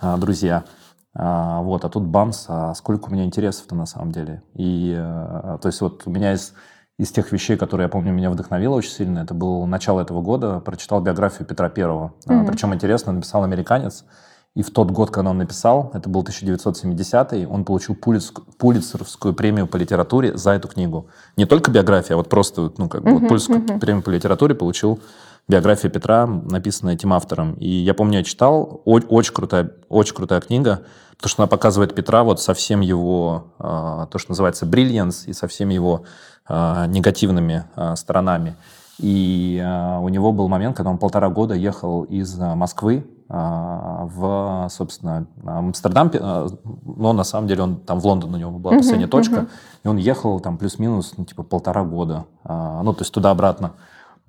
[0.00, 0.64] а, друзья,
[1.14, 5.58] а, вот, а тут бамс, а сколько у меня интересов-то на самом деле, и, а,
[5.62, 6.54] то есть вот у меня из,
[6.98, 10.58] из тех вещей, которые, я помню, меня вдохновило очень сильно, это было начало этого года,
[10.58, 12.46] прочитал биографию Петра Первого, mm-hmm.
[12.48, 14.04] причем интересно, написал американец,
[14.56, 19.76] и в тот год, когда он написал, это был 1970 он получил Пулитцеровскую премию по
[19.76, 21.08] литературе за эту книгу.
[21.36, 23.78] Не только биография, а вот просто, ну, как бы, uh-huh, вот Пулитцерскую uh-huh.
[23.78, 24.98] премию по литературе получил
[25.46, 27.52] биография Петра, написанная этим автором.
[27.54, 30.84] И я помню, я читал, очень крутая, очень крутая книга,
[31.18, 35.34] потому что она показывает Петра вот со всем его, а, то, что называется, brilliance, и
[35.34, 36.04] со всеми его
[36.46, 38.56] а, негативными а, сторонами.
[38.98, 39.62] И
[40.00, 46.10] у него был момент, когда он полтора года ехал из Москвы в, собственно, Амстердам.
[46.12, 46.48] Э,
[46.84, 49.34] но на самом деле он там в Лондон у него была последняя uh-huh, точка.
[49.34, 49.48] Uh-huh.
[49.84, 52.26] И он ехал там плюс-минус, ну, типа полтора года.
[52.44, 53.72] Э, ну, то есть туда-обратно.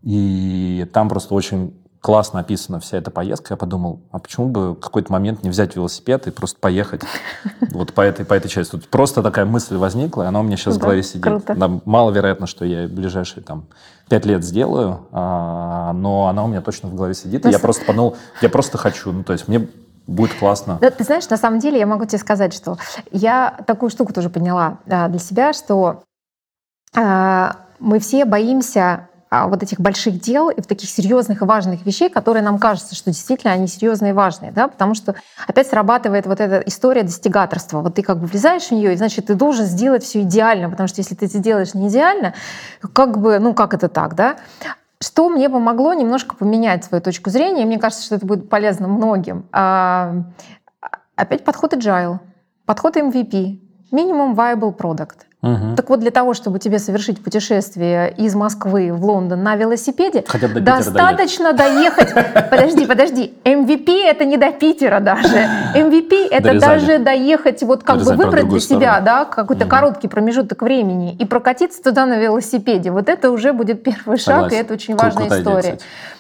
[0.02, 4.80] И там просто очень классно описана вся эта поездка, я подумал, а почему бы в
[4.80, 7.02] какой-то момент не взять велосипед и просто поехать
[7.72, 8.72] вот по этой, по этой части.
[8.72, 11.44] Тут просто такая мысль возникла, и она у меня сейчас в голове сидит.
[11.86, 13.66] Маловероятно, что я в ближайшие там
[14.10, 17.86] пять лет сделаю, а, но она у меня точно в голове сидит, и я просто
[17.86, 19.68] подумал, я просто хочу, ну то есть мне
[20.08, 20.78] будет классно.
[20.80, 22.78] Да, ты знаешь, на самом деле я могу тебе сказать, что
[23.12, 26.04] я такую штуку тоже поняла да, для себя, что
[26.96, 31.86] э, мы все боимся а, вот этих больших дел и в таких серьезных и важных
[31.86, 35.16] вещей, которые нам кажется, что действительно они серьезные и важные, да, потому что
[35.48, 37.82] опять срабатывает вот эта история достигаторства.
[37.82, 40.88] Вот ты как бы влезаешь в нее, и значит ты должен сделать все идеально, потому
[40.88, 42.34] что если ты это делаешь не идеально,
[42.94, 44.38] как бы, ну как это так, да?
[45.00, 48.88] Что мне помогло немножко поменять свою точку зрения, и мне кажется, что это будет полезно
[48.88, 49.46] многим.
[49.52, 50.24] А,
[51.16, 52.20] опять подход agile,
[52.66, 53.60] подход MVP,
[53.92, 55.27] minimum viable product.
[55.44, 55.76] Угу.
[55.76, 60.48] Так вот, для того, чтобы тебе совершить путешествие из Москвы в Лондон на велосипеде, Хотя
[60.48, 62.12] бы до достаточно доехать.
[62.50, 63.34] Подожди, подожди.
[63.44, 65.38] MVP это не до Питера даже.
[65.76, 71.16] MVP это даже доехать, вот как бы выбрать для себя, да, какой-то короткий промежуток времени
[71.16, 72.90] и прокатиться туда на велосипеде.
[72.90, 75.78] Вот это уже будет первый шаг, и это очень важная история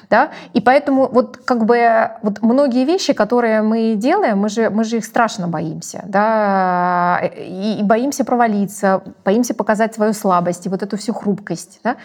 [0.09, 4.83] да, и поэтому вот как бы вот многие вещи, которые мы делаем, мы же, мы
[4.83, 10.83] же их страшно боимся, да, и, и боимся провалиться, боимся показать свою слабость и вот
[10.83, 11.97] эту всю хрупкость, да.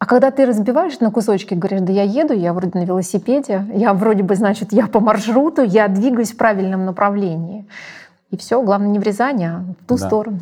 [0.00, 3.92] А когда ты разбиваешь на кусочки, говоришь, да я еду, я вроде на велосипеде, я
[3.92, 7.68] вроде бы, значит, я по маршруту, я двигаюсь в правильном направлении.
[8.30, 10.06] И все, главное не в Рязани, а в ту да.
[10.06, 10.40] сторону.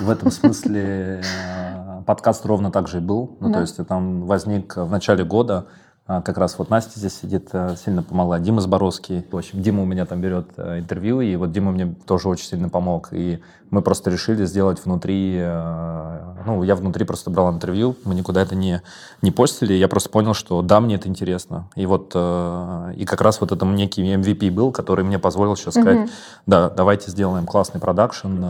[0.00, 3.36] В этом смысле э, подкаст ровно так же и был.
[3.40, 3.54] Ну, да.
[3.54, 5.66] то есть там возник в начале года
[6.06, 8.38] как раз вот Настя здесь сидит, э, сильно помогла.
[8.38, 9.24] Дима Зборовский.
[9.30, 12.44] В общем, Дима у меня там берет э, интервью, и вот Дима мне тоже очень
[12.44, 13.08] сильно помог.
[13.12, 13.40] И
[13.70, 15.36] мы просто решили сделать внутри...
[15.38, 18.82] Э, ну, я внутри просто брал интервью, мы никуда это не,
[19.22, 19.72] не постили.
[19.72, 21.70] Я просто понял, что да, мне это интересно.
[21.74, 22.14] И вот...
[22.14, 26.10] И как раз вот это некий MVP был, который мне позволил сейчас сказать, mm-hmm.
[26.46, 28.44] да, давайте сделаем классный продакшн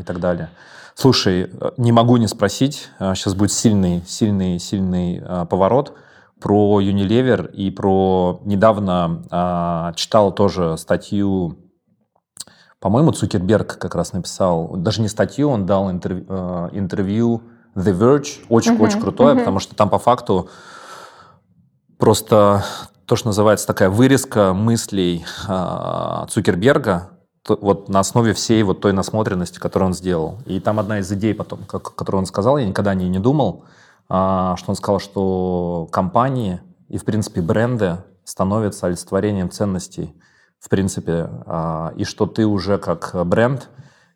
[0.00, 0.50] и так далее.
[0.94, 5.94] Слушай, не могу не спросить, сейчас будет сильный, сильный, сильный поворот–
[6.40, 8.40] про Unilever и про...
[8.44, 11.58] Недавно а, читал тоже статью,
[12.80, 17.42] по-моему, Цукерберг как раз написал, даже не статью, он дал интервью, а, интервью
[17.76, 19.38] The Verge, очень-очень uh-huh, крутое, uh-huh.
[19.38, 20.48] потому что там по факту
[21.98, 22.64] просто
[23.06, 27.10] то, что называется такая вырезка мыслей а, Цукерберга,
[27.48, 30.38] вот на основе всей вот той насмотренности, которую он сделал.
[30.46, 33.18] И там одна из идей потом, как, которую он сказал, я никогда о ней не
[33.18, 33.64] думал,
[34.10, 40.12] что он сказал, что компании и, в принципе, бренды становятся олицетворением ценностей,
[40.58, 43.70] в принципе, а, и что ты уже как бренд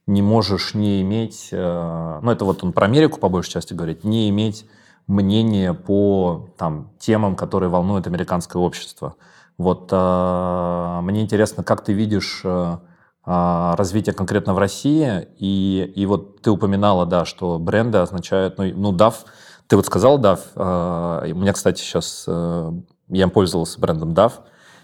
[0.06, 4.04] не можешь не иметь, э, ну это вот он про Америку по большей части говорит,
[4.04, 4.66] не иметь
[5.06, 9.14] мнение по там, темам, которые волнуют американское общество.
[9.56, 12.76] Вот э, мне интересно, как ты видишь э,
[13.24, 18.92] развитие конкретно в России, и, и вот ты упоминала, да, что бренды означают, ну, ну
[18.92, 19.14] DAF
[19.68, 20.40] ты вот сказал DAF.
[20.56, 22.24] Э, у меня, кстати, сейчас...
[22.26, 22.72] Э,
[23.08, 24.32] я пользовался брендом DAF.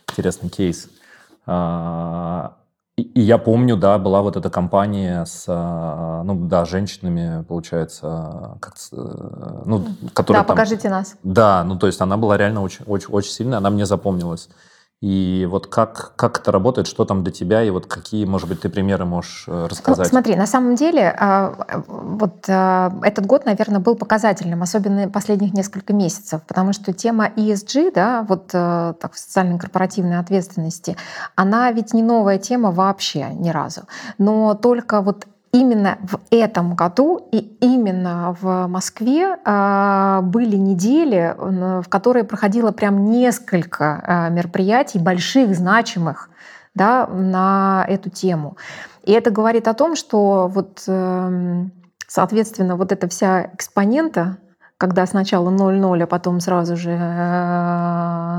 [0.08, 0.88] Интересный кейс.
[1.46, 2.50] Э,
[2.96, 9.86] и, я помню, да, была вот эта компания с, ну, да, женщинами, получается, как, ну,
[10.12, 11.16] которые Да, там, покажите нас.
[11.22, 14.50] Да, ну, то есть она была реально очень, очень, очень сильная, она мне запомнилась.
[15.00, 18.60] И вот как, как это работает, что там для тебя, и вот какие, может быть,
[18.60, 20.04] ты примеры можешь э, рассказать?
[20.06, 21.54] Ну, смотри, на самом деле, а,
[21.86, 27.92] вот а, этот год, наверное, был показательным, особенно последних несколько месяцев, потому что тема ESG,
[27.94, 30.98] да, вот э, так, социальной корпоративной ответственности,
[31.34, 33.84] она ведь не новая тема вообще ни разу.
[34.18, 41.88] Но только вот именно в этом году и именно в Москве а, были недели, в
[41.88, 46.30] которые проходило прям несколько а, мероприятий больших, значимых
[46.74, 48.56] да, на эту тему.
[49.04, 51.72] И это говорит о том, что вот, эм,
[52.06, 54.36] соответственно, вот эта вся экспонента
[54.80, 56.96] когда сначала 0,0, а потом сразу же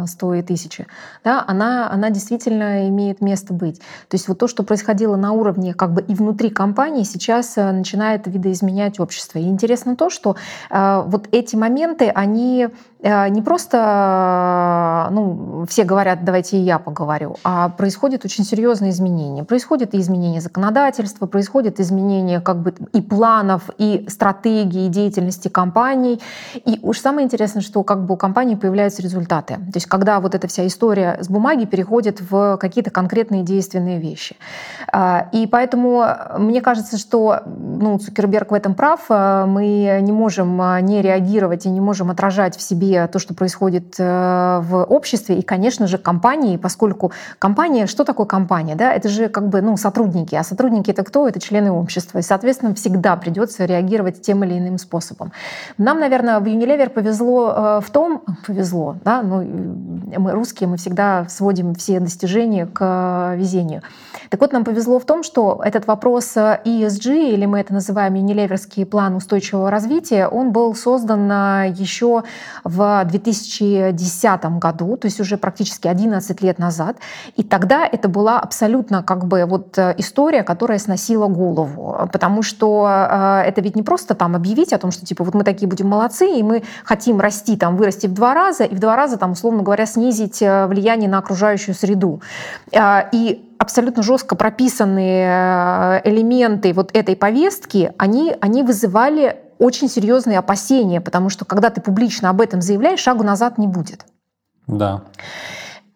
[0.07, 0.88] 100 э, и 1000,
[1.23, 3.77] да, она, она действительно имеет место быть.
[4.07, 7.72] То есть вот то, что происходило на уровне как бы и внутри компании, сейчас э,
[7.72, 9.38] начинает видоизменять общество.
[9.38, 10.35] И интересно то, что
[10.72, 12.69] э, вот эти моменты, они
[13.03, 19.43] не просто, ну, все говорят, давайте и я поговорю, а происходят очень серьезные изменения.
[19.43, 26.21] Происходят и изменения законодательства, происходят изменения как бы и планов, и стратегии, и деятельности компаний.
[26.53, 29.55] И уж самое интересное, что как бы у компании появляются результаты.
[29.55, 34.35] То есть когда вот эта вся история с бумаги переходит в какие-то конкретные действенные вещи.
[34.91, 36.05] А, и поэтому
[36.37, 39.09] мне кажется, что ну, Цукерберг в этом прав.
[39.09, 44.59] Мы не можем не реагировать и не можем отражать в себе то, что происходит э,
[44.63, 45.38] в обществе.
[45.38, 48.76] И, конечно же, компании, поскольку компания, что такое компания?
[48.76, 48.93] Да?
[48.93, 50.35] Это же как бы ну, сотрудники.
[50.35, 51.27] А сотрудники это кто?
[51.27, 52.19] Это члены общества.
[52.19, 55.31] И, соответственно, всегда придется реагировать тем или иным способом.
[55.77, 59.41] Нам, наверное, в Unilever повезло э, в том, повезло, да, ну,
[60.18, 63.81] мы русские, мы всегда сводим все достижения к э, везению.
[64.30, 68.85] Так вот, нам повезло в том, что этот вопрос ESG, или мы это называем Unileverский
[68.85, 71.30] план устойчивого развития, он был создан
[71.73, 72.23] еще
[72.63, 76.97] в 2010 году, то есть уже практически 11 лет назад.
[77.35, 82.87] И тогда это была абсолютно как бы вот э, история, которая сносила голову, потому что
[82.87, 85.87] э, это ведь не просто там объявить о том, что типа вот мы такие будем
[85.87, 89.31] молодцы, и мы хотим расти, там вырасти в два раза, и в два раза там,
[89.31, 92.21] условно говоря, снизить э, влияние на окружающую среду.
[92.73, 101.29] И абсолютно жестко прописанные элементы вот этой повестки, они, они вызывали очень серьезные опасения, потому
[101.29, 104.05] что когда ты публично об этом заявляешь, шагу назад не будет.
[104.65, 105.03] Да.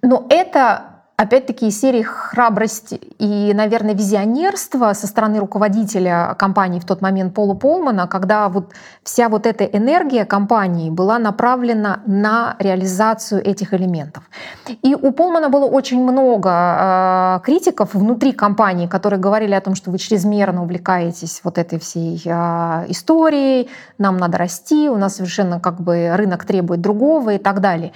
[0.04, 7.34] Но это опять-таки серии храбрость и, наверное, визионерство со стороны руководителя компании в тот момент
[7.34, 8.74] Пола Полмана, когда вот
[9.04, 14.24] вся вот эта энергия компании была направлена на реализацию этих элементов.
[14.82, 19.92] И у Полмана было очень много э, критиков внутри компании, которые говорили о том, что
[19.92, 25.80] вы чрезмерно увлекаетесь вот этой всей э, историей, нам надо расти, у нас совершенно как
[25.80, 27.94] бы рынок требует другого и так далее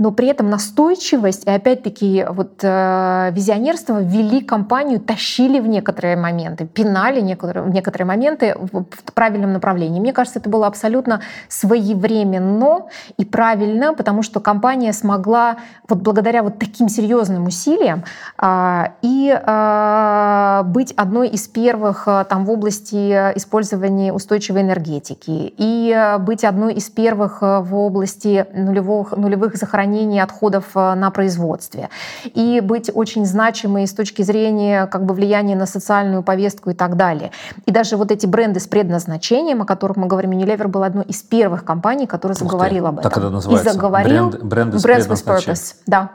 [0.00, 6.66] но при этом настойчивость и опять-таки вот э, визионерство вели компанию, тащили в некоторые моменты,
[6.66, 10.00] пинали некоторые, в некоторые моменты в, правильном направлении.
[10.00, 12.86] Мне кажется, это было абсолютно своевременно
[13.18, 18.04] и правильно, потому что компания смогла вот благодаря вот таким серьезным усилиям
[18.42, 25.94] э, и э, быть одной из первых э, там в области использования устойчивой энергетики и
[25.94, 31.10] э, быть одной из первых э, в области нулевых, нулевых захоронений хранения отходов э, на
[31.10, 31.88] производстве.
[32.24, 36.96] И быть очень значимой с точки зрения как бы, влияния на социальную повестку и так
[36.96, 37.30] далее.
[37.66, 41.22] И даже вот эти бренды с предназначением, о которых мы говорим, Unilever был одной из
[41.22, 43.10] первых компаний, которая заговорила об этом.
[43.10, 43.70] Так это называется?
[43.70, 44.30] И заговорил.
[44.30, 45.56] Бренд, бренды с предназначением.
[45.56, 46.10] Purpose, да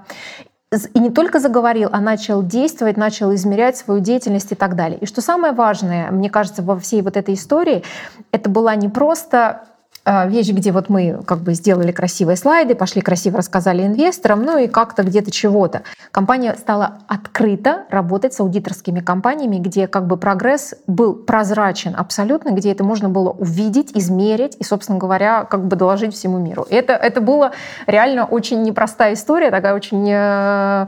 [0.94, 4.98] и не только заговорил, а начал действовать, начал измерять свою деятельность и так далее.
[5.00, 7.84] И что самое важное, мне кажется, во всей вот этой истории,
[8.32, 9.62] это была не просто
[10.06, 14.68] вещь, где вот мы как бы сделали красивые слайды, пошли красиво рассказали инвесторам, ну и
[14.68, 15.84] как-то где-то чего-то.
[16.12, 22.72] Компания стала открыто работать с аудиторскими компаниями, где как бы прогресс был прозрачен абсолютно, где
[22.72, 26.66] это можно было увидеть, измерить и, собственно говоря, как бы доложить всему миру.
[26.70, 27.52] Это, это была
[27.88, 30.88] реально очень непростая история, такая очень э,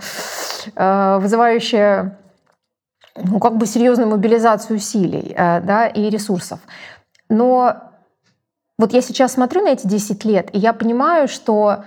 [0.75, 2.17] э, вызывающая
[3.15, 6.59] ну, как бы серьезную мобилизацию усилий э, да, и ресурсов.
[7.29, 7.87] Но
[8.77, 11.83] вот я сейчас смотрю на эти 10 лет, и я понимаю, что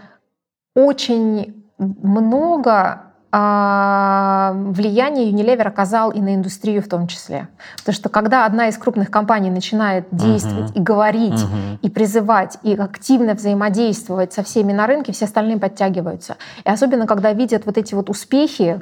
[0.75, 7.49] очень много а, влияние Unilever оказал и на индустрию в том числе.
[7.79, 10.81] Потому что когда одна из крупных компаний начинает действовать uh-huh.
[10.81, 11.79] и говорить, uh-huh.
[11.81, 16.37] и призывать, и активно взаимодействовать со всеми на рынке, все остальные подтягиваются.
[16.65, 18.81] И особенно, когда видят вот эти вот успехи,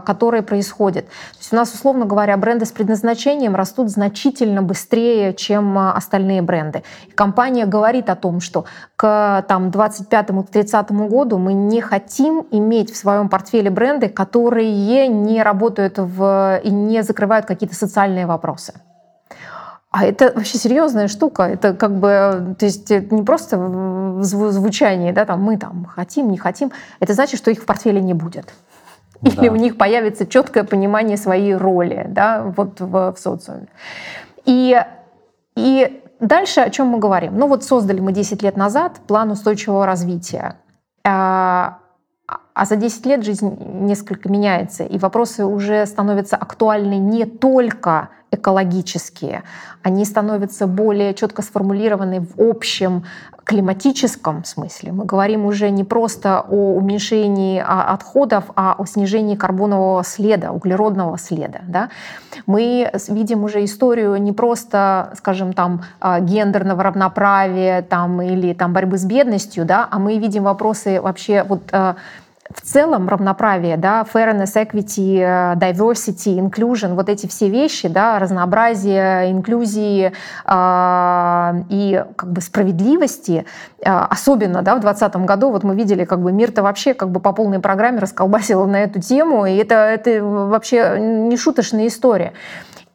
[0.00, 1.06] которые происходят.
[1.06, 6.42] То есть у нас, условно говоря, бренды с предназначением растут значительно быстрее, чем а, остальные
[6.42, 6.82] бренды.
[7.08, 8.66] И компания говорит о том, что
[8.96, 16.60] к 25-30 году мы не хотим иметь в своем портфеле бренды, которые не работают в,
[16.62, 18.74] и не закрывают какие-то социальные вопросы.
[19.90, 21.42] А это вообще серьезная штука.
[21.42, 23.58] Это как бы, то есть это не просто
[24.20, 26.70] звучание, да, там мы там хотим, не хотим.
[27.00, 28.54] Это значит, что их в портфеле не будет.
[29.22, 29.52] Или да.
[29.52, 33.68] у них появится четкое понимание своей роли да, вот в, в социуме.
[34.46, 34.82] И,
[35.56, 37.38] и дальше о чем мы говорим?
[37.38, 40.56] Ну вот создали мы 10 лет назад план устойчивого развития.
[42.60, 49.44] А, за 10 лет жизнь несколько меняется, и вопросы уже становятся актуальны не только экологические,
[49.82, 53.04] они становятся более четко сформулированы в общем
[53.44, 54.92] климатическом смысле.
[54.92, 61.16] Мы говорим уже не просто о уменьшении а, отходов, а о снижении карбонового следа, углеродного
[61.16, 61.60] следа.
[61.66, 61.88] Да?
[62.44, 68.98] Мы видим уже историю не просто, скажем, там, а, гендерного равноправия там, или там, борьбы
[68.98, 71.96] с бедностью, да, а мы видим вопросы вообще вот, а,
[72.54, 79.30] в целом равноправие, да, fairness, equity, э, diversity, inclusion, вот эти все вещи, да, разнообразие,
[79.30, 80.12] инклюзии
[80.44, 83.44] э, и как бы справедливости,
[83.78, 87.20] э, особенно, да, в 2020 году вот мы видели, как бы мир-то вообще как бы
[87.20, 92.32] по полной программе расколбасил на эту тему, и это, это вообще не шуточная история.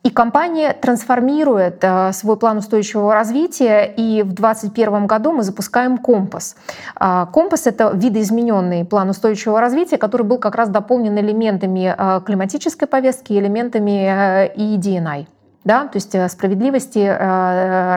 [0.06, 6.56] И компания трансформирует э, свой план устойчивого развития, и в 2021 году мы запускаем «Компас».
[7.00, 12.88] Э, «Компас»— это видоизмененный план устойчивого развития, который был как раз дополнен элементами э, климатической
[12.88, 15.26] повестки, элементами и DNI.
[15.64, 15.88] Да?
[15.88, 17.00] То есть справедливости,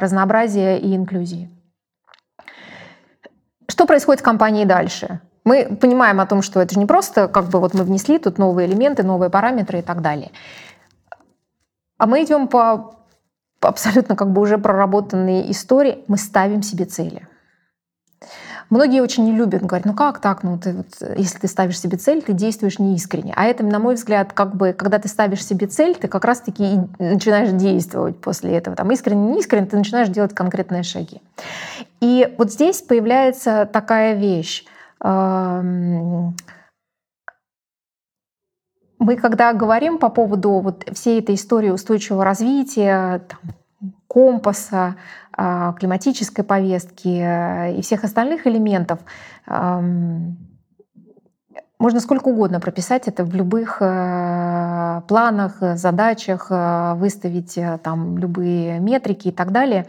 [0.01, 1.51] разнообразия и инклюзии.
[3.69, 5.21] Что происходит в компании дальше?
[5.45, 8.39] Мы понимаем о том, что это же не просто как бы вот мы внесли тут
[8.39, 10.31] новые элементы, новые параметры и так далее.
[11.99, 12.95] А мы идем по
[13.61, 17.27] абсолютно как бы уже проработанной истории, мы ставим себе цели.
[18.71, 21.97] Многие очень не любят, говорят, ну как так, ну ты вот, если ты ставишь себе
[21.97, 23.33] цель, ты действуешь неискренне.
[23.35, 26.81] А это, на мой взгляд, как бы, когда ты ставишь себе цель, ты как раз-таки
[26.99, 28.77] начинаешь действовать после этого.
[28.77, 31.23] Там искренне, не искренне, ты начинаешь делать конкретные шаги.
[32.01, 34.67] И вот здесь появляется такая вещь
[38.99, 44.97] мы когда говорим по поводу вот всей этой истории устойчивого развития, там, компаса,
[45.33, 48.99] а, климатической повестки э, и всех остальных элементов,
[51.79, 59.29] можно сколько угодно прописать это в любых э, планах, задачах, э, выставить там любые метрики
[59.29, 59.87] и так далее.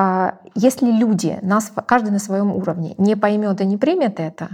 [0.00, 4.50] А, если люди, нас, каждый на своем уровне, не поймет и не примет это,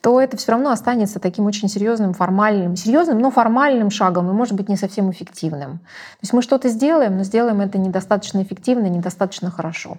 [0.00, 4.54] то это все равно останется таким очень серьезным, формальным, серьезным, но формальным шагом и, может
[4.54, 5.80] быть, не совсем эффективным.
[5.80, 9.98] То есть мы что-то сделаем, но сделаем это недостаточно эффективно, недостаточно хорошо.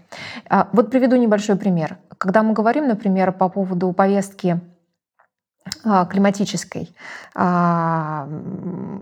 [0.50, 2.00] А, вот приведу небольшой пример.
[2.18, 4.60] Когда мы говорим, например, по поводу повестки
[6.10, 6.96] климатической.
[7.36, 8.28] А,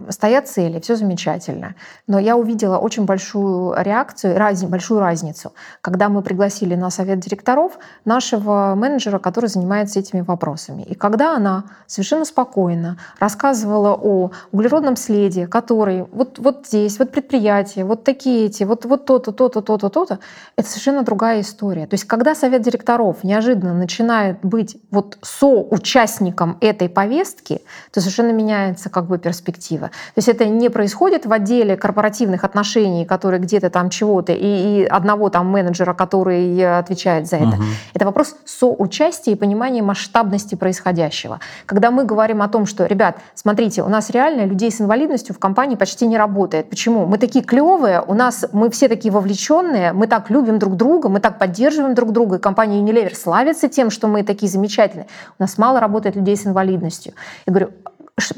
[0.09, 1.75] стоят цели, все замечательно.
[2.07, 7.79] Но я увидела очень большую реакцию, раз, большую разницу, когда мы пригласили на совет директоров
[8.03, 10.81] нашего менеджера, который занимается этими вопросами.
[10.83, 17.85] И когда она совершенно спокойно рассказывала о углеродном следе, который вот, вот здесь, вот предприятие,
[17.85, 20.19] вот такие эти, вот, вот то-то, то-то, то-то, то-то,
[20.57, 21.87] это совершенно другая история.
[21.87, 27.61] То есть когда совет директоров неожиданно начинает быть вот соучастником этой повестки,
[27.91, 29.87] то совершенно меняется как бы перспектива.
[29.87, 34.85] То есть это не происходит в отделе корпоративных отношений, которые где-то там чего-то, и, и
[34.85, 37.55] одного там менеджера, который отвечает за это.
[37.55, 37.63] Угу.
[37.93, 41.39] Это вопрос соучастия и понимания масштабности происходящего.
[41.65, 45.39] Когда мы говорим о том, что, ребят, смотрите, у нас реально людей с инвалидностью в
[45.39, 46.69] компании почти не работает.
[46.69, 47.05] Почему?
[47.05, 51.19] Мы такие клевые, у нас мы все такие вовлеченные, мы так любим друг друга, мы
[51.19, 55.07] так поддерживаем друг друга, и компания Unilever славится тем, что мы такие замечательные.
[55.39, 57.13] У нас мало работает людей с инвалидностью.
[57.45, 57.71] Я говорю,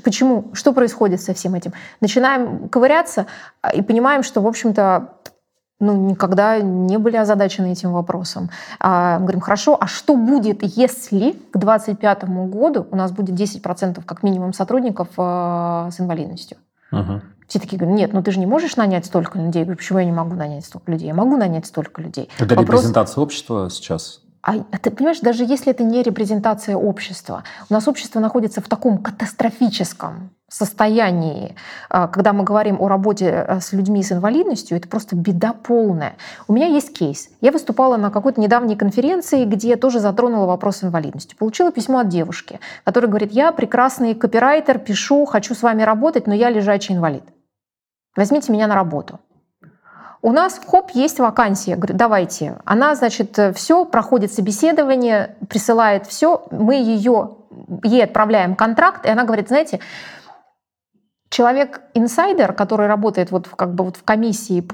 [0.03, 0.49] почему?
[0.53, 1.73] Что происходит со всем этим?
[2.01, 3.27] Начинаем ковыряться
[3.61, 5.13] а, и понимаем, что, в общем-то,
[5.79, 8.49] ну, никогда не были озадачены этим вопросом.
[8.79, 14.03] А, мы говорим, хорошо, а что будет, если к 2025 году у нас будет 10%
[14.03, 16.57] как минимум сотрудников э, с инвалидностью?
[16.91, 17.21] Угу.
[17.47, 19.59] Все такие говорят, нет, ну ты же не можешь нанять столько людей.
[19.59, 21.07] Я говорю, почему я не могу нанять столько людей?
[21.07, 22.29] Я могу нанять столько людей.
[22.39, 22.79] Это Вопрос...
[22.79, 24.21] репрезентация общества сейчас?
[24.47, 28.69] А, а ты понимаешь, даже если это не репрезентация общества, у нас общество находится в
[28.69, 31.55] таком катастрофическом состоянии,
[31.89, 36.15] а, когда мы говорим о работе э, с людьми с инвалидностью, это просто беда полная.
[36.47, 37.27] У меня есть кейс.
[37.41, 41.35] Я выступала на какой-то недавней конференции, где тоже затронула вопрос инвалидности.
[41.35, 46.33] Получила письмо от девушки, которая говорит, я прекрасный копирайтер, пишу, хочу с вами работать, но
[46.33, 47.23] я лежачий инвалид.
[48.15, 49.19] Возьмите меня на работу
[50.21, 51.75] у нас, хоп, есть вакансия.
[51.75, 52.57] Говорю, давайте.
[52.65, 57.37] Она, значит, все, проходит собеседование, присылает все, мы ее,
[57.83, 59.79] ей отправляем контракт, и она говорит, знаете,
[61.29, 64.67] человек-инсайдер, который работает вот как бы вот в комиссии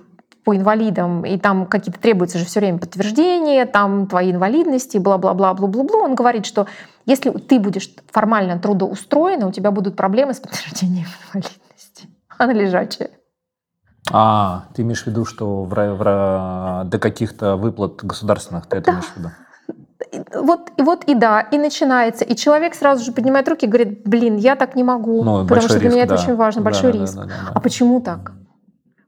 [0.43, 5.99] по инвалидам, и там какие-то требуются же все время подтверждения, там твои инвалидности, бла-бла-бла, бла-бла-бла.
[5.99, 6.67] Он говорит, что
[7.05, 12.09] если ты будешь формально трудоустроена, у тебя будут проблемы с подтверждением инвалидности.
[12.37, 13.11] Она лежачая.
[14.11, 18.91] А, ты имеешь в виду, что в, в, до каких-то выплат государственных ты это да.
[18.93, 19.29] имеешь в виду?
[20.35, 22.25] вот, и вот и да, и начинается.
[22.25, 25.61] И человек сразу же поднимает руки и говорит, блин, я так не могу, Ну, потому
[25.61, 26.23] что для меня риск, это да.
[26.23, 27.15] очень важно, Да, большой да, да, риск.
[27.15, 27.51] да, да, да.
[27.53, 28.33] А почему так?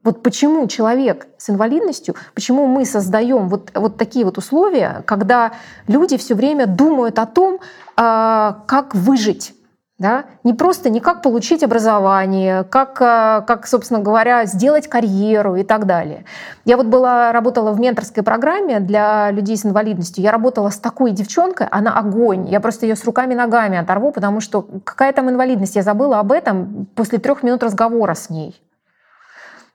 [0.02, 5.52] Вот почему человек с инвалидностью, почему мы создаем вот, вот такие вот условия, когда
[5.88, 7.58] люди все время думают о том,
[7.96, 9.52] а, как выжить.
[9.98, 10.26] Да?
[10.44, 15.86] Не просто не как получить образование, как, а, как, собственно говоря, сделать карьеру и так
[15.86, 16.26] далее.
[16.66, 20.22] Я вот была, работала в менторской программе для людей с инвалидностью.
[20.22, 22.46] Я работала с такой девчонкой, она огонь.
[22.46, 25.76] Я просто ее с руками и ногами оторву, потому что какая там инвалидность?
[25.76, 28.60] Я забыла об этом после трех минут разговора с ней.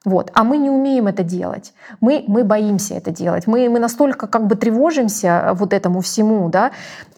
[0.06, 0.32] Вот.
[0.36, 1.74] А мы не умеем это делать.
[2.00, 3.48] Мы, мы боимся это делать.
[3.48, 6.50] Мы, мы настолько как бы тревожимся вот этому всему.
[6.50, 6.72] Да?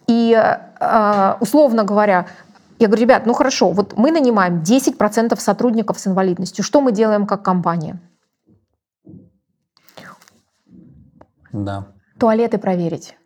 [0.07, 0.33] И,
[0.79, 2.25] э, условно говоря,
[2.83, 6.63] я говорю, ребят, ну хорошо, вот мы нанимаем 10% сотрудников с инвалидностью.
[6.63, 7.99] Что мы делаем как компания?
[11.53, 11.85] Да.
[12.19, 13.17] Туалеты проверить.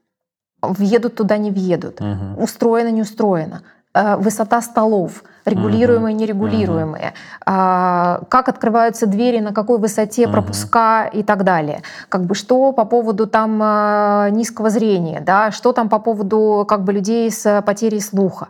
[0.61, 1.99] Въедут туда, не въедут.
[1.99, 2.39] Мгм.
[2.39, 3.63] Устроено, не устроено.
[3.93, 7.13] Э, Высота столов, регулируемые, нерегулируемые.
[7.45, 11.81] А, Как открываются двери, на какой высоте пропуска и так далее.
[12.09, 16.83] Как бы что по поводу там э, низкого зрения, да, что там по поводу как
[16.83, 18.49] бы людей с потерей слуха.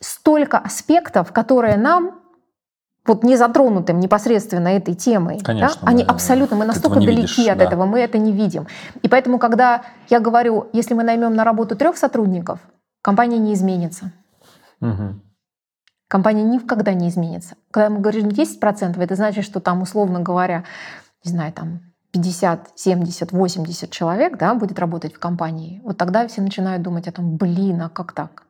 [0.00, 2.20] Столько аспектов, которые нам
[3.06, 7.38] вот не затронутым непосредственно этой темой, Конечно, да, они мы абсолютно, мы настолько далеки видишь,
[7.48, 7.64] от да.
[7.64, 8.66] этого, мы это не видим.
[9.02, 12.58] И поэтому, когда я говорю, если мы наймем на работу трех сотрудников,
[13.02, 14.12] компания не изменится.
[14.80, 15.22] Мгм.
[16.08, 17.56] Компания никогда не изменится.
[17.70, 20.64] Когда мы говорим 10%, это значит, что там, условно говоря,
[21.24, 21.80] не знаю, там
[22.12, 25.80] 50, 70, 80 человек да, будет работать в компании.
[25.84, 28.45] Вот тогда все начинают думать о том, блин, а как так?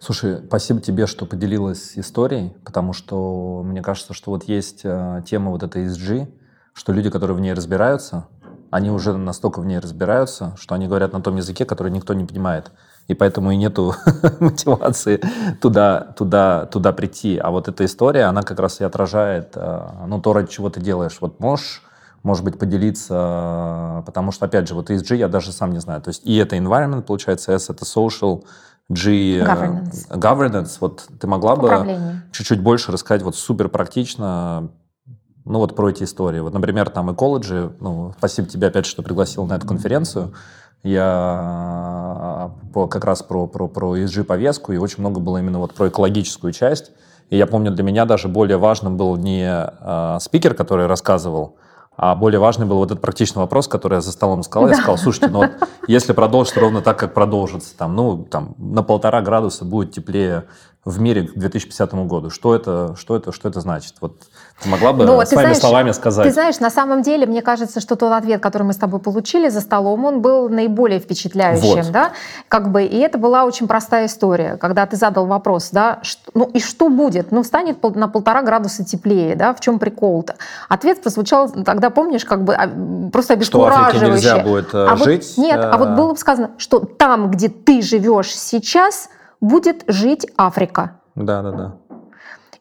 [0.00, 5.50] Слушай, спасибо тебе, что поделилась историей, потому что мне кажется, что вот есть э, тема
[5.50, 6.28] вот этой ESG,
[6.74, 8.26] что люди, которые в ней разбираются,
[8.70, 12.24] они уже настолько в ней разбираются, что они говорят на том языке, который никто не
[12.24, 12.72] понимает.
[13.06, 13.94] И поэтому и нету
[14.40, 15.20] мотивации
[15.60, 17.38] туда, туда, туда прийти.
[17.38, 20.80] А вот эта история, она как раз и отражает э, ну, то, ради чего ты
[20.80, 21.18] делаешь.
[21.20, 21.82] Вот можешь,
[22.22, 26.02] может быть, поделиться, э, потому что, опять же, вот ESG я даже сам не знаю.
[26.02, 28.42] То есть и это environment, получается, S это social,
[28.88, 30.10] G э, Governance.
[30.10, 30.76] governance.
[30.80, 34.70] Вот ты могла бы чуть-чуть больше рассказать вот супер практично,
[35.44, 36.40] ну вот про эти истории.
[36.40, 40.34] Вот, например, там экологи, ну, спасибо тебе опять, что пригласил на эту конференцию.
[40.82, 45.88] Я по, как раз про, про, про ESG-повестку, и очень много было именно вот про
[45.88, 46.92] экологическую часть.
[47.30, 51.56] И я помню, для меня даже более важным был не э, спикер, который рассказывал,
[51.96, 54.68] а более важный был вот этот практичный вопрос, который я за столом сказал.
[54.68, 55.52] Я сказал, слушайте, ну вот
[55.86, 60.44] если продолжится ровно так, как продолжится, там, ну, там, на полтора градуса будет теплее
[60.84, 62.28] в мире к 2050 году.
[62.30, 63.94] Что это, что это, что это значит?
[64.00, 64.18] Вот
[64.62, 66.26] ты могла бы Ну, ты своими знаешь, словами сказать?
[66.26, 69.48] Ты знаешь, на самом деле, мне кажется, что тот ответ, который мы с тобой получили
[69.48, 71.90] за столом, он был наиболее впечатляющим, Вот.
[71.90, 72.12] да,
[72.48, 76.44] как бы, и это была очень простая история, когда ты задал вопрос, да, что- ну
[76.52, 77.32] и что будет?
[77.32, 80.34] Ну, станет на полтора градуса теплее, да, в чем прикол-то?
[80.68, 82.68] Ответ прозвучал тогда, помнишь, как бы а,
[83.10, 84.12] просто Что в Африке обескураживающе.
[84.12, 85.34] нельзя будет э, А вот- жить?
[85.38, 89.08] нет, а вот э, было бы сказано, что там, где ты живешь сейчас,
[89.44, 91.00] будет жить Африка.
[91.14, 91.76] Да, да, да.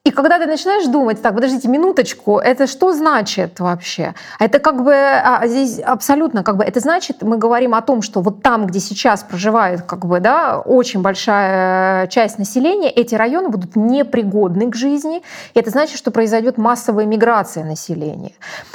[0.05, 4.15] И когда ты начинаешь думать, так, подождите минуточку, это что значит вообще?
[4.37, 8.19] Это как бы а, здесь абсолютно как бы это значит, мы говорим о том, что
[8.19, 13.77] вот там, где сейчас проживает как бы да очень большая часть населения, эти районы будут
[13.77, 15.23] непригодны к жизни.
[15.53, 18.33] И это значит, что произойдет массовая миграция населения.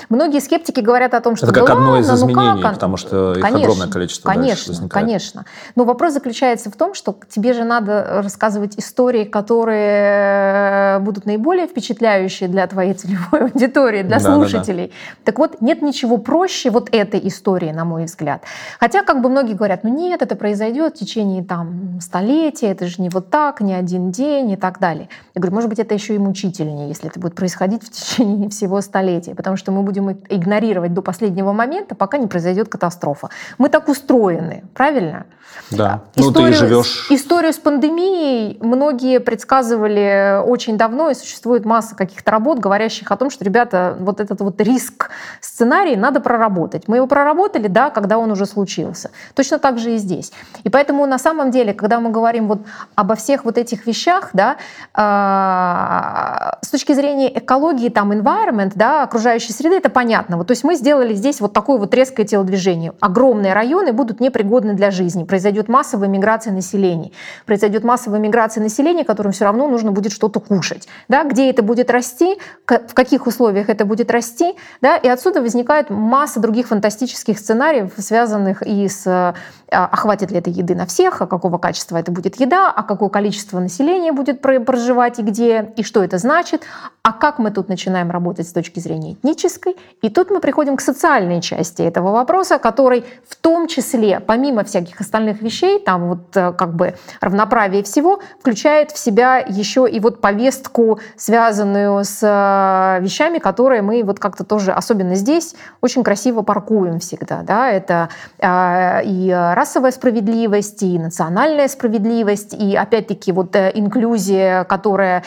[0.09, 2.73] Многие скептики говорят о том, что Это как да одно из ладно, ну изменений, как?
[2.73, 5.45] потому что их Конечно, огромное количество Конечно, конечно.
[5.77, 12.49] Но вопрос заключается в том, что тебе же надо рассказывать истории, которые будут наиболее впечатляющие
[12.49, 14.35] для твоей целевой аудитории, для Да-да-да.
[14.35, 14.93] слушателей.
[15.25, 18.43] Так вот, нет ничего проще вот этой истории, на мой взгляд.
[18.79, 23.01] Хотя как бы многие говорят, ну нет, это произойдет в течение там столетия, это же
[23.03, 25.09] не вот так, не один день и так далее.
[25.35, 28.81] Я говорю, может быть, это еще и мучительнее, если это будет происходить в течение всего
[28.81, 33.29] столетия, потому что мы будем игнорировать до последнего момента, пока не произойдет катастрофа.
[33.59, 35.27] Мы так устроены, правильно?
[35.71, 36.01] Да.
[36.17, 37.07] Ну, ты Историю, живешь...
[37.11, 43.31] историю с пандемией многие предсказывали очень давно, и существует масса каких-то работ, говорящих о том,
[43.31, 45.11] что, ребята, вот этот вот риск
[45.41, 46.89] сценарий надо проработать.
[46.89, 49.11] Мы его проработали, да, когда он уже случился.
[49.35, 50.33] Точно так же и здесь.
[50.65, 52.61] И поэтому на самом деле, когда мы говорим вот
[52.95, 54.57] обо всех вот этих вещах, да,
[54.95, 60.37] а, с точки зрения экологии, там, environment, да, окружающей среды, это понятно.
[60.37, 62.95] Вот, то есть мы сделали здесь вот такое вот резкое телодвижение.
[63.01, 65.25] Огромные районы будут непригодны для жизни.
[65.39, 67.13] Произойдет массовая миграция населения.
[67.47, 70.89] Произойдет массовая миграция населения, которым все равно нужно будет что-то кушать.
[71.07, 75.91] да, где это будет расти, в каких условиях это будет расти, да, и отсюда возникает
[75.91, 79.35] масса других фантастических сценариев, связанных и с
[79.71, 82.83] а, а хватит ли этой еды на всех, а какого качества это будет еда, а
[82.83, 86.63] какое количество населения будет проживать и где, и что это значит,
[87.03, 89.77] а как мы тут начинаем работать с точки зрения этнической.
[90.01, 95.01] И тут мы приходим к социальной части этого вопроса, который в том числе, помимо всяких
[95.01, 100.21] остальных вещей, там вот э, как бы равноправие всего, включает в себя еще и вот
[100.21, 106.99] повестку, связанную с э, вещами, которые мы вот как-то тоже, особенно здесь, очень красиво паркуем
[106.99, 107.43] всегда.
[107.43, 107.71] Да?
[107.71, 115.25] Это э, и расовая справедливость, и национальная справедливость, и опять-таки вот инклюзия, которая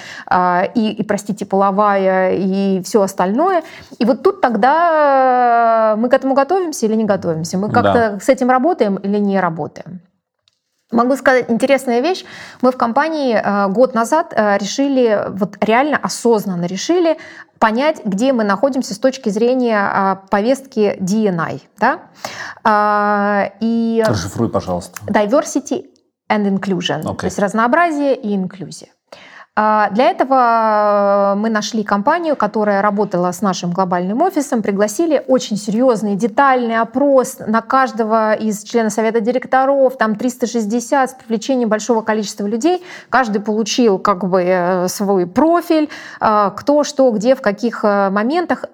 [0.76, 3.64] и, и простите, половая, и все остальное.
[4.00, 7.58] И вот тут тогда мы к этому готовимся или не готовимся?
[7.58, 8.20] Мы как-то да.
[8.20, 9.91] с этим работаем или не работаем?
[10.92, 12.26] Могу сказать интересная вещь.
[12.62, 17.18] Мы в компании э, год назад э, решили, вот реально осознанно решили
[17.60, 21.62] понять, где мы находимся с точки зрения э, повестки DNI.
[21.80, 23.52] Да?
[23.60, 25.00] И Расшифруй, пожалуйста.
[25.08, 25.86] Diversity
[26.30, 27.04] and Inclusion.
[27.04, 27.18] Okay.
[27.18, 28.90] То есть разнообразие и инклюзия.
[29.54, 35.58] А, для этого э, мы нашли компанию, которая работала с нашим глобальным офисом, пригласили очень
[35.58, 42.48] серьезный, детальный опрос на каждого из членов совета директоров, там 360 с привлечением большого количества
[42.48, 42.82] людей.
[43.10, 45.90] Каждый получил как бы э, свой профиль,
[46.22, 48.66] э, кто, что, где, в каких моментах.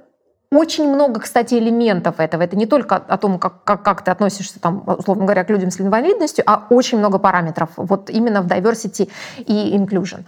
[0.52, 2.42] Очень много, кстати, элементов этого.
[2.42, 5.72] Это не только о том, как, как, как ты относишься, там, условно говоря, к людям
[5.72, 7.70] с инвалидностью, а очень много параметров.
[7.76, 10.24] Вот именно в diversity и inclusion.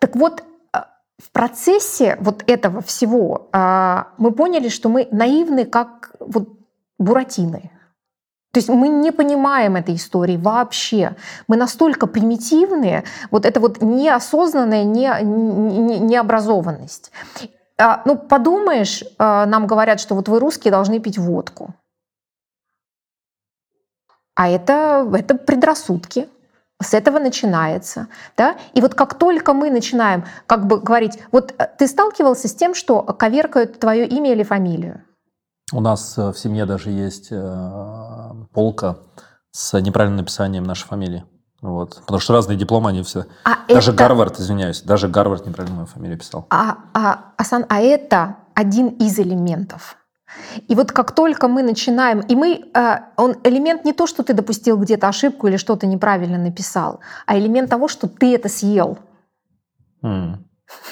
[0.00, 0.42] Так вот,
[0.74, 0.78] э,
[1.18, 6.48] в процессе вот этого всего э, мы поняли, что мы наивны, как вот
[6.98, 7.70] буратины.
[8.52, 11.16] То есть мы не понимаем этой истории вообще.
[11.48, 17.12] Мы настолько примитивные, вот это вот неосознанная не, не, необразованность.
[17.82, 21.74] А, ну, подумаешь, э, нам говорят, что вот вы русские должны пить водку.
[24.34, 26.28] А это, это предрассудки.
[26.80, 28.08] С этого начинается.
[28.36, 28.56] Да?
[28.74, 32.74] И вот как только мы начинаем как бы говорить, вот э, ты сталкивался с тем,
[32.74, 35.02] что коверкают твое имя или фамилию?
[35.72, 38.98] У нас э, в семье даже есть э, полка
[39.50, 41.24] с неправильным написанием нашей фамилии.
[41.62, 42.00] Вот.
[42.00, 43.26] Потому что разные дипломы, они все...
[43.44, 43.98] А даже это...
[43.98, 46.46] Гарвард, извиняюсь, даже Гарвард неправильно мою фамилию писал.
[46.50, 49.96] А, а, Асан, а это один из элементов.
[50.66, 54.32] И вот как только мы начинаем, и мы, э, он элемент не то, что ты
[54.32, 58.98] допустил где-то ошибку или что-то неправильно написал, а элемент того, что ты это съел.
[60.02, 60.38] Mm.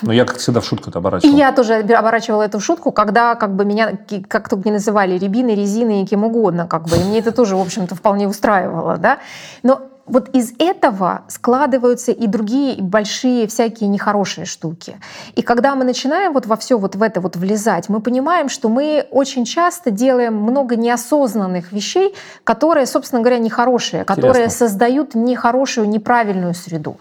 [0.03, 1.35] Ну, я, как всегда, в шутку это оборачивал.
[1.35, 3.99] И я тоже оборачивала эту шутку, когда как бы меня,
[4.29, 7.57] как только не называли, рябиной, резиной и кем угодно, как бы, и мне это тоже,
[7.57, 9.19] в общем-то, вполне устраивало, да.
[9.63, 14.97] Но вот из этого складываются и другие большие всякие нехорошие штуки.
[15.37, 18.69] И когда мы начинаем вот во все вот в это вот влезать, мы понимаем, что
[18.69, 22.15] мы очень часто делаем много неосознанных вещей,
[22.45, 24.23] которые, собственно говоря, нехорошие, Интересно.
[24.23, 26.99] которые создают нехорошую, неправильную среду.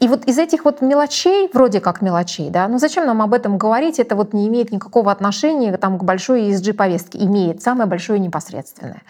[0.00, 3.58] И вот из этих вот мелочей, вроде как мелочей, да, ну зачем нам об этом
[3.58, 7.18] говорить, это вот не имеет никакого отношения там, к большой ESG-повестке.
[7.18, 9.02] Имеет самое большое непосредственное.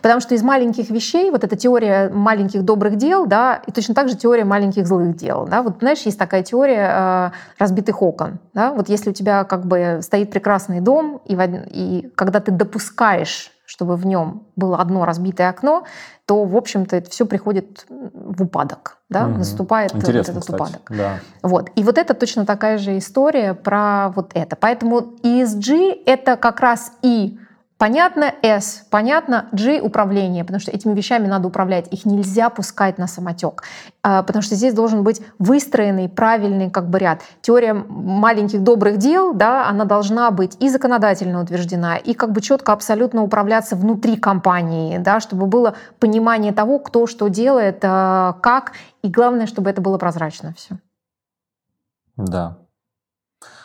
[0.00, 4.08] Потому что из маленьких вещей, вот эта теория маленьких добрых дел, да, и точно так
[4.08, 5.46] же теория маленьких злых дел.
[5.50, 5.62] Да.
[5.62, 8.38] Вот знаешь, есть такая теория э, разбитых окон.
[8.54, 8.72] Да.
[8.72, 11.36] Вот если у тебя как бы стоит прекрасный дом, и,
[11.70, 15.84] и когда ты допускаешь чтобы в нем было одно разбитое окно,
[16.26, 19.38] то, в общем-то, это все приходит в упадок, да, угу.
[19.38, 20.56] наступает Интересно, этот кстати.
[20.60, 20.82] упадок.
[20.90, 21.20] Да.
[21.42, 21.70] Вот.
[21.76, 24.56] И вот это точно такая же история про вот это.
[24.56, 27.38] Поэтому ESG— это как раз и
[27.80, 33.06] Понятно S, понятно G управление, потому что этими вещами надо управлять, их нельзя пускать на
[33.06, 33.62] самотек,
[34.02, 37.22] а, потому что здесь должен быть выстроенный правильный как бы ряд.
[37.40, 42.74] Теория маленьких добрых дел, да, она должна быть и законодательно утверждена, и как бы четко
[42.74, 49.08] абсолютно управляться внутри компании, да, чтобы было понимание того, кто что делает, а, как, и
[49.08, 50.76] главное, чтобы это было прозрачно все.
[52.18, 52.58] Да,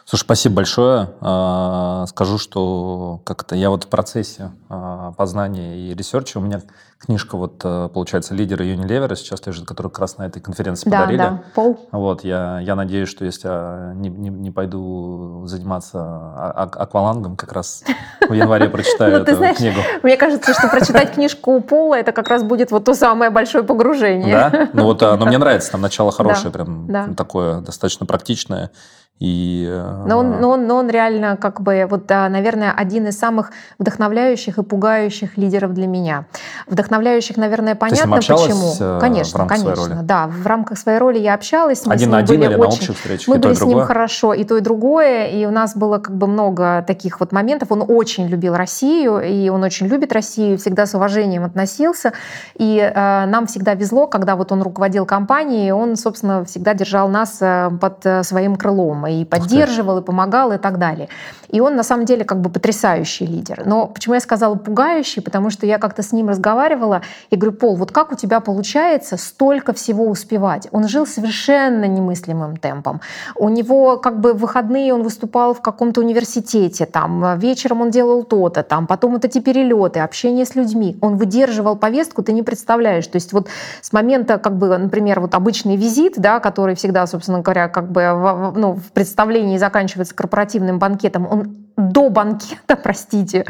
[0.07, 1.09] Слушай, спасибо большое.
[1.19, 6.61] А, скажу, что как-то я вот в процессе а, познания и ресерча, у меня
[6.99, 11.01] книжка вот, э, получается, лидеры Unilever сейчас лежит, которую как раз на этой конференции да,
[11.01, 11.17] подарили.
[11.17, 11.87] Да, Пол.
[11.91, 17.51] Вот, я, я надеюсь, что если я не, не, не пойду заниматься а, аквалангом, как
[17.53, 17.83] раз
[18.27, 19.79] в январе прочитаю ну, эту книгу.
[20.03, 24.33] Мне кажется, что прочитать книжку Пола, это как раз будет вот то самое большое погружение.
[24.33, 24.69] Да?
[24.73, 28.71] Ну вот, но мне нравится, там начало хорошее, прям такое достаточно практичное.
[29.19, 29.71] И,
[30.05, 34.57] но, он, но, он, но он реально, как бы, вот, наверное, один из самых вдохновляющих
[34.57, 36.25] и пугающих лидеров для меня.
[36.67, 38.99] Вдохновляющих, наверное, понятно почему.
[38.99, 39.75] Конечно, в конечно.
[39.75, 39.97] Роли?
[40.03, 41.85] Да, в рамках своей роли я общалась.
[41.85, 43.27] Мы один на один или очень, на общих встречах?
[43.29, 45.27] Мы были с ним хорошо, и то, и другое.
[45.27, 47.71] И у нас было как бы много таких вот моментов.
[47.71, 52.11] Он очень любил Россию, и он очень любит Россию, всегда с уважением относился.
[52.55, 57.37] И э, нам всегда везло, когда вот он руководил компанией, он, собственно, всегда держал нас
[57.39, 61.09] э, под э, своим крылом и поддерживал, и помогал, и так далее.
[61.49, 63.63] И он на самом деле как бы потрясающий лидер.
[63.65, 65.21] Но почему я сказала пугающий?
[65.21, 69.17] Потому что я как-то с ним разговаривала и говорю, Пол, вот как у тебя получается
[69.17, 70.67] столько всего успевать?
[70.71, 73.01] Он жил совершенно немыслимым темпом.
[73.35, 78.23] У него как бы в выходные он выступал в каком-то университете, там вечером он делал
[78.23, 80.97] то-то, там потом вот эти перелеты, общение с людьми.
[81.01, 83.07] Он выдерживал повестку, ты не представляешь.
[83.07, 83.47] То есть вот
[83.81, 88.53] с момента, как бы, например, вот обычный визит, да, который всегда, собственно говоря, как бы
[88.55, 93.45] ну, представлении заканчивается корпоративным банкетом, он до банкета, простите,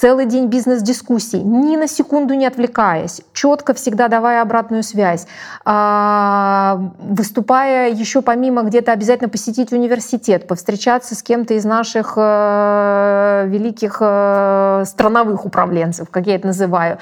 [0.00, 5.26] Целый день бизнес-дискуссий, ни на секунду не отвлекаясь, четко всегда давая обратную связь,
[5.66, 13.98] а, выступая еще помимо где-то обязательно посетить университет, повстречаться с кем-то из наших э, великих
[14.00, 16.96] э, страновых управленцев, как я это называю,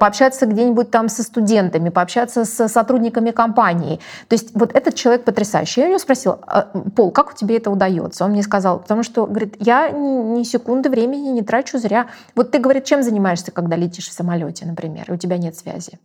[0.00, 4.00] пообщаться где-нибудь там со студентами, пообщаться с сотрудниками компании.
[4.26, 5.82] То есть вот этот человек потрясающий.
[5.82, 6.62] Я у него спросила, «А,
[6.96, 8.24] Пол, как у тебя это удается?
[8.24, 12.06] Он мне сказал, потому что, говорит, я ни секунды времени не трачу зря.
[12.40, 15.98] Вот ты, говорит, чем занимаешься, когда летишь в самолете, например, и у тебя нет связи?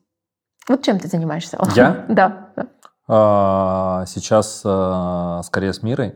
[0.67, 1.57] Вот чем ты занимаешься?
[1.75, 2.05] Я?
[2.09, 2.49] Да.
[3.07, 6.13] А, сейчас а, скорее с мирой.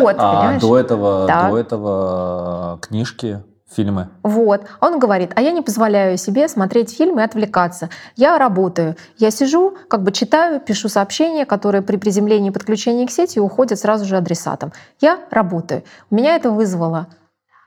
[0.00, 3.42] Вот, а до этого, до этого книжки,
[3.74, 4.10] фильмы.
[4.22, 4.66] Вот.
[4.80, 7.88] Он говорит, а я не позволяю себе смотреть фильмы и отвлекаться.
[8.16, 8.96] Я работаю.
[9.16, 13.78] Я сижу, как бы читаю, пишу сообщения, которые при приземлении и подключении к сети уходят
[13.78, 14.74] сразу же адресатам.
[15.00, 15.84] Я работаю.
[16.10, 17.06] У меня это вызвало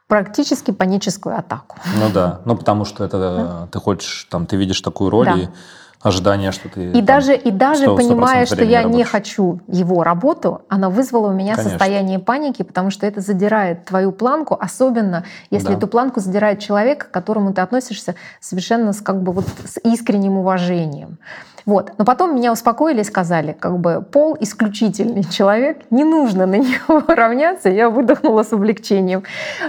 [0.08, 1.78] практически паническую атаку.
[2.00, 3.68] Ну да, ну потому что это да.
[3.72, 5.36] ты хочешь, там, ты видишь такую роль да.
[5.36, 5.48] и
[6.02, 6.90] ожидание, что ты...
[6.90, 8.96] И там, даже, и даже понимая, что я работаешь.
[8.96, 11.72] не хочу его работу, она вызвала у меня Конечно.
[11.72, 15.74] состояние паники, потому что это задирает твою планку, особенно если да.
[15.74, 20.38] эту планку задирает человек, к которому ты относишься совершенно с, как бы, вот, с искренним
[20.38, 21.18] уважением.
[21.66, 21.94] Вот.
[21.98, 27.04] Но потом меня успокоили и сказали, как бы Пол исключительный человек, не нужно на него
[27.08, 27.70] равняться.
[27.70, 29.24] Я выдохнула с облегчением.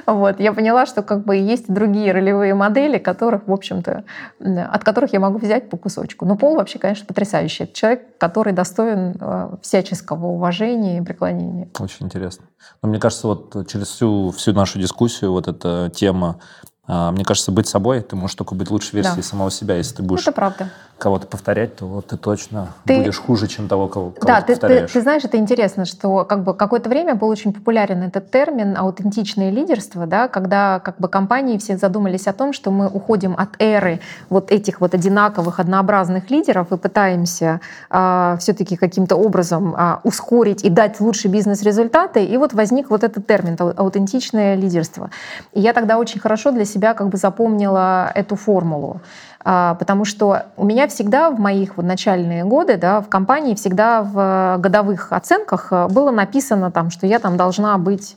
[0.07, 0.39] Вот.
[0.39, 4.05] Я поняла, что как бы есть другие ролевые модели, которых, в общем-то,
[4.41, 6.27] от которых я могу взять по кусочку.
[6.27, 7.65] Но Пол вообще, конечно, потрясающий.
[7.65, 11.71] Это человек, который достоин э, всяческого уважения и преклонения.
[11.79, 12.47] Очень интересно.
[12.83, 16.41] Но мне кажется, вот через всю, всю нашу дискуссию вот эта тема
[16.89, 19.23] а, мне кажется, быть собой, ты можешь только быть лучшей версией да.
[19.23, 19.77] самого себя.
[19.77, 20.71] Если ты будешь это правда.
[20.99, 22.97] Кого-то повторять, то вот ты точно ты...
[22.97, 24.91] будешь хуже, чем того, кого, кого да, ты, повторяешь.
[24.91, 28.77] Ты, ты знаешь, это интересно, что как бы какое-то время был очень популярен этот термин
[28.77, 33.51] аутентичное лидерство, да, когда как бы компании все задумались о том, что мы уходим от
[33.59, 34.01] эры
[34.31, 37.61] вот этих вот одинаковых, однообразных лидеров и пытаемся
[37.91, 42.25] а, все-таки каким-то образом а, ускорить и дать лучшие бизнес-результаты.
[42.25, 45.11] И вот возник вот этот термин аутентичное лидерство.
[45.53, 49.01] И я тогда очень хорошо для себя как бы запомнила эту формулу.
[49.49, 54.03] А, потому что у меня всегда в моих вот начальные годы да, в компании всегда
[54.03, 58.17] в годовых оценках э, было написано, там, что я там должна быть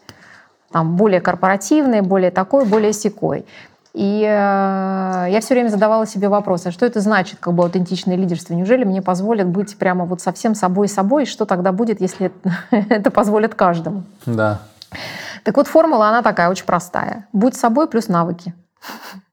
[0.72, 3.46] там, более корпоративной, более такой, более секой.
[3.94, 8.16] И э, я все время задавала себе вопрос, а что это значит, как бы аутентичное
[8.16, 8.56] лидерство?
[8.56, 11.28] Неужели мне позволят быть прямо вот совсем собой-собой?
[11.28, 12.32] Что тогда будет, если
[12.72, 14.02] это позволит каждому?
[14.26, 14.62] Да.
[15.44, 17.28] Так вот, формула, она такая очень простая.
[17.34, 18.56] Будь собой плюс навыки.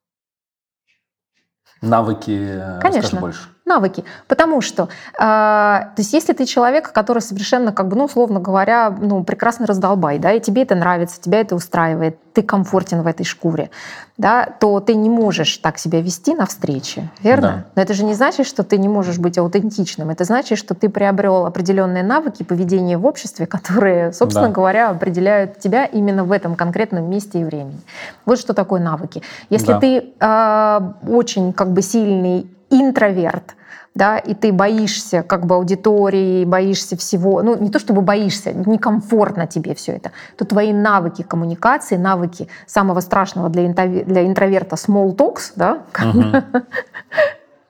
[1.81, 3.21] Навыки, э, Конечно.
[3.21, 4.05] больше навыки.
[4.29, 4.85] Потому что,
[5.15, 9.67] э, то есть если ты человек, который совершенно, как бы, ну, условно говоря, ну, прекрасный
[9.67, 13.71] раздолбай, да, и тебе это нравится, тебя это устраивает, ты комфортен в этой шкуре,
[14.17, 17.49] да, то ты не можешь так себя вести на встрече, верно?
[17.49, 17.65] Да.
[17.75, 20.11] Но это же не значит, что ты не можешь быть аутентичным.
[20.11, 24.55] Это значит, что ты приобрел определенные навыки поведения в обществе, которые, собственно да.
[24.55, 27.81] говоря, определяют тебя именно в этом конкретном месте и времени.
[28.25, 29.23] Вот что такое навыки.
[29.51, 29.81] Если да.
[29.81, 33.55] ты э, очень как бы сильный интроверт,
[33.95, 39.47] да, и ты боишься как бы аудитории, боишься всего, ну не то чтобы боишься, некомфортно
[39.47, 45.53] тебе все это, то твои навыки коммуникации, навыки самого страшного для, для интроверта small talks,
[45.57, 46.45] да, uh-huh.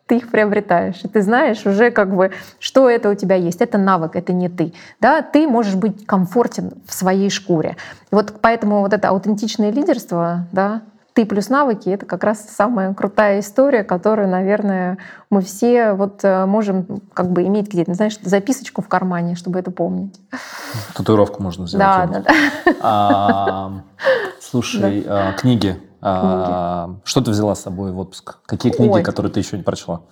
[0.06, 1.00] ты их приобретаешь.
[1.02, 3.60] И ты знаешь уже как бы, что это у тебя есть.
[3.60, 4.72] Это навык, это не ты.
[5.00, 7.76] Да, ты можешь быть комфортен в своей шкуре.
[8.10, 10.82] И вот поэтому вот это аутентичное лидерство, да,
[11.16, 14.98] ты плюс навыки— это как раз самая крутая история, которую, наверное,
[15.30, 19.70] мы все вот э, можем как бы иметь где-то, знаешь, записочку в кармане, чтобы это
[19.70, 20.20] помнить.
[20.94, 21.78] Татуировку можно взять.
[21.78, 22.74] Да, да, да.
[22.82, 23.72] А,
[24.42, 25.80] слушай, а, книги.
[26.02, 28.36] А, что ты взяла с собой в отпуск?
[28.44, 29.02] Какие книги, Ой.
[29.02, 30.02] которые ты еще не прочла?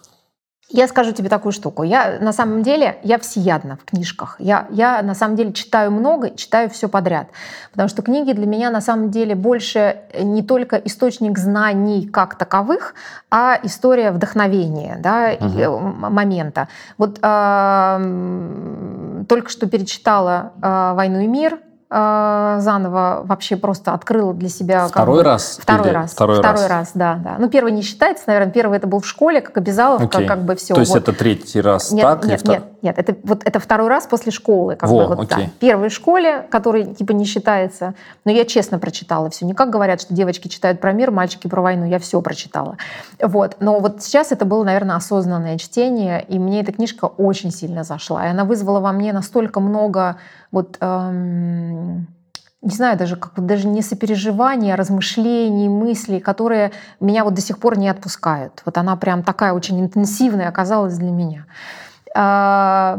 [0.70, 1.82] Я скажу тебе такую штуку.
[1.82, 4.36] Я на самом деле, я всеядна в книжках.
[4.38, 7.28] Я, я на самом деле читаю много, читаю все подряд.
[7.70, 12.94] Потому что книги для меня на самом деле больше не только источник знаний как таковых,
[13.30, 16.68] а история вдохновения, да, э, м- момента.
[16.98, 21.58] Вот м, только что перечитала а, «Войну и мир»,
[21.96, 24.80] а, заново вообще просто открыла для себя...
[24.80, 25.58] как Второй бы- раз?
[25.60, 26.10] Второй раз.
[26.12, 26.68] Второй, раз.
[26.68, 27.36] раз, да, да.
[27.38, 28.50] Ну, первый не считается, наверное.
[28.52, 30.26] Первый это был в школе, как обязаловка, Окей.
[30.26, 30.74] как бы все.
[30.74, 32.24] То есть это третий раз Нет, так?
[32.24, 35.32] нет, втор- нет, нет, это вот это второй раз после школы, как Во, бы вот
[35.32, 35.46] окей.
[35.46, 35.52] да.
[35.58, 37.94] Первый в школе, который типа не считается,
[38.24, 39.46] но я честно прочитала все.
[39.46, 42.76] Не как говорят, что девочки читают про мир, мальчики про войну, я все прочитала.
[43.20, 47.84] Вот, но вот сейчас это было, наверное, осознанное чтение, и мне эта книжка очень сильно
[47.84, 50.16] зашла, и она вызвала во мне настолько много
[50.52, 52.06] вот эм,
[52.64, 57.58] не знаю, даже как даже не сопереживания, а размышлений, мыслей, которые меня вот до сих
[57.58, 58.62] пор не отпускают.
[58.64, 61.46] Вот она прям такая очень интенсивная оказалась для меня.
[62.14, 62.98] А,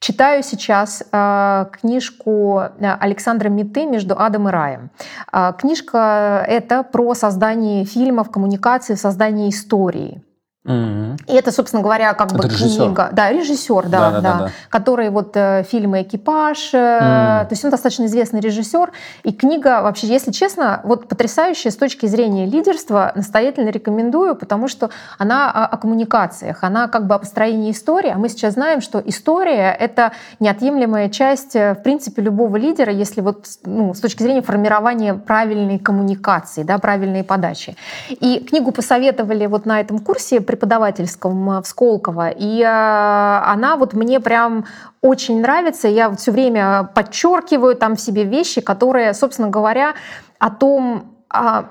[0.00, 4.90] Читаю сейчас а, книжку а, Александра Миты «Между адом и раем».
[5.30, 10.22] А, Книжка это про создание фильмов, коммуникации, создание истории.
[10.66, 12.84] И это, собственно говоря, как бы Это режиссер?
[12.84, 13.08] книга.
[13.12, 14.50] Да, режиссер, да, да, Да-да-да-да.
[14.68, 17.46] Который вот э, фильмы «Экипаж», э, М.
[17.46, 18.92] то есть он достаточно известный режиссер.
[19.22, 24.90] И книга вообще, если честно, вот потрясающая с точки зрения лидерства, настоятельно рекомендую, потому что
[25.16, 28.10] она о, о коммуникациях, она как бы о построении истории.
[28.10, 33.22] А мы сейчас знаем, что история— это неотъемлемая часть, э, в принципе, любого лидера, если
[33.22, 37.76] вот ну, с точки зрения формирования правильной коммуникации, да, правильной подачи.
[38.10, 43.94] И книгу посоветовали вот на этом курсе преподавательском э, в Сколково, и э, она вот
[43.94, 44.66] мне прям
[45.00, 45.86] очень нравится.
[45.86, 49.94] Я все время подчеркиваю там в себе вещи, которые, собственно говоря,
[50.40, 51.70] о том, а,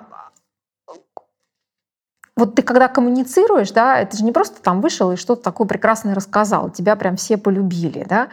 [2.37, 6.15] вот ты когда коммуницируешь, да, это же не просто там вышел и что-то такое прекрасное
[6.15, 8.29] рассказал, тебя прям все полюбили, да.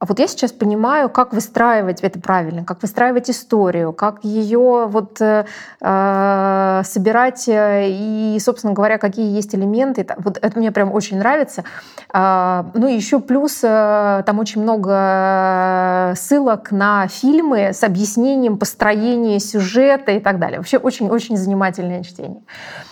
[0.00, 5.20] А вот я сейчас понимаю, как выстраивать это правильно, как выстраивать историю, как ее вот
[5.20, 5.44] э,
[5.80, 10.06] э, собирать э, и, собственно говоря, какие есть элементы.
[10.18, 11.64] Вот это мне прям очень нравится.
[12.10, 19.40] А, ну и еще плюс э, там очень много ссылок на фильмы с объяснением построения
[19.40, 20.60] сюжета и так далее.
[20.60, 22.42] Вообще очень-очень занимательное чтение.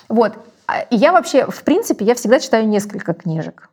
[0.08, 0.32] Вот.
[0.66, 3.70] А, И я вообще, в принципе, я всегда читаю несколько книжек.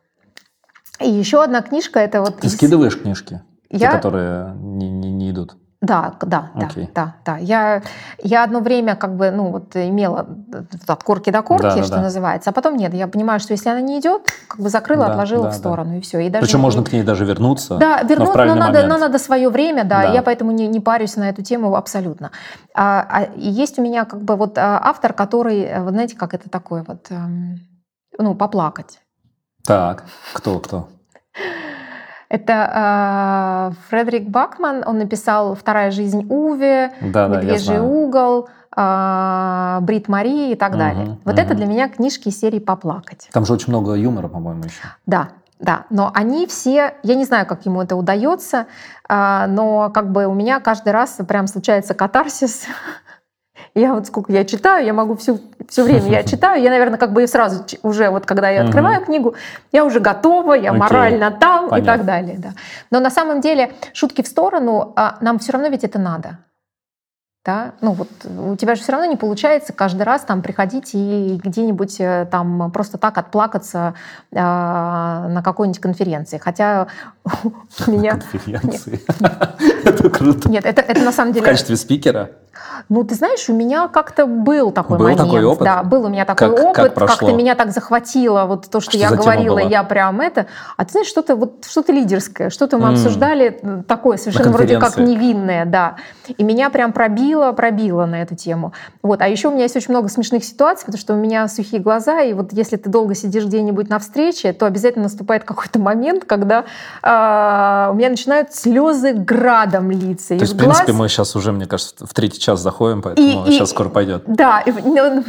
[1.00, 5.10] И еще одна книжка это вот Ты из- скидываешь книжки, те, Я- которые не, не-
[5.12, 5.56] не идут?
[5.80, 6.88] Да, да, да, Окей.
[6.94, 7.36] да, да.
[7.36, 7.82] Я,
[8.22, 10.26] я одно время как бы, ну вот имела
[10.86, 12.02] от корки до корки, Да, да, что да.
[12.02, 12.94] называется, а потом нет.
[12.94, 15.58] Я понимаю, что если она не идет, как бы закрыла, Да, отложила да, в да.
[15.58, 16.20] сторону и все.
[16.20, 17.76] И даже Причем не- можно к ней даже вернуться.
[17.76, 20.12] Да, но в вернуть, но, правильный надо, но надо свое время, да, Да.
[20.14, 22.30] я поэтому не, не парюсь на эту тему абсолютно.
[22.74, 26.32] А, а, есть у меня как бы вот а, автор, который, э, вы знаете, как
[26.32, 27.58] это такое вот, эм,
[28.16, 29.00] ну, поплакать.
[29.66, 30.04] Так,
[30.34, 30.88] кто, кто?
[32.28, 37.84] Это э, Фредерик Бакман, он написал «Вторая жизнь Уве», Да, да, «Медвежий знаю.
[37.84, 41.18] угол», э, «Брит Мари» и так Мгм, далее.
[41.24, 41.44] Вот мгм.
[41.44, 43.28] это для меня книжки из серии «Поплакать».
[43.32, 44.82] Там же очень много юмора, по-моему, еще.
[45.06, 45.28] Да,
[45.60, 48.66] да, но они все, я не знаю, как ему это удается,
[49.08, 52.64] а, но как бы у меня каждый раз прям случается катарсис.
[53.74, 57.12] Я вот сколько я читаю, я могу всю, все время я читаю, я, наверное, как
[57.12, 59.34] бы и сразу уже вот когда я открываю книгу,
[59.72, 60.80] я уже готова, я Окей.
[60.80, 61.92] морально там и Понятно.
[61.92, 62.36] так далее.
[62.38, 62.50] Да.
[62.90, 66.38] Но на самом деле, шутки в сторону, а, нам все равно ведь это надо.
[67.44, 67.72] Да?
[67.82, 71.96] Ну вот у тебя же все равно не получается каждый раз там приходить и где-нибудь
[72.00, 73.92] э, там просто так отплакаться
[74.32, 76.38] э, на какой-нибудь конференции.
[76.38, 76.86] Хотя
[77.86, 78.18] у меня...
[78.30, 78.98] Конференции.
[79.84, 80.48] Это круто.
[80.48, 81.44] Нет, это, это на самом В деле...
[81.46, 82.30] качестве спикера?
[82.88, 85.22] Ну, ты знаешь, у меня как-то был такой Был момент.
[85.22, 85.64] такой опыт?
[85.64, 86.94] Да, был у меня такой Как- как опыт.
[86.94, 87.16] прошло?
[87.18, 90.46] Как-то меня так захватило вот то, что, Что я говорила, я прям это.
[90.76, 92.94] А ты знаешь, что-то вот что-то лидерское, что-то мы М.
[92.94, 95.96] обсуждали такое совершенно вроде как невинное, да.
[96.28, 98.72] И меня прям пробило, пробило на эту тему.
[99.02, 99.20] Вот.
[99.20, 102.20] А еще у меня есть очень много смешных ситуаций, потому что у меня сухие глаза,
[102.20, 106.64] и вот если ты долго сидишь где-нибудь на встрече, то обязательно наступает какой-то момент, когда
[107.02, 110.78] а, у меня начинают слезы градом литься То есть, в глаз.
[110.78, 113.88] принципе, мы сейчас уже, мне кажется, в третьей час заходим, поэтому и, сейчас и, скоро
[113.88, 114.22] пойдет.
[114.26, 115.24] Да, и, ну,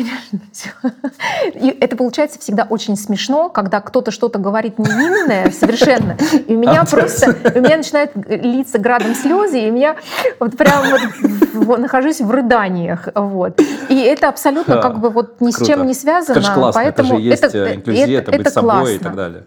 [1.54, 6.18] и это получается всегда очень смешно, когда кто-то что-то говорит невинное совершенно,
[6.48, 9.96] и у меня а, просто, у меня начинает литься градом слезы, и меня
[10.40, 10.84] вот прям
[11.54, 13.60] вот нахожусь в рыданиях, вот.
[13.90, 17.44] И это абсолютно как бы вот ни с чем не связано, поэтому это же есть
[17.44, 19.44] это, инклюзия, это, это быть собой и так далее.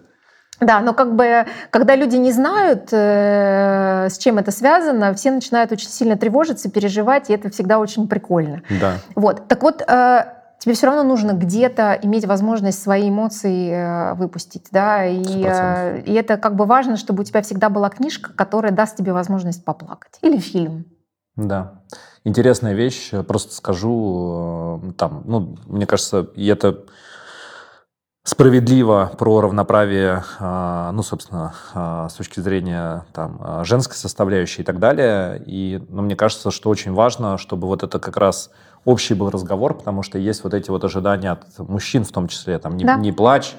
[0.60, 5.70] Да, но как бы, когда люди не знают, э, с чем это связано, все начинают
[5.70, 8.62] очень сильно тревожиться, переживать, и это всегда очень прикольно.
[8.80, 8.94] Да.
[9.14, 9.46] Вот.
[9.46, 10.24] Так вот, э,
[10.58, 16.12] тебе все равно нужно где-то иметь возможность свои эмоции э, выпустить, да, и, э, и
[16.14, 20.18] это как бы важно, чтобы у тебя всегда была книжка, которая даст тебе возможность поплакать,
[20.22, 20.86] или фильм.
[21.38, 21.80] Да.
[22.24, 26.84] Интересная вещь, просто скажу, э, там, ну, мне кажется, и это
[28.24, 34.64] справедливо про равноправие, а, ну, собственно, а, с точки зрения там, а, женской составляющей и
[34.64, 35.40] так далее.
[35.46, 38.50] И ну, мне кажется, что очень важно, чтобы вот это как раз
[38.84, 42.58] общий был разговор, потому что есть вот эти вот ожидания от мужчин в том числе,
[42.58, 42.96] там, не, да.
[42.96, 43.54] не плачь,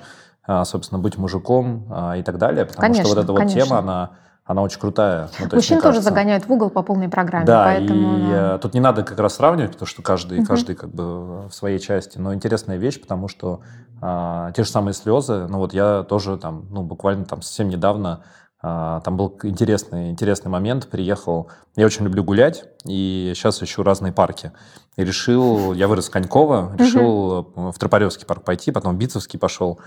[0.66, 1.86] собственно, быть мужиком
[2.18, 3.60] и так далее, потому конечно, что вот эта конечно.
[3.60, 4.12] вот тема, она
[4.50, 5.30] она очень крутая.
[5.38, 6.10] Ну, Мужчин есть, тоже кажется...
[6.10, 7.46] загоняют в угол по полной программе.
[7.46, 8.58] Да, поэтому, и да.
[8.58, 10.48] тут не надо как раз сравнивать, потому что каждый, угу.
[10.48, 12.18] каждый как бы в своей части.
[12.18, 13.60] Но интересная вещь, потому что
[14.02, 18.22] а, те же самые слезы, ну вот я тоже там, ну буквально там совсем недавно
[18.62, 20.88] там был интересный, интересный момент.
[20.88, 24.52] Приехал, я очень люблю гулять, и сейчас ищу разные парки.
[24.98, 27.72] И решил, я вырос в Коньково, решил угу.
[27.72, 29.80] в Тропаревский парк пойти, потом в Битцевский пошел.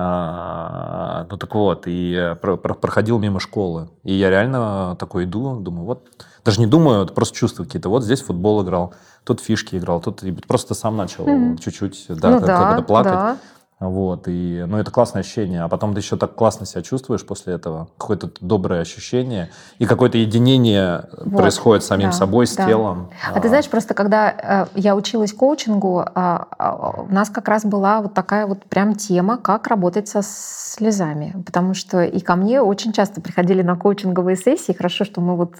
[0.00, 3.88] А, ну так вот, и проходил мимо школы.
[4.04, 6.06] И я реально такой иду, думаю, вот,
[6.44, 8.94] даже не думаю, просто чувствую какие-то, вот здесь футбол играл,
[9.24, 11.26] тут фишки играл, тут просто сам начал
[11.56, 13.12] чуть-чуть да, ну, да, плакать.
[13.12, 13.36] Да.
[13.80, 15.62] Вот, и, ну, это классное ощущение.
[15.62, 17.88] А потом ты еще так классно себя чувствуешь после этого.
[17.96, 19.50] Какое-то доброе ощущение.
[19.78, 22.66] И какое-то единение вот, происходит с самим да, собой, с да.
[22.66, 23.10] телом.
[23.24, 26.70] А, а ты знаешь, просто когда э, я училась коучингу, э, э,
[27.08, 31.40] у нас как раз была вот такая вот прям тема, как работать со слезами.
[31.46, 34.72] Потому что и ко мне очень часто приходили на коучинговые сессии.
[34.72, 35.54] Хорошо, что мы вот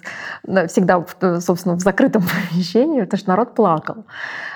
[0.69, 1.05] всегда,
[1.39, 4.07] собственно, в закрытом помещении, потому что народ плакал.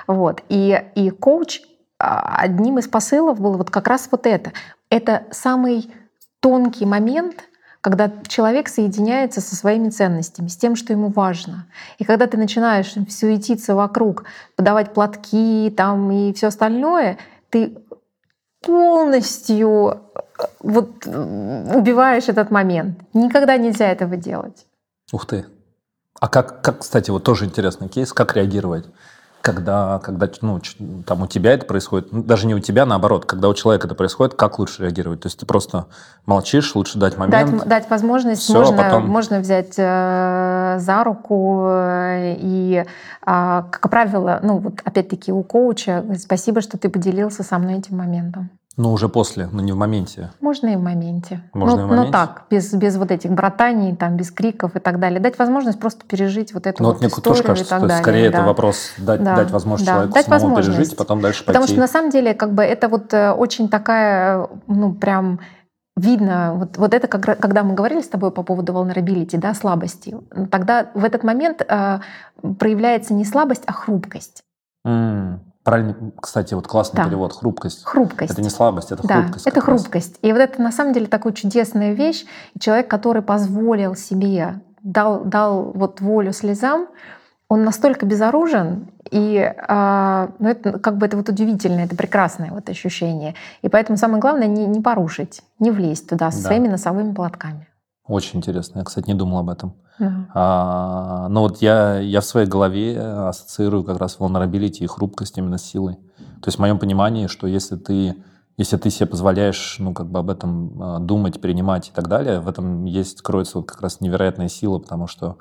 [0.05, 0.41] Вот.
[0.49, 1.61] И, и коуч
[2.03, 4.51] одним из посылов было вот как раз вот это.
[4.89, 5.91] Это самый
[6.39, 7.45] тонкий момент,
[7.81, 11.67] когда человек соединяется со своими ценностями, с тем, что ему важно.
[11.97, 14.25] И когда ты начинаешь суетиться вокруг,
[14.55, 17.17] подавать платки там и все остальное,
[17.49, 17.77] ты
[18.61, 22.99] полностью э, вот убиваешь этот момент.
[23.13, 24.65] Никогда нельзя этого делать.
[25.11, 25.45] Ух ты.
[26.19, 28.85] А как, как, кстати, вот тоже интересный кейс, как реагировать?
[29.43, 30.61] Когда, когда ну,
[31.05, 33.93] там у тебя это происходит, ну, даже не у тебя, наоборот, когда у человека это
[33.93, 35.19] происходит, как лучше реагировать?
[35.19, 35.87] То есть ты просто
[36.25, 37.51] молчишь, лучше дать момент.
[37.51, 39.09] Дать, дать возможность, все, можно, потом...
[39.09, 42.85] можно взять э, за руку э, и, э,
[43.25, 48.49] как правило, ну вот опять-таки у коуча, спасибо, что ты поделился со мной этим моментом.
[48.75, 50.31] Ну, уже после, но не в моменте.
[50.41, 51.43] Можно и в моменте.
[51.53, 52.07] Можно ну, и в моменте?
[52.07, 55.19] Ну, так, без, без вот этих братаний, там, без криков и так далее.
[55.19, 57.87] Дать возможность просто пережить вот эту ну, вот, вот историю тоже кажется, и так что
[57.87, 58.03] далее.
[58.03, 58.37] Скорее да.
[58.39, 59.35] это вопрос дать, да.
[59.35, 59.93] дать возможность да.
[59.93, 60.77] человеку дать самому возможность.
[60.77, 61.73] пережить, потом дальше Потому пойти.
[61.73, 65.39] что на самом деле как бы это вот э, очень такая, ну, прям
[65.95, 70.17] видно, вот, вот это, как, когда мы говорили с тобой по поводу vulnerability, да, слабости,
[70.49, 71.99] тогда в этот момент э,
[72.57, 74.43] проявляется не слабость, а хрупкость.
[74.83, 75.37] Mm.
[75.63, 77.05] Правильно, кстати, вот классный да.
[77.05, 77.33] перевод.
[77.33, 77.85] Хрупкость.
[77.85, 78.31] Хрупкость.
[78.31, 79.47] Это не слабость, это да, хрупкость.
[79.47, 80.19] Это хрупкость.
[80.21, 80.29] Раз.
[80.29, 82.25] И вот это на самом деле такая чудесная вещь.
[82.53, 86.87] И человек, который позволил себе, дал, дал вот волю слезам,
[87.47, 92.67] он настолько безоружен, и э, ну это как бы это вот удивительно, это прекрасное вот
[92.67, 93.35] ощущение.
[93.61, 96.47] И поэтому самое главное не, не порушить, не влезть туда со да.
[96.47, 97.67] своими носовыми платками.
[98.05, 98.79] Очень интересно.
[98.79, 99.75] Я, кстати, не думал об этом.
[99.99, 100.25] Uh-huh.
[100.33, 105.57] А, но вот я, я в своей голове ассоциирую как раз vulnerability и хрупкость именно
[105.57, 105.95] с силой.
[106.41, 108.15] То есть в моем понимании, что если ты,
[108.57, 112.41] если ты себе позволяешь ну, как бы об этом а, думать, принимать и так далее,
[112.41, 115.37] в этом есть, кроется вот как раз невероятная сила, потому что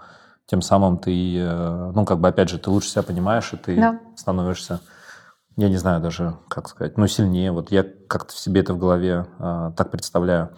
[0.47, 3.77] тем самым ты, э, ну, как бы, опять же, ты лучше себя понимаешь, и ты
[3.77, 4.01] да.
[4.17, 4.81] становишься,
[5.57, 7.53] я не знаю даже, как сказать, ну, сильнее.
[7.53, 10.51] Вот я как-то в себе это в голове а, так представляю.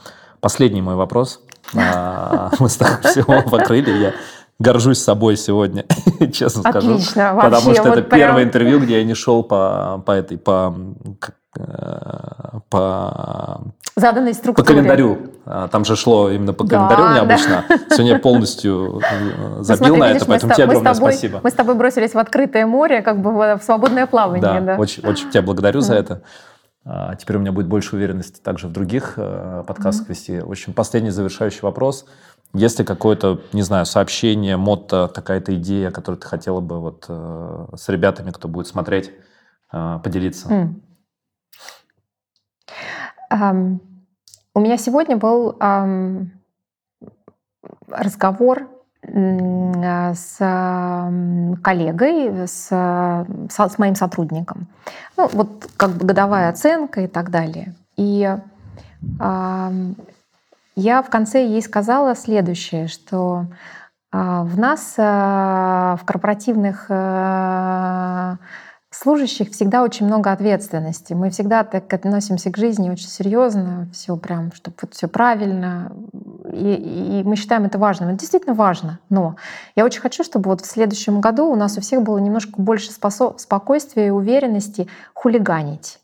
[0.45, 1.41] Последний мой вопрос.
[1.75, 3.91] А, мы с тобой всего покрыли.
[3.91, 4.12] Я
[4.59, 5.87] горжусь собой сегодня,
[6.35, 6.97] честно скажу.
[6.97, 7.51] Отлично, вообще.
[7.51, 10.77] Потому что это первое интервью, где я не шел по, по этой, по,
[11.59, 13.62] э, по
[13.97, 14.66] заданной структуре.
[14.66, 15.19] По календарю.
[15.47, 17.65] А, там же шло именно по календарю да, необычно.
[17.66, 17.79] Да.
[17.89, 21.41] Сегодня я полностью э, забил смотри, на видишь, это, поэтому тебе огромное тобой, спасибо.
[21.43, 24.43] Мы с тобой бросились в открытое море, как бы в свободное плавание.
[24.43, 24.77] Да, да.
[24.77, 26.21] Очень, очень тебя благодарю за это.
[26.85, 30.11] А, теперь у меня будет больше уверенности также в других э, подкастах mm-hmm.
[30.11, 30.40] вести.
[30.40, 32.06] В общем, последний завершающий вопрос.
[32.52, 37.66] Есть ли какое-то, не знаю, сообщение, мотто, какая-то идея, которую ты хотела бы вот э,
[37.74, 39.12] с ребятами, кто будет смотреть,
[39.73, 40.48] э, поделиться?
[40.48, 40.81] Mm.
[43.32, 43.81] Um,
[44.55, 46.27] у меня сегодня был um,
[47.89, 48.69] разговор
[49.07, 50.39] с
[51.63, 54.67] коллегой, с, с моим сотрудником.
[55.17, 57.75] Ну, вот как бы годовая оценка и так далее.
[57.97, 58.37] И
[60.77, 63.47] я в конце ей сказала следующее, что
[64.17, 68.37] а, в нас а, в корпоративных э,
[68.95, 71.12] служащих всегда очень много ответственности.
[71.12, 75.93] Мы всегда так относимся к жизни очень серьезно, все прям, чтобы вот все правильно.
[76.53, 78.11] И, и мы считаем это важным.
[78.11, 79.01] Это действительно важно.
[79.09, 79.37] Но
[79.75, 82.91] я очень хочу, чтобы вот в следующем году у нас у всех было немножко больше
[82.93, 85.99] спокойствия и уверенности хулиганить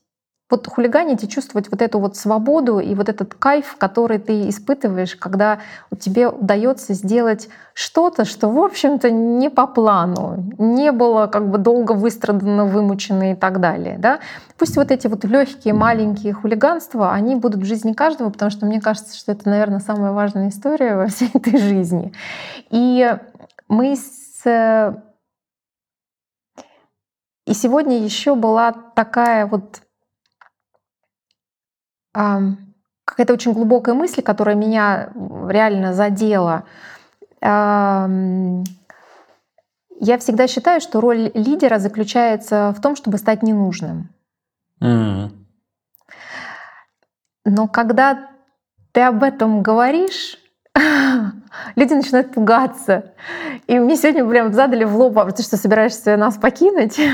[0.51, 5.15] вот хулиганить и чувствовать вот эту вот свободу и вот этот кайф, который ты испытываешь,
[5.17, 5.61] когда
[5.99, 11.93] тебе удается сделать что-то, что, в общем-то, не по плану, не было как бы долго
[11.93, 13.97] выстрадано, вымучено и так далее.
[13.99, 14.19] Да?
[14.59, 18.81] Пусть вот эти вот легкие, маленькие хулиганства, они будут в жизни каждого, потому что мне
[18.81, 22.13] кажется, что это, наверное, самая важная история во всей этой жизни.
[22.71, 23.17] И
[23.69, 24.95] мы с...
[27.47, 29.81] И сегодня еще была такая вот
[32.12, 35.11] какая-то очень глубокая мысль, которая меня
[35.49, 36.65] реально задела.
[40.03, 44.09] Я всегда считаю, что роль лидера заключается в том, чтобы стать ненужным.
[44.81, 45.31] Mm-hmm.
[47.45, 48.31] Но когда
[48.93, 50.39] ты об этом говоришь,
[51.77, 53.12] люди начинают пугаться.
[53.66, 56.99] И мне сегодня прям задали в лоб, а ты что, собираешься нас покинуть?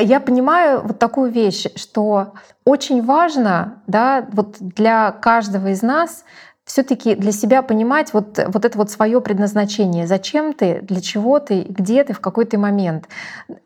[0.00, 2.32] Я понимаю вот такую вещь, что
[2.64, 6.24] очень важно да, вот для каждого из нас
[6.64, 10.06] все-таки для себя понимать вот, вот это вот свое предназначение.
[10.06, 13.08] Зачем ты, для чего ты, где ты в какой-то момент.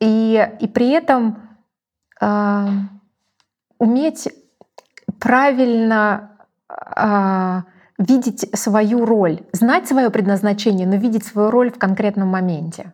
[0.01, 1.39] И, и при этом
[2.20, 2.66] э,
[3.78, 4.28] уметь
[5.20, 6.32] правильно
[6.97, 7.62] э,
[7.98, 12.93] видеть свою роль, знать свое предназначение, но видеть свою роль в конкретном моменте.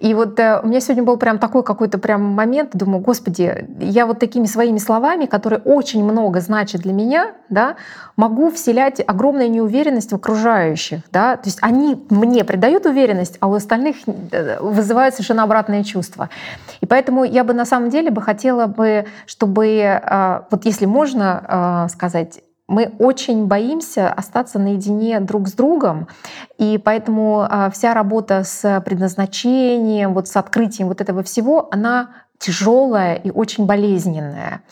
[0.00, 4.06] И вот э, у меня сегодня был прям такой какой-то прям момент, думаю, господи, я
[4.06, 7.76] вот такими своими словами, которые очень много значат для меня, да,
[8.16, 13.54] могу вселять огромную неуверенность в окружающих, да, то есть они мне придают уверенность, а у
[13.54, 13.96] остальных
[14.32, 16.30] э, вызывают совершенно обратные чувства.
[16.80, 21.86] И поэтому я бы на самом деле бы хотела бы, чтобы, э, вот если можно
[21.90, 26.08] сказать, мы очень боимся остаться наедине друг с другом,
[26.58, 33.14] и поэтому а, вся работа с предназначением, вот с открытием вот этого всего, она тяжелая
[33.14, 34.62] и очень болезненная.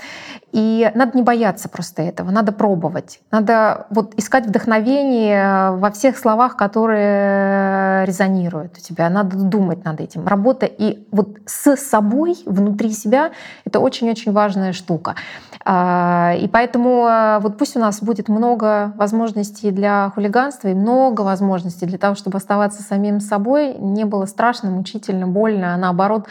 [0.53, 3.19] И надо не бояться просто этого, надо пробовать.
[3.33, 9.11] Надо вот искать вдохновение во всех словах, которые резонируют у тебя.
[9.11, 10.29] Надо думать над этим.
[10.29, 13.33] Работа и вот с собой, внутри себя,
[13.65, 15.17] это очень-очень важная штука.
[15.65, 21.23] А, и поэтому а, вот пусть у нас будет много возможностей для хулиганства и много
[21.23, 26.27] возможностей для того, чтобы оставаться самим собой, не было страшно, мучительно, больно, а наоборот,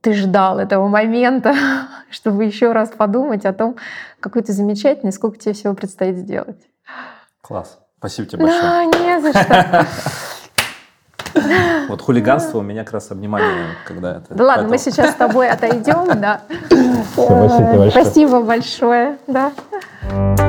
[0.00, 1.54] ты ждал этого момента,
[2.10, 3.76] чтобы еще раз подумать о том,
[4.20, 6.60] какой ты замечательный, сколько тебе всего предстоит сделать.
[7.42, 7.78] Класс.
[7.98, 8.62] Спасибо тебе большое.
[8.62, 9.86] Да, не за что.
[11.88, 14.34] Вот хулиганство у меня как раз обнимание, когда это.
[14.34, 16.42] Да ладно, мы сейчас с тобой отойдем, да.
[17.12, 17.90] Спасибо большое.
[17.90, 20.47] Спасибо большое, да.